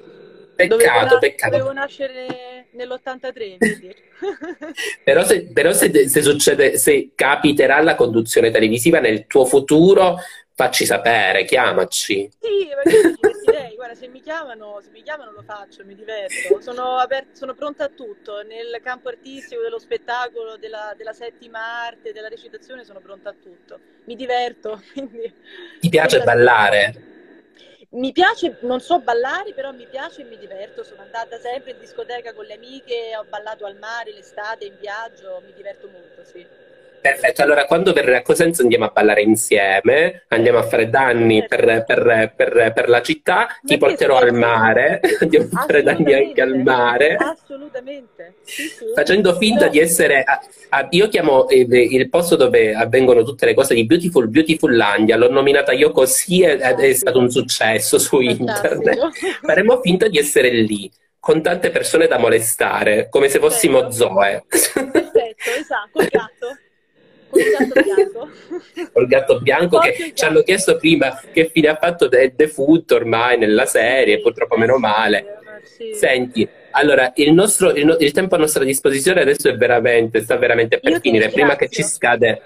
Dovevo, 0.64 0.84
Peccato, 0.86 1.16
na- 1.16 1.20
peccato. 1.20 1.52
dovevo 1.52 1.74
nascere 1.74 2.68
nell'83, 2.72 3.58
vedi? 3.60 3.96
Però 5.04 5.24
se, 5.24 5.48
però 5.52 5.74
se- 5.74 6.08
se 6.08 6.22
succede, 6.22 6.78
se 6.78 7.12
capiterà 7.16 7.82
la 7.82 7.96
conduzione 7.96 8.52
televisiva 8.52 9.00
nel 9.00 9.26
tuo 9.28 9.46
futuro, 9.46 10.18
facci 10.62 10.86
sapere, 10.86 11.44
chiamaci. 11.44 12.30
Sì, 12.40 12.70
perché 12.84 13.16
divertirei. 13.20 13.76
Guarda, 13.76 13.96
se 13.96 14.08
mi 14.08 14.22
chiamano, 14.22 14.80
se 14.82 14.90
mi 14.92 15.02
chiamano 15.02 15.32
lo 15.32 15.42
faccio, 15.42 15.84
mi 15.84 15.96
diverto. 15.96 16.62
Sono, 16.62 16.98
aperta, 16.98 17.36
sono 17.36 17.56
pronta 17.56 17.86
a 17.86 17.90
tutto. 17.90 18.44
Nel 18.44 18.80
campo 18.84 19.10
artistico, 19.10 19.62
dello 19.62 19.80
spettacolo, 19.80 20.58
della, 20.58 20.94
della, 20.96 21.14
settima 21.14 21.60
arte, 21.60 22.12
della 22.14 22.28
recitazione, 22.28 22.84
sono 22.84 23.00
pronta 23.00 23.30
a 23.30 23.34
tutto. 23.34 23.80
Mi 24.06 24.16
diverto. 24.16 24.80
Quindi... 24.94 25.34
Ti 25.80 25.90
piace 25.90 26.22
ballare? 26.22 27.10
Mi 27.94 28.12
piace, 28.14 28.60
non 28.62 28.80
so 28.80 29.00
ballare, 29.00 29.54
però 29.54 29.74
mi 29.74 29.88
piace 29.88 30.22
e 30.22 30.26
mi 30.26 30.38
diverto. 30.38 30.84
Sono 30.84 31.02
andata 31.02 31.40
sempre 31.40 31.72
in 31.72 31.80
discoteca 31.80 32.34
con 32.34 32.46
le 32.46 32.54
amiche, 32.54 33.16
ho 33.18 33.26
ballato 33.28 33.66
al 33.66 33.78
mare 33.78 34.14
l'estate, 34.14 34.66
in 34.66 34.78
viaggio, 34.80 35.42
mi 35.44 35.54
diverto 35.54 35.90
molto, 35.90 36.24
sì. 36.24 36.46
Perfetto, 37.02 37.42
allora 37.42 37.66
quando 37.66 37.94
verrai 37.94 38.18
a 38.18 38.22
Cosenza 38.22 38.62
andiamo 38.62 38.86
a 38.86 38.92
ballare 38.94 39.24
insieme, 39.24 40.26
andiamo 40.28 40.60
a 40.60 40.64
fare 40.64 40.88
danni 40.88 41.44
per, 41.48 41.84
per, 41.86 42.34
per, 42.36 42.72
per 42.74 42.90
la 42.90 43.02
città, 43.02 43.48
ti 43.66 43.78
porterò 43.78 44.18
al 44.18 44.34
mare, 44.34 45.00
andiamo 45.20 45.48
a 45.52 45.66
fare 45.66 45.82
danni 45.82 46.14
anche 46.14 46.42
al 46.42 46.58
mare. 46.58 47.16
Assolutamente. 47.16 48.36
Sì, 48.44 48.68
sì. 48.68 48.86
Facendo 48.94 49.36
finta 49.36 49.68
di 49.68 49.80
essere, 49.80 50.22
a, 50.22 50.40
a, 50.70 50.88
io 50.92 51.08
chiamo 51.08 51.48
il, 51.50 51.74
il, 51.74 52.10
posto 52.10 52.36
dove 52.36 52.76
avvengono 52.76 53.24
tutte 53.24 53.48
le 53.48 53.56
cose 53.56 53.74
di 53.74 53.86
Beautiful 53.86 54.28
Beautiful 54.30 54.76
Landia, 54.76 55.18
l'ho 55.18 55.32
nominata 55.32 55.72
io 55.72 55.92
così 55.92 56.44
ed 56.44 56.62
è 56.62 56.94
stato 56.94 57.18
un 57.18 57.32
successo 57.32 57.98
su 57.98 58.20
internet. 58.20 59.10
Faremo 59.42 59.82
finta 59.82 60.08
di 60.08 60.20
essere 60.20 60.52
lì 60.52 60.92
con 61.20 61.42
tante 61.42 61.70
persone 61.70 62.08
da 62.08 62.18
molestare, 62.18 63.08
come 63.10 63.30
se 63.30 63.40
fossimo 63.40 63.92
Zoe. 63.92 64.44
Perfetto, 64.50 65.50
esatto, 65.58 65.90
col 65.94 66.08
gatto. 66.08 66.58
Col 67.32 67.48
gatto 67.58 67.82
bianco. 67.82 68.30
Col 68.94 69.08
gatto 69.08 69.40
bianco 69.40 69.80
che 69.80 69.96
gatto. 69.98 70.14
ci 70.14 70.26
hanno 70.26 70.42
chiesto 70.42 70.78
prima 70.78 71.20
che 71.32 71.50
fine 71.52 71.70
ha 71.70 71.76
fatto 71.76 72.08
del 72.08 72.34
defunto 72.36 72.96
ormai 72.96 73.38
nella 73.38 73.66
serie, 73.66 74.18
sì, 74.18 74.22
purtroppo 74.22 74.58
meno 74.58 74.78
male. 74.78 75.40
Sì. 75.64 75.94
Senti, 75.94 76.48
allora, 76.72 77.12
il, 77.16 77.34
nostro, 77.34 77.72
il, 77.72 77.96
il, 78.00 78.12
tempo 78.12 78.36
a 78.36 78.38
nostra 78.38 78.64
disposizione 78.64 79.22
adesso 79.22 79.50
è 79.50 79.56
veramente, 79.56 80.22
sta 80.22 80.38
veramente 80.38 80.80
per 80.80 80.92
Io 80.94 81.00
finire. 81.00 81.30
Prima 81.30 81.56
che 81.56 81.70
ci 81.70 81.84
scade, 81.84 82.42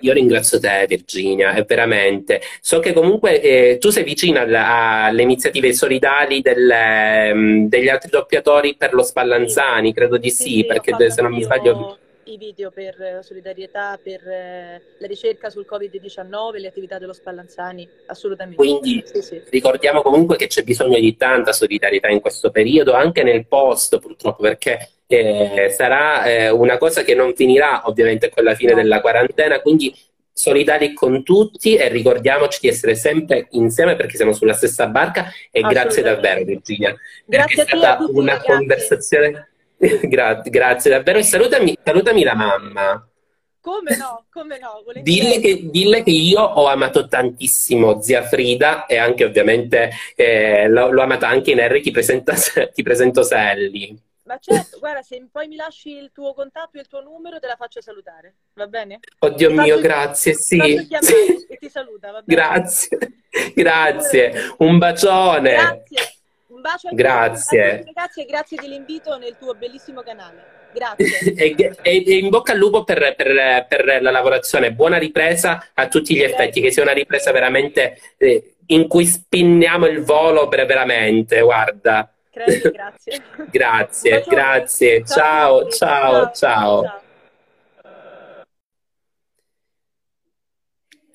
io 0.00 0.12
ringrazio 0.12 0.58
te, 0.58 0.84
Virginia, 0.88 1.52
è 1.52 1.64
veramente. 1.64 2.40
So 2.60 2.80
che 2.80 2.92
comunque 2.92 3.40
eh, 3.40 3.78
tu 3.78 3.90
sei 3.90 4.04
vicina 4.04 4.40
alla, 4.40 5.04
alle 5.04 5.22
iniziative 5.22 5.72
solidali 5.72 6.40
del, 6.40 7.32
um, 7.32 7.68
degli 7.68 7.88
altri 7.88 8.10
doppiatori 8.10 8.74
per 8.76 8.94
lo 8.94 9.02
Spallanzani, 9.02 9.92
credo 9.92 10.16
di 10.16 10.30
sì, 10.30 10.42
sì 10.42 10.64
perché 10.64 11.10
se 11.10 11.22
non 11.22 11.32
mi 11.32 11.42
sbaglio 11.42 11.98
i 12.28 12.36
video 12.36 12.70
per 12.70 13.00
eh, 13.00 13.22
solidarietà, 13.22 13.98
per 14.02 14.26
eh, 14.28 14.82
la 14.98 15.06
ricerca 15.06 15.50
sul 15.50 15.66
Covid-19, 15.68 16.58
le 16.58 16.68
attività 16.68 16.98
dello 16.98 17.12
Spallanzani, 17.12 17.88
assolutamente. 18.06 18.56
Quindi 18.56 19.02
sì, 19.04 19.22
sì. 19.22 19.42
ricordiamo 19.48 20.02
comunque 20.02 20.36
che 20.36 20.46
c'è 20.46 20.62
bisogno 20.62 20.98
di 20.98 21.16
tanta 21.16 21.52
solidarietà 21.52 22.08
in 22.08 22.20
questo 22.20 22.50
periodo, 22.50 22.92
anche 22.92 23.22
nel 23.22 23.46
post 23.46 23.98
purtroppo, 23.98 24.42
perché 24.42 24.90
eh, 25.06 25.72
sarà 25.74 26.24
eh, 26.24 26.50
una 26.50 26.76
cosa 26.76 27.02
che 27.02 27.14
non 27.14 27.34
finirà 27.34 27.88
ovviamente 27.88 28.28
con 28.28 28.44
la 28.44 28.54
fine 28.54 28.72
no. 28.72 28.82
della 28.82 29.00
quarantena, 29.00 29.60
quindi 29.60 29.94
solidari 30.38 30.92
con 30.92 31.24
tutti 31.24 31.74
e 31.74 31.88
ricordiamoci 31.88 32.60
di 32.62 32.68
essere 32.68 32.94
sempre 32.94 33.48
insieme 33.50 33.96
perché 33.96 34.16
siamo 34.16 34.32
sulla 34.32 34.52
stessa 34.52 34.86
barca 34.86 35.32
e 35.50 35.62
grazie 35.62 36.02
davvero 36.02 36.44
Virginia. 36.44 36.96
Grazie 37.24 37.64
è 37.64 37.66
stata 37.66 38.04
una 38.08 38.34
grazie. 38.34 38.54
conversazione 38.54 39.47
Gra- 40.02 40.42
grazie 40.44 40.90
davvero 40.90 41.18
e 41.18 41.22
salutami, 41.22 41.76
salutami 41.82 42.24
la 42.24 42.34
mamma. 42.34 43.08
Come 43.60 43.96
no, 43.96 44.24
come 44.30 44.58
no. 44.58 44.82
Dille 45.02 45.40
che, 45.40 45.68
dille 45.68 46.02
che, 46.02 46.10
io 46.10 46.40
ho 46.40 46.66
amato 46.66 47.06
tantissimo 47.06 48.00
zia 48.00 48.22
Frida 48.22 48.86
e 48.86 48.96
anche 48.96 49.24
ovviamente 49.24 49.90
eh, 50.14 50.68
l'ho, 50.68 50.90
l'ho, 50.90 51.02
amata 51.02 51.28
anche 51.28 51.50
in 51.50 51.60
Harry, 51.60 51.80
ti, 51.80 51.90
presenta, 51.90 52.34
ti 52.72 52.82
presento 52.82 53.22
Sally. 53.22 53.96
Ma 54.24 54.38
certo, 54.38 54.78
guarda, 54.78 55.02
se 55.02 55.26
poi 55.30 55.48
mi 55.48 55.56
lasci 55.56 55.90
il 55.90 56.10
tuo 56.12 56.34
contatto 56.34 56.76
e 56.76 56.80
il 56.80 56.86
tuo 56.86 57.02
numero 57.02 57.38
te 57.38 57.46
la 57.46 57.56
faccio 57.56 57.80
salutare, 57.80 58.34
va 58.54 58.66
bene? 58.66 59.00
Oddio 59.20 59.48
ti 59.48 59.54
mio, 59.54 59.80
grazie, 59.80 60.34
sì. 60.34 60.86
sì. 61.00 61.46
e 61.48 61.56
ti 61.56 61.68
saluta, 61.68 62.10
va 62.10 62.22
bene? 62.22 62.40
Grazie, 62.40 62.98
grazie. 63.54 64.32
Un 64.58 64.78
bacione. 64.78 65.54
Grazie. 65.54 66.17
Un 66.58 66.64
bacio 66.64 66.88
a 66.88 66.92
grazie. 66.92 67.78
tutti 67.78 67.92
ragazzi 67.94 68.20
e 68.20 68.24
grazie 68.24 68.56
dell'invito 68.60 69.16
nel 69.16 69.36
tuo 69.38 69.54
bellissimo 69.54 70.02
canale. 70.02 70.56
Grazie. 70.72 71.34
e, 71.38 71.54
e, 71.56 72.04
e, 72.04 72.16
in 72.16 72.30
bocca 72.30 72.50
al 72.50 72.58
lupo 72.58 72.82
per, 72.82 73.14
per, 73.16 73.66
per, 73.68 74.02
la 74.02 74.10
lavorazione. 74.10 74.72
Buona 74.72 74.98
ripresa 74.98 75.68
a 75.72 75.86
tutti 75.86 76.16
gli 76.16 76.22
effetti, 76.22 76.60
che 76.60 76.72
sia 76.72 76.82
una 76.82 76.92
ripresa 76.92 77.30
veramente 77.30 78.00
eh, 78.16 78.54
in 78.66 78.88
cui 78.88 79.06
spinniamo 79.06 79.86
il 79.86 80.02
volo 80.02 80.48
per 80.48 80.66
veramente, 80.66 81.40
guarda. 81.40 82.12
Grazie, 82.38 82.70
grazie. 82.70 83.22
grazie, 83.50 84.24
grazie. 84.28 85.04
Ciao, 85.04 85.68
ciao, 85.68 86.30
ciao. 86.32 86.82
ciao. 86.82 87.00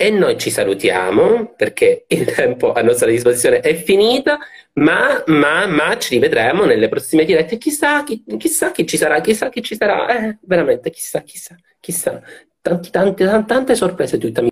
E 0.04 0.10
noi 0.10 0.38
ci 0.38 0.50
salutiamo 0.50 1.54
perché 1.56 2.04
il 2.10 2.26
tempo 2.26 2.74
a 2.74 2.82
nostra 2.82 3.10
disposizione 3.10 3.62
è 3.62 3.74
finito, 3.74 4.38
ma, 4.74 5.24
ma, 5.28 5.66
ma 5.66 5.98
ci 5.98 6.16
rivedremo 6.16 6.66
nelle 6.66 6.90
prossime 6.90 7.24
dirette. 7.24 7.58
Chissà 7.58 8.04
chi, 8.04 8.22
chissà 8.38 8.74
chi 8.74 8.86
ci 8.86 8.98
sarà, 8.98 9.22
chissà 9.22 9.48
chi 9.48 9.62
ci 9.62 9.78
sarà, 9.78 10.08
eh, 10.10 10.40
veramente 10.42 10.90
chissà, 10.90 11.22
chissà, 11.22 11.56
chissà. 11.80 12.22
Tanti, 12.60 12.90
tante, 12.90 13.44
tante 13.48 13.76
sorprese 13.76 14.18
tutta 14.18 14.42